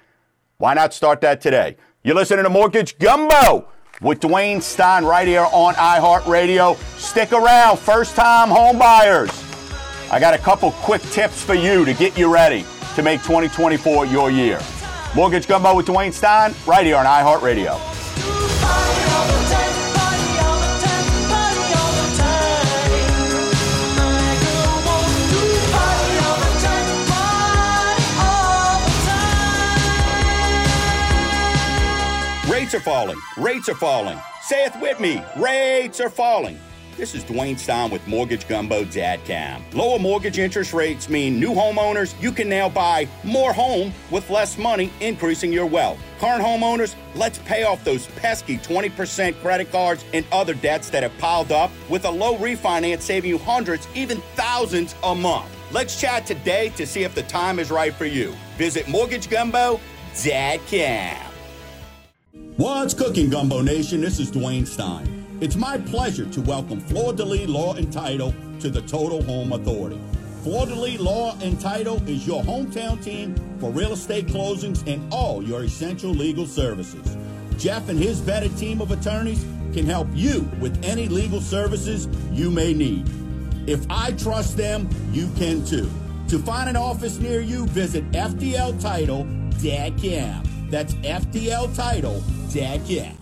Why 0.63 0.75
not 0.75 0.95
start 0.95 1.21
that 1.23 1.41
today? 1.41 1.77
You're 2.05 2.15
listening 2.15 2.45
to 2.45 2.49
Mortgage 2.49 2.97
Gumbo 2.99 3.67
with 4.01 4.21
Dwayne 4.21 4.63
Stein 4.63 5.05
right 5.05 5.27
here 5.27 5.49
on 5.53 5.75
iHeartRadio. 5.75 6.77
Stick 7.01 7.33
around, 7.33 7.81
first 7.81 8.15
time 8.15 8.49
home 8.49 8.79
buyers. 8.79 9.29
I 10.13 10.21
got 10.21 10.35
a 10.35 10.39
couple 10.39 10.71
quick 10.71 11.03
tips 11.11 11.43
for 11.43 11.55
you 11.55 11.85
to 11.85 11.93
get 11.95 12.17
you 12.17 12.33
ready 12.33 12.65
to 12.95 13.03
make 13.03 13.23
2024 13.23 14.07
your 14.07 14.31
year. 14.31 14.61
Mortgage 15.17 15.49
Gumbo 15.49 15.75
with 15.75 15.87
Dwayne 15.87 16.13
Stein 16.13 16.55
right 16.65 16.87
here 16.87 16.95
on 16.95 17.07
iHeartRadio. 17.07 19.41
Rates 32.63 32.75
are 32.77 32.81
falling. 32.81 33.19
Rates 33.37 33.69
are 33.69 33.75
falling. 33.75 34.21
Say 34.43 34.65
it 34.67 34.73
with 34.81 35.01
me. 35.01 35.21
Rates 35.37 36.01
are 36.01 36.09
falling. 36.09 36.61
This 36.97 37.13
is 37.13 37.25
Dwayne 37.25 37.59
Stein 37.59 37.91
with 37.91 38.03
MortgageGumbo.com. 38.03 39.65
Lower 39.73 39.99
mortgage 39.99 40.39
interest 40.39 40.73
rates 40.73 41.09
mean 41.09 41.41
new 41.41 41.55
homeowners, 41.55 42.15
you 42.23 42.31
can 42.31 42.49
now 42.49 42.69
buy 42.69 43.09
more 43.25 43.53
home 43.53 43.93
with 44.13 44.31
less 44.31 44.57
money, 44.57 44.93
increasing 45.01 45.53
your 45.53 45.67
wealth. 45.67 45.99
Current 46.21 46.41
homeowners, 46.41 46.95
let's 47.17 47.39
pay 47.39 47.65
off 47.65 47.83
those 47.83 48.07
pesky 48.07 48.59
20% 48.59 49.41
credit 49.41 49.73
cards 49.73 50.05
and 50.15 50.25
other 50.31 50.55
debts 50.55 50.89
that 50.91 51.03
have 51.03 51.19
piled 51.19 51.51
up 51.51 51.73
with 51.89 52.05
a 52.05 52.11
low 52.11 52.37
refinance 52.37 53.01
saving 53.01 53.31
you 53.31 53.39
hundreds, 53.39 53.89
even 53.97 54.21
thousands 54.37 54.95
a 55.03 55.17
month. 55.17 55.51
Let's 55.73 56.01
chat 56.01 56.27
today 56.27 56.69
to 56.77 56.87
see 56.87 57.03
if 57.03 57.13
the 57.17 57.25
time 57.25 57.59
is 57.59 57.73
right 57.73 57.93
for 57.93 58.07
you. 58.07 58.37
Visit 58.57 58.87
Mortgage 58.87 59.29
Gumbo 59.29 59.81
Dadcam. 60.15 61.32
What's 62.63 62.95
cooking, 62.95 63.29
Gumbo 63.29 63.61
Nation? 63.61 64.03
This 64.03 64.21
is 64.21 64.31
Dwayne 64.31 64.65
Stein. 64.65 65.27
It's 65.41 65.57
my 65.57 65.79
pleasure 65.79 66.27
to 66.27 66.41
welcome 66.43 66.81
Fleur 66.81 67.13
de 67.13 67.25
Lis 67.25 67.49
Law 67.49 67.75
and 67.75 67.93
Title 67.93 68.33
to 68.61 68.71
the 68.71 68.83
Total 68.83 69.21
Home 69.21 69.53
Authority. 69.53 70.01
Fleur 70.45 70.67
de 70.67 70.75
Lis 70.77 71.01
Law 71.01 71.37
and 71.43 71.61
Title 71.61 72.01
is 72.09 72.25
your 72.25 72.41
hometown 72.45 73.03
team 73.03 73.35
for 73.59 73.73
real 73.73 73.93
estate 73.95 74.29
closings 74.29 74.87
and 74.87 75.13
all 75.13 75.43
your 75.43 75.65
essential 75.65 76.13
legal 76.13 76.47
services. 76.47 77.17
Jeff 77.59 77.89
and 77.89 77.99
his 77.99 78.21
vetted 78.21 78.57
team 78.57 78.81
of 78.81 78.93
attorneys 78.93 79.45
can 79.73 79.85
help 79.85 80.07
you 80.13 80.49
with 80.61 80.85
any 80.85 81.09
legal 81.09 81.41
services 81.41 82.07
you 82.31 82.49
may 82.49 82.73
need. 82.73 83.11
If 83.67 83.85
I 83.91 84.13
trust 84.13 84.57
them, 84.57 84.89
you 85.11 85.29
can 85.37 85.65
too. 85.65 85.91
To 86.29 86.39
find 86.39 86.71
an 86.71 86.77
office 86.77 87.19
near 87.19 87.41
you, 87.41 87.67
visit 87.67 88.09
FDL 88.13 88.81
Title 88.81 89.25
Dadcam. 89.55 90.52
That's 90.73 90.95
FDL 90.95 91.77
Title 91.77 92.23
Dadcam. 92.49 93.14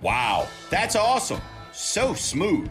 Wow, 0.00 0.48
that's 0.68 0.96
awesome. 0.96 1.40
So 1.72 2.12
smooth. 2.12 2.68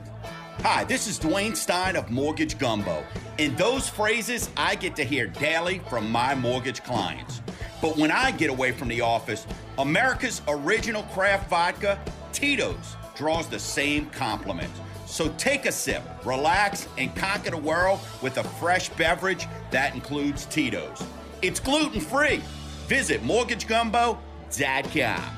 Hi, 0.64 0.84
this 0.84 1.08
is 1.08 1.18
Dwayne 1.18 1.56
Stein 1.56 1.96
of 1.96 2.12
Mortgage 2.12 2.60
Gumbo, 2.60 3.06
and 3.40 3.58
those 3.58 3.88
phrases 3.88 4.50
I 4.58 4.76
get 4.76 4.98
to 4.98 5.06
hear 5.06 5.28
daily 5.28 5.80
from 5.90 6.12
my 6.12 6.36
mortgage 6.36 6.84
clients. 6.84 7.42
But 7.82 7.96
when 7.96 8.12
I 8.12 8.32
get 8.32 8.50
away 8.50 8.74
from 8.74 8.90
the 8.90 9.00
office, 9.00 9.48
America's 9.78 10.42
original 10.50 11.04
craft 11.04 11.50
vodka, 11.50 11.98
Tito's, 12.34 12.98
draws 13.16 13.48
the 13.48 13.60
same 13.60 14.08
compliments. 14.08 14.78
So 15.06 15.30
take 15.38 15.66
a 15.66 15.72
sip, 15.72 16.04
relax, 16.26 16.90
and 16.98 17.16
conquer 17.16 17.52
the 17.52 17.58
world 17.58 18.02
with 18.22 18.40
a 18.40 18.44
fresh 18.44 18.90
beverage 18.90 19.48
that 19.72 19.96
includes 19.96 20.48
Tito's. 20.48 21.02
It's 21.42 21.62
gluten 21.62 22.02
free. 22.02 22.42
Visit 22.88 23.24
mortgagegumbo.com. 23.24 25.38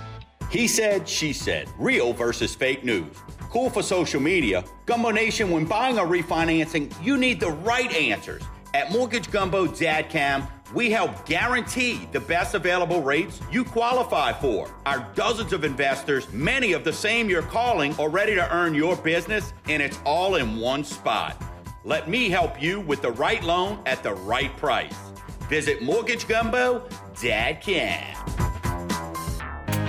He 0.50 0.68
said, 0.68 1.10
she 1.10 1.34
said, 1.34 1.68
real 1.80 2.14
versus 2.14 2.54
fake 2.54 2.84
news. 2.84 3.16
Cool 3.50 3.70
for 3.70 3.82
social 3.82 4.22
media. 4.22 4.64
Gumbo 4.86 5.12
Nation, 5.12 5.52
when 5.52 5.66
buying 5.66 5.98
or 5.98 6.06
refinancing, 6.06 6.94
you 7.04 7.18
need 7.18 7.40
the 7.40 7.52
right 7.52 7.92
answers. 7.92 8.44
At 8.74 8.88
MortgageGumbo.com, 8.88 10.48
we 10.74 10.90
help 10.90 11.28
guarantee 11.28 12.08
the 12.12 12.20
best 12.20 12.56
available 12.56 13.02
rates 13.02 13.40
you 13.52 13.64
qualify 13.64 14.34
for. 14.34 14.74
Our 14.88 15.08
dozens 15.14 15.54
of 15.54 15.64
investors, 15.64 16.32
many 16.34 16.74
of 16.74 16.84
the 16.84 16.94
same 16.94 17.30
you're 17.30 17.44
calling, 17.44 17.96
are 18.00 18.10
ready 18.10 18.34
to 18.34 18.52
earn 18.52 18.74
your 18.74 18.96
business, 18.96 19.54
and 19.68 19.82
it's 19.82 20.00
all 20.06 20.36
in 20.36 20.58
one 20.58 20.84
spot. 20.84 21.42
Let 21.84 22.10
me 22.10 22.30
help 22.30 22.62
you 22.62 22.80
with 22.80 23.04
the 23.04 23.12
right 23.12 23.44
loan 23.44 23.80
at 23.86 24.02
the 24.02 24.14
right 24.14 24.56
price. 24.58 25.13
Visit 25.50 25.82
MortgageGumbo.com. 25.82 26.90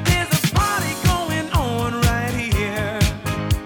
There's 0.05 0.29
a 0.33 0.55
party 0.55 0.95
going 1.07 1.51
on 1.53 2.01
right 2.03 2.35
here, 2.35 2.99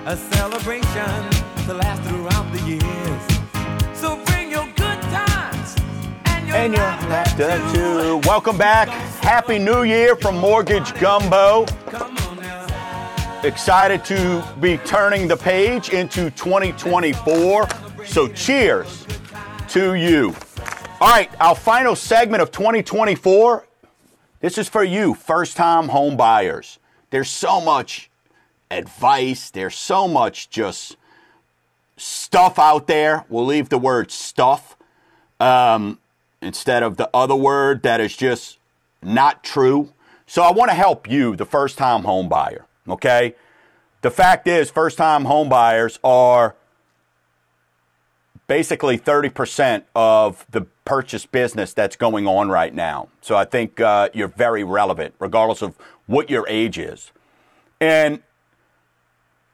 a 0.07 0.17
celebration 0.17 1.31
to 1.67 1.75
last 1.75 2.03
throughout 2.09 2.53
the 2.53 2.61
years. 2.67 3.99
So 3.99 4.23
bring 4.27 4.51
your 4.51 4.67
good 4.77 5.01
times 5.03 5.77
and 6.27 6.47
your, 6.47 6.57
And 6.57 6.73
your 6.75 6.83
laughter 6.83 7.47
laughter 7.47 7.75
too. 7.75 8.21
Welcome 8.29 8.59
back. 8.59 8.89
Happy 9.23 9.59
New 9.59 9.83
Year 9.83 10.15
from 10.15 10.37
Mortgage 10.39 10.95
Gumbo. 11.01 11.65
Come 11.87 12.17
on 12.19 12.37
now. 12.37 13.41
Excited 13.43 14.05
to 14.05 14.45
be 14.61 14.77
turning 14.79 15.27
the 15.27 15.37
page 15.37 15.89
into 15.89 16.31
2024. 16.31 17.67
So 18.05 18.29
cheers 18.29 19.07
to 19.71 19.95
you. 19.95 20.35
All 21.01 21.09
right, 21.09 21.31
our 21.39 21.55
final 21.55 21.95
segment 21.95 22.43
of 22.43 22.51
2024. 22.51 23.65
This 24.41 24.59
is 24.59 24.69
for 24.69 24.83
you, 24.83 25.15
first 25.15 25.57
time 25.57 25.91
home 25.91 26.17
buyers. 26.17 26.81
There's 27.11 27.31
so 27.31 27.61
much 27.61 28.11
advice, 28.69 29.49
there's 29.49 29.77
so 29.77 30.09
much 30.09 30.51
just 30.51 30.97
stuff 31.97 32.59
out 32.59 32.89
there. 32.89 33.25
We'll 33.29 33.47
leave 33.47 33.69
the 33.69 33.79
word 33.79 34.11
stuff 34.11 34.77
um, 35.39 36.01
instead 36.43 36.83
of 36.83 36.97
the 36.97 37.09
other 37.15 37.37
word 37.37 37.85
that 37.85 38.01
is 38.01 38.17
just 38.17 38.59
not 39.01 39.45
true. 39.45 39.93
So 40.27 40.43
I 40.43 40.51
want 40.51 40.69
to 40.73 40.75
help 40.75 41.09
you, 41.09 41.37
the 41.37 41.47
first 41.47 41.79
time 41.79 42.03
home 42.03 42.29
buyer, 42.29 42.67
okay? 42.89 43.37
The 44.03 44.11
fact 44.11 44.49
is, 44.49 44.69
first 44.69 44.99
time 44.99 45.27
home 45.27 45.49
buyers 45.49 46.01
are 46.03 46.57
basically 48.49 48.99
30% 48.99 49.85
of 49.95 50.45
the 50.51 50.63
purchase 50.85 51.27
business 51.27 51.73
that's 51.75 51.95
going 51.95 52.27
on 52.27 52.49
right 52.49 52.75
now. 52.75 53.09
So 53.21 53.37
I 53.37 53.45
think 53.45 53.79
uh, 53.79 54.09
you're 54.13 54.29
very 54.29 54.65
relevant, 54.65 55.15
regardless 55.21 55.63
of 55.63 55.77
what 56.07 56.29
your 56.31 56.49
age 56.49 56.79
is. 56.79 57.13
And 57.81 58.23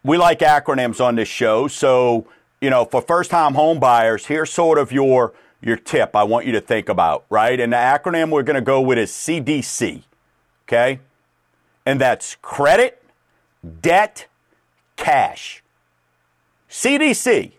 we 0.03 0.17
like 0.17 0.39
acronyms 0.39 1.05
on 1.05 1.17
this 1.17 1.29
show. 1.29 1.67
So, 1.67 2.27
you 2.61 2.71
know, 2.71 2.85
for 2.85 3.03
first 3.03 3.31
time 3.31 3.55
home 3.55 3.81
buyers, 3.81 4.27
here's 4.27 4.51
sort 4.51 4.79
of 4.79 4.93
your 4.93 5.35
your 5.61 5.77
tip 5.77 6.15
I 6.15 6.25
want 6.25 6.45
you 6.45 6.53
to 6.53 6.61
think 6.61 6.91
about, 6.91 7.25
right? 7.31 7.59
And 7.59 7.73
the 7.73 7.77
acronym 7.79 8.31
we're 8.31 8.43
going 8.43 8.57
to 8.57 8.61
go 8.61 8.83
with 8.83 8.99
is 8.99 9.11
CDC. 9.11 10.03
Okay? 10.69 11.01
And 11.87 11.99
that's 11.99 12.37
credit, 12.43 13.03
debt, 13.81 14.27
cash. 14.97 15.63
CDC. 16.69 17.53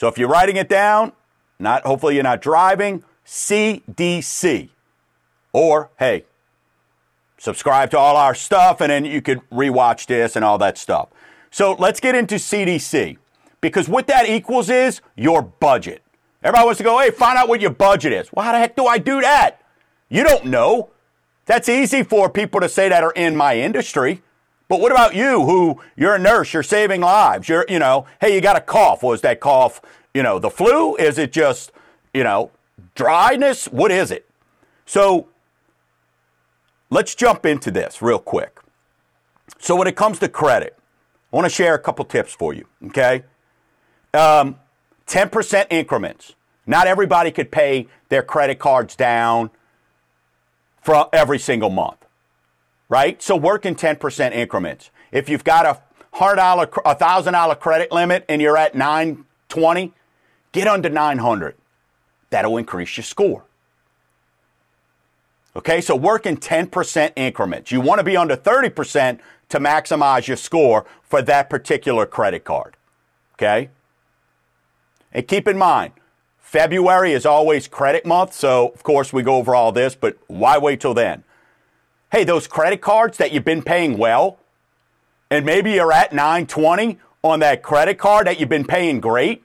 So 0.00 0.08
if 0.08 0.16
you're 0.16 0.30
writing 0.30 0.56
it 0.56 0.70
down, 0.70 1.12
not 1.58 1.82
hopefully 1.82 2.14
you're 2.14 2.24
not 2.24 2.40
driving, 2.40 3.04
CDC. 3.26 4.70
Or 5.52 5.90
hey, 5.98 6.24
subscribe 7.36 7.90
to 7.90 7.98
all 7.98 8.16
our 8.16 8.34
stuff 8.34 8.80
and 8.80 8.90
then 8.90 9.04
you 9.04 9.20
could 9.20 9.42
rewatch 9.50 10.06
this 10.06 10.36
and 10.36 10.42
all 10.44 10.56
that 10.56 10.78
stuff. 10.78 11.10
So 11.50 11.74
let's 11.74 12.00
get 12.00 12.14
into 12.14 12.36
CDC 12.36 13.18
because 13.60 13.90
what 13.90 14.06
that 14.06 14.26
equals 14.26 14.70
is 14.70 15.02
your 15.16 15.42
budget. 15.42 16.02
Everybody 16.42 16.64
wants 16.64 16.78
to 16.78 16.84
go, 16.84 16.98
hey, 16.98 17.10
find 17.10 17.36
out 17.36 17.50
what 17.50 17.60
your 17.60 17.68
budget 17.68 18.14
is. 18.14 18.32
Well, 18.32 18.46
how 18.46 18.52
the 18.52 18.58
heck 18.58 18.76
do 18.76 18.86
I 18.86 18.96
do 18.96 19.20
that? 19.20 19.60
You 20.08 20.24
don't 20.24 20.46
know. 20.46 20.88
That's 21.44 21.68
easy 21.68 22.04
for 22.04 22.30
people 22.30 22.62
to 22.62 22.70
say 22.70 22.88
that 22.88 23.04
are 23.04 23.12
in 23.12 23.36
my 23.36 23.58
industry. 23.58 24.22
But 24.70 24.80
what 24.80 24.92
about 24.92 25.16
you 25.16 25.44
who 25.44 25.80
you're 25.96 26.14
a 26.14 26.18
nurse, 26.18 26.54
you're 26.54 26.62
saving 26.62 27.00
lives, 27.00 27.48
you're, 27.48 27.66
you 27.68 27.80
know, 27.80 28.06
hey, 28.20 28.32
you 28.32 28.40
got 28.40 28.56
a 28.56 28.60
cough. 28.60 29.02
Was 29.02 29.20
that 29.22 29.40
cough, 29.40 29.82
you 30.14 30.22
know, 30.22 30.38
the 30.38 30.48
flu? 30.48 30.94
Is 30.94 31.18
it 31.18 31.32
just, 31.32 31.72
you 32.14 32.22
know, 32.22 32.52
dryness? 32.94 33.64
What 33.66 33.90
is 33.90 34.12
it? 34.12 34.30
So 34.86 35.26
let's 36.88 37.16
jump 37.16 37.44
into 37.44 37.72
this 37.72 38.00
real 38.00 38.20
quick. 38.20 38.60
So 39.58 39.74
when 39.74 39.88
it 39.88 39.96
comes 39.96 40.20
to 40.20 40.28
credit, 40.28 40.78
I 41.32 41.36
want 41.36 41.46
to 41.46 41.50
share 41.50 41.74
a 41.74 41.78
couple 41.80 42.04
tips 42.04 42.32
for 42.32 42.54
you, 42.54 42.64
okay? 42.86 43.24
Um, 44.14 44.54
10% 45.08 45.66
increments. 45.70 46.36
Not 46.64 46.86
everybody 46.86 47.32
could 47.32 47.50
pay 47.50 47.88
their 48.08 48.22
credit 48.22 48.60
cards 48.60 48.94
down 48.94 49.50
for 50.80 51.08
every 51.12 51.40
single 51.40 51.70
month, 51.70 51.99
right? 52.90 53.22
So 53.22 53.34
work 53.34 53.64
in 53.64 53.74
10% 53.74 54.32
increments. 54.32 54.90
If 55.10 55.30
you've 55.30 55.44
got 55.44 55.64
a 55.64 55.80
$100, 56.18 56.62
a 56.84 56.94
$1,000 56.94 57.60
credit 57.60 57.90
limit 57.90 58.26
and 58.28 58.42
you're 58.42 58.58
at 58.58 58.74
920, 58.74 59.94
get 60.52 60.66
under 60.66 60.90
900. 60.90 61.56
That'll 62.28 62.58
increase 62.58 62.98
your 62.98 63.04
score. 63.04 63.44
Okay, 65.56 65.80
so 65.80 65.96
work 65.96 66.26
in 66.26 66.36
10% 66.36 67.12
increments. 67.16 67.72
You 67.72 67.80
want 67.80 67.98
to 67.98 68.04
be 68.04 68.16
under 68.16 68.36
30% 68.36 69.18
to 69.48 69.58
maximize 69.58 70.28
your 70.28 70.36
score 70.36 70.84
for 71.02 71.22
that 71.22 71.50
particular 71.50 72.06
credit 72.06 72.44
card. 72.44 72.76
Okay? 73.34 73.70
And 75.12 75.26
keep 75.26 75.48
in 75.48 75.58
mind, 75.58 75.92
February 76.38 77.12
is 77.12 77.26
always 77.26 77.66
credit 77.66 78.06
month, 78.06 78.32
so 78.32 78.68
of 78.68 78.82
course 78.82 79.12
we 79.12 79.22
go 79.22 79.36
over 79.36 79.54
all 79.54 79.72
this, 79.72 79.96
but 79.96 80.18
why 80.28 80.56
wait 80.56 80.80
till 80.80 80.94
then? 80.94 81.24
Hey, 82.10 82.24
those 82.24 82.46
credit 82.48 82.80
cards 82.80 83.18
that 83.18 83.32
you've 83.32 83.44
been 83.44 83.62
paying 83.62 83.96
well, 83.96 84.40
and 85.30 85.46
maybe 85.46 85.72
you're 85.72 85.92
at 85.92 86.12
920 86.12 86.98
on 87.22 87.40
that 87.40 87.62
credit 87.62 87.98
card 87.98 88.26
that 88.26 88.40
you've 88.40 88.48
been 88.48 88.66
paying 88.66 89.00
great. 89.00 89.44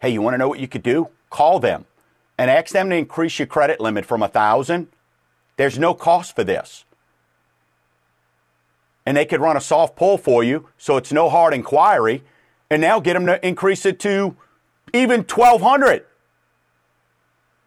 Hey, 0.00 0.10
you 0.10 0.22
want 0.22 0.34
to 0.34 0.38
know 0.38 0.48
what 0.48 0.58
you 0.58 0.68
could 0.68 0.82
do? 0.82 1.10
Call 1.28 1.60
them 1.60 1.84
and 2.38 2.50
ask 2.50 2.72
them 2.72 2.88
to 2.90 2.96
increase 2.96 3.38
your 3.38 3.46
credit 3.46 3.80
limit 3.80 4.06
from 4.06 4.22
a 4.22 4.28
thousand. 4.28 4.88
There's 5.56 5.78
no 5.78 5.92
cost 5.92 6.34
for 6.34 6.44
this. 6.44 6.84
And 9.04 9.16
they 9.16 9.26
could 9.26 9.40
run 9.40 9.56
a 9.56 9.60
soft 9.60 9.96
pull 9.96 10.16
for 10.18 10.42
you, 10.42 10.68
so 10.78 10.96
it's 10.96 11.12
no 11.12 11.28
hard 11.28 11.52
inquiry. 11.54 12.22
and 12.70 12.80
now 12.80 13.00
get 13.00 13.14
them 13.14 13.26
to 13.26 13.46
increase 13.46 13.86
it 13.86 14.00
to 14.00 14.36
even 14.92 15.20
1200 15.20 16.04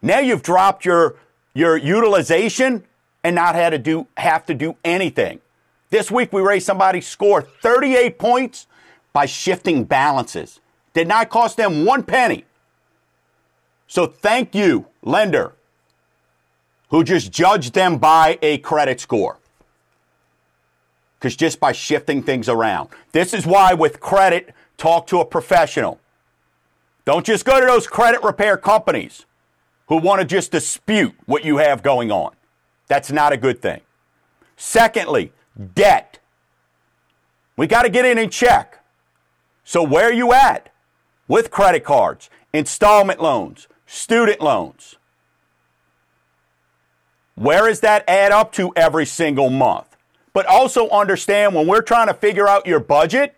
now 0.02 0.20
you've 0.20 0.42
dropped 0.42 0.86
your 0.86 1.16
your 1.54 1.78
utilization 1.78 2.84
and 3.24 3.36
not 3.36 3.56
had 3.56 3.72
to 3.72 3.78
do 3.78 4.08
have 4.18 4.46
to 4.46 4.54
do 4.54 4.76
anything. 4.84 5.40
This 5.90 6.12
week 6.12 6.32
we 6.32 6.42
raised 6.42 6.66
somebody's 6.66 7.08
score 7.08 7.42
38 7.42 8.20
points 8.20 8.68
by 9.14 9.26
shifting 9.26 9.84
balances. 9.84 10.60
Did 10.94 11.08
not 11.08 11.30
cost 11.30 11.58
them 11.58 11.86
one 11.86 12.04
penny. 12.04 12.46
So 13.88 14.06
thank 14.06 14.54
you 14.54 14.86
lender 15.02 15.54
who 16.90 17.04
just 17.04 17.32
judged 17.32 17.74
them 17.74 17.98
by 17.98 18.38
a 18.42 18.58
credit 18.60 19.00
score. 19.00 19.38
Because 21.18 21.36
just 21.36 21.60
by 21.60 21.72
shifting 21.72 22.24
things 22.24 22.48
around. 22.48 22.90
This 23.12 23.34
is 23.34 23.46
why 23.46 23.74
with 23.74 24.00
credit 24.00 24.54
talk 24.78 25.08
to 25.08 25.20
a 25.20 25.26
professional. 25.26 26.00
Don't 27.06 27.26
just 27.26 27.46
go 27.46 27.60
to 27.60 27.66
those 27.66 27.88
credit 27.88 28.24
repair 28.24 28.58
companies 28.58 29.26
who 29.88 29.98
want 29.98 30.22
to 30.22 30.26
just 30.26 30.52
dispute 30.52 31.16
what 31.26 31.44
you 31.44 31.58
have 31.58 31.84
going 31.84 32.12
on. 32.12 32.32
That's 32.90 33.12
not 33.12 33.32
a 33.32 33.38
good 33.38 33.62
thing. 33.62 33.80
Secondly, 34.58 35.32
debt. 35.74 36.20
We 37.56 37.66
got 37.66 37.84
to 37.84 37.90
get 37.90 38.04
in 38.04 38.18
and 38.18 38.32
check. 38.32 38.84
So, 39.64 39.84
where 39.84 40.06
are 40.06 40.14
you 40.14 40.34
at 40.34 40.70
with 41.28 41.52
credit 41.52 41.84
cards, 41.86 42.30
installment 42.52 43.22
loans, 43.22 43.68
student 43.86 44.42
loans? 44.42 44.98
Where 47.36 47.68
does 47.68 47.80
that 47.82 48.04
add 48.10 48.34
up 48.34 48.52
to 48.54 48.74
every 48.76 49.06
single 49.06 49.50
month? 49.50 49.96
But 50.34 50.46
also 50.46 50.90
understand 50.90 51.56
when 51.56 51.68
we're 51.68 51.82
trying 51.82 52.08
to 52.08 52.14
figure 52.14 52.48
out 52.48 52.68
your 52.68 52.80
budget, 52.80 53.36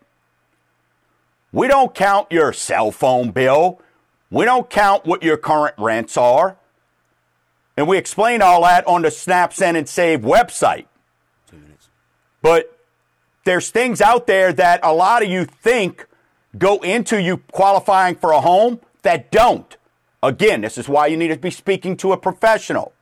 we 1.51 1.67
don't 1.67 1.93
count 1.93 2.31
your 2.31 2.53
cell 2.53 2.91
phone 2.91 3.31
bill. 3.31 3.81
We 4.29 4.45
don't 4.45 4.69
count 4.69 5.05
what 5.05 5.21
your 5.21 5.37
current 5.37 5.75
rents 5.77 6.15
are. 6.17 6.57
And 7.81 7.87
we 7.87 7.97
explain 7.97 8.43
all 8.43 8.61
that 8.61 8.85
on 8.85 9.01
the 9.01 9.09
Snap, 9.09 9.51
Send, 9.53 9.75
and 9.75 9.89
Save 9.89 10.21
website. 10.21 10.85
Two 11.49 11.57
minutes. 11.57 11.89
But 12.43 12.77
there's 13.43 13.71
things 13.71 14.01
out 14.01 14.27
there 14.27 14.53
that 14.53 14.81
a 14.83 14.93
lot 14.93 15.23
of 15.23 15.29
you 15.29 15.45
think 15.45 16.05
go 16.59 16.77
into 16.81 17.19
you 17.19 17.37
qualifying 17.37 18.13
for 18.13 18.33
a 18.33 18.39
home 18.39 18.81
that 19.01 19.31
don't. 19.31 19.77
Again, 20.21 20.61
this 20.61 20.77
is 20.77 20.87
why 20.87 21.07
you 21.07 21.17
need 21.17 21.29
to 21.29 21.37
be 21.37 21.49
speaking 21.49 21.97
to 21.97 22.11
a 22.11 22.17
professional. 22.17 22.93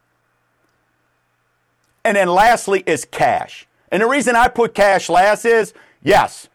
And 2.05 2.15
then 2.15 2.29
lastly 2.29 2.81
is 2.85 3.03
cash. 3.03 3.67
And 3.91 4.01
the 4.01 4.07
reason 4.07 4.37
I 4.37 4.47
put 4.47 4.73
cash 4.73 5.09
last 5.09 5.43
is 5.43 5.73
yes, 6.01 6.47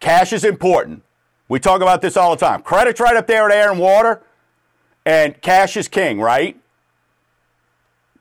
cash 0.00 0.34
is 0.34 0.44
important. 0.44 1.02
We 1.48 1.60
talk 1.60 1.80
about 1.80 2.02
this 2.02 2.18
all 2.18 2.36
the 2.36 2.44
time. 2.44 2.60
Credit's 2.60 3.00
right 3.00 3.16
up 3.16 3.26
there 3.26 3.50
at 3.50 3.56
air 3.56 3.70
and 3.70 3.80
water, 3.80 4.20
and 5.06 5.40
cash 5.40 5.78
is 5.78 5.88
king, 5.88 6.20
right? 6.20 6.60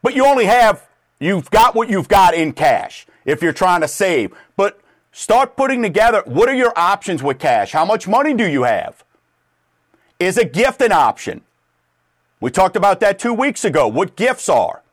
But 0.03 0.13
you 0.13 0.25
only 0.27 0.45
have, 0.45 0.87
you've 1.19 1.49
got 1.49 1.73
what 1.73 1.89
you've 1.89 2.09
got 2.09 2.35
in 2.35 2.53
cash 2.53 3.07
if 3.25 3.41
you're 3.41 3.53
trying 3.53 3.81
to 3.81 3.87
save. 3.87 4.33
But 4.55 4.79
start 5.11 5.55
putting 5.55 5.81
together 5.81 6.21
what 6.25 6.49
are 6.49 6.55
your 6.55 6.73
options 6.75 7.23
with 7.23 7.39
cash? 7.39 7.71
How 7.71 7.85
much 7.85 8.07
money 8.07 8.35
do 8.35 8.47
you 8.47 8.63
have? 8.63 9.03
Is 10.19 10.37
a 10.37 10.45
gift 10.45 10.81
an 10.81 10.91
option? 10.91 11.41
We 12.39 12.51
talked 12.51 12.75
about 12.75 12.99
that 12.99 13.17
two 13.17 13.33
weeks 13.33 13.63
ago, 13.63 13.87
what 13.87 14.17
gifts 14.17 14.49
are. 14.49 14.83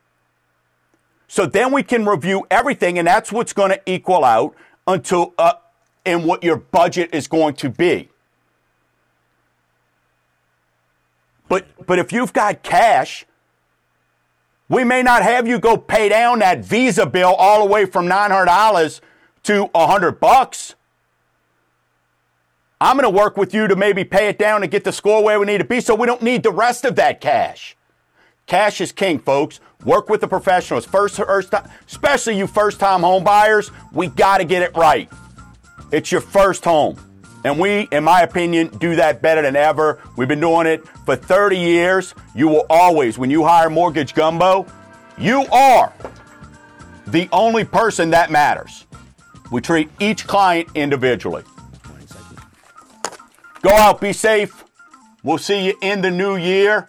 So 1.27 1.47
then 1.47 1.73
we 1.73 1.83
can 1.83 2.07
review 2.07 2.47
everything, 2.51 2.99
and 2.99 3.07
that's 3.07 3.31
what's 3.31 3.53
going 3.53 3.71
to 3.71 3.81
equal 3.87 4.25
out 4.25 4.55
until 4.87 5.35
uh, 5.39 5.55
and 6.07 6.25
what 6.25 6.43
your 6.43 6.57
budget 6.57 7.11
is 7.13 7.29
going 7.29 7.55
to 7.55 7.69
be. 7.69 8.09
But 11.49 11.67
but 11.87 11.99
if 11.99 12.13
you've 12.13 12.33
got 12.33 12.63
cash, 12.63 13.27
we 14.71 14.85
may 14.85 15.03
not 15.03 15.23
have 15.25 15.49
you 15.49 15.59
go 15.59 15.77
pay 15.77 16.09
down 16.09 16.39
that 16.39 16.65
Visa 16.65 17.05
bill 17.05 17.35
all 17.35 17.59
the 17.59 17.71
way 17.71 17.85
from 17.85 18.07
$900 18.07 19.01
to 19.43 19.65
100 19.65 20.21
bucks. 20.21 20.77
I'm 22.81 22.97
going 22.97 23.13
to 23.13 23.19
work 23.19 23.37
with 23.37 23.53
you 23.53 23.67
to 23.67 23.75
maybe 23.75 24.05
pay 24.05 24.29
it 24.29 24.39
down 24.39 24.63
and 24.63 24.71
get 24.71 24.85
the 24.85 24.93
score 24.93 25.25
where 25.25 25.41
we 25.41 25.45
need 25.45 25.59
to 25.59 25.65
be 25.65 25.81
so 25.81 25.95
we 25.97 26.07
don't 26.07 26.23
need 26.23 26.45
the 26.45 26.53
rest 26.53 26.85
of 26.85 26.95
that 26.97 27.21
cash. 27.21 27.77
Cash 28.47 28.81
is 28.81 28.93
king, 28.93 29.19
folks. 29.19 29.59
Work 29.85 30.09
with 30.09 30.21
the 30.21 30.29
professionals. 30.29 30.87
First, 30.87 31.17
first 31.17 31.51
time, 31.51 31.69
especially 31.89 32.39
you 32.39 32.47
first 32.47 32.79
time 32.79 33.01
home 33.01 33.25
buyers, 33.25 33.73
we 33.93 34.07
got 34.07 34.39
to 34.39 34.45
get 34.45 34.63
it 34.63 34.77
right. 34.77 35.11
It's 35.91 36.13
your 36.13 36.21
first 36.21 36.65
home. 36.65 36.97
And 37.45 37.59
we, 37.59 37.89
in 37.91 38.05
my 38.05 38.23
opinion, 38.23 38.69
do 38.79 38.97
that 38.97 39.23
better 39.23 39.43
than 39.43 39.57
ever. 39.57 40.01
We've 40.17 40.29
been 40.29 40.41
doing 40.41 40.67
it 40.67 40.87
for 41.07 41.17
30 41.17 41.57
years. 41.57 42.15
You 42.35 42.49
will 42.49 42.67
always, 42.69 43.19
when 43.19 43.31
you 43.31 43.45
hire 43.45 43.71
Mortgage 43.71 44.15
Gumbo, 44.15 44.67
you 45.17 45.47
are 45.47 45.93
the 47.07 47.29
only 47.33 47.65
person 47.65 48.11
that 48.11 48.31
matters. 48.31 48.87
We 49.51 49.61
treat 49.61 49.91
each 49.99 50.27
client 50.27 50.69
individually. 50.75 51.43
Go 53.63 53.71
out, 53.71 54.01
be 54.01 54.13
safe. 54.13 54.65
We'll 55.23 55.39
see 55.39 55.67
you 55.67 55.75
in 55.83 56.01
the 56.01 56.11
new 56.11 56.37
year. 56.37 56.89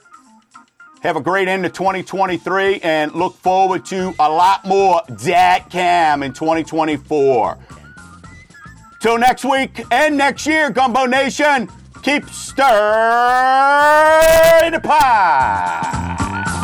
Have 1.02 1.16
a 1.16 1.22
great 1.22 1.48
end 1.48 1.66
of 1.66 1.74
2023 1.74 2.80
and 2.82 3.12
look 3.14 3.36
forward 3.38 3.86
to 3.86 4.14
a 4.20 4.30
lot 4.30 4.64
more 4.66 5.02
Dad 5.24 5.70
Cam 5.70 6.24
in 6.24 6.32
2024. 6.32 7.58
Till 9.02 9.18
next 9.18 9.44
week 9.44 9.84
and 9.90 10.16
next 10.16 10.46
year, 10.46 10.70
Gumbo 10.70 11.08
Nation, 11.08 11.68
keep 12.04 12.30
stirring 12.30 12.68
the 14.74 14.80
pie. 14.80 16.61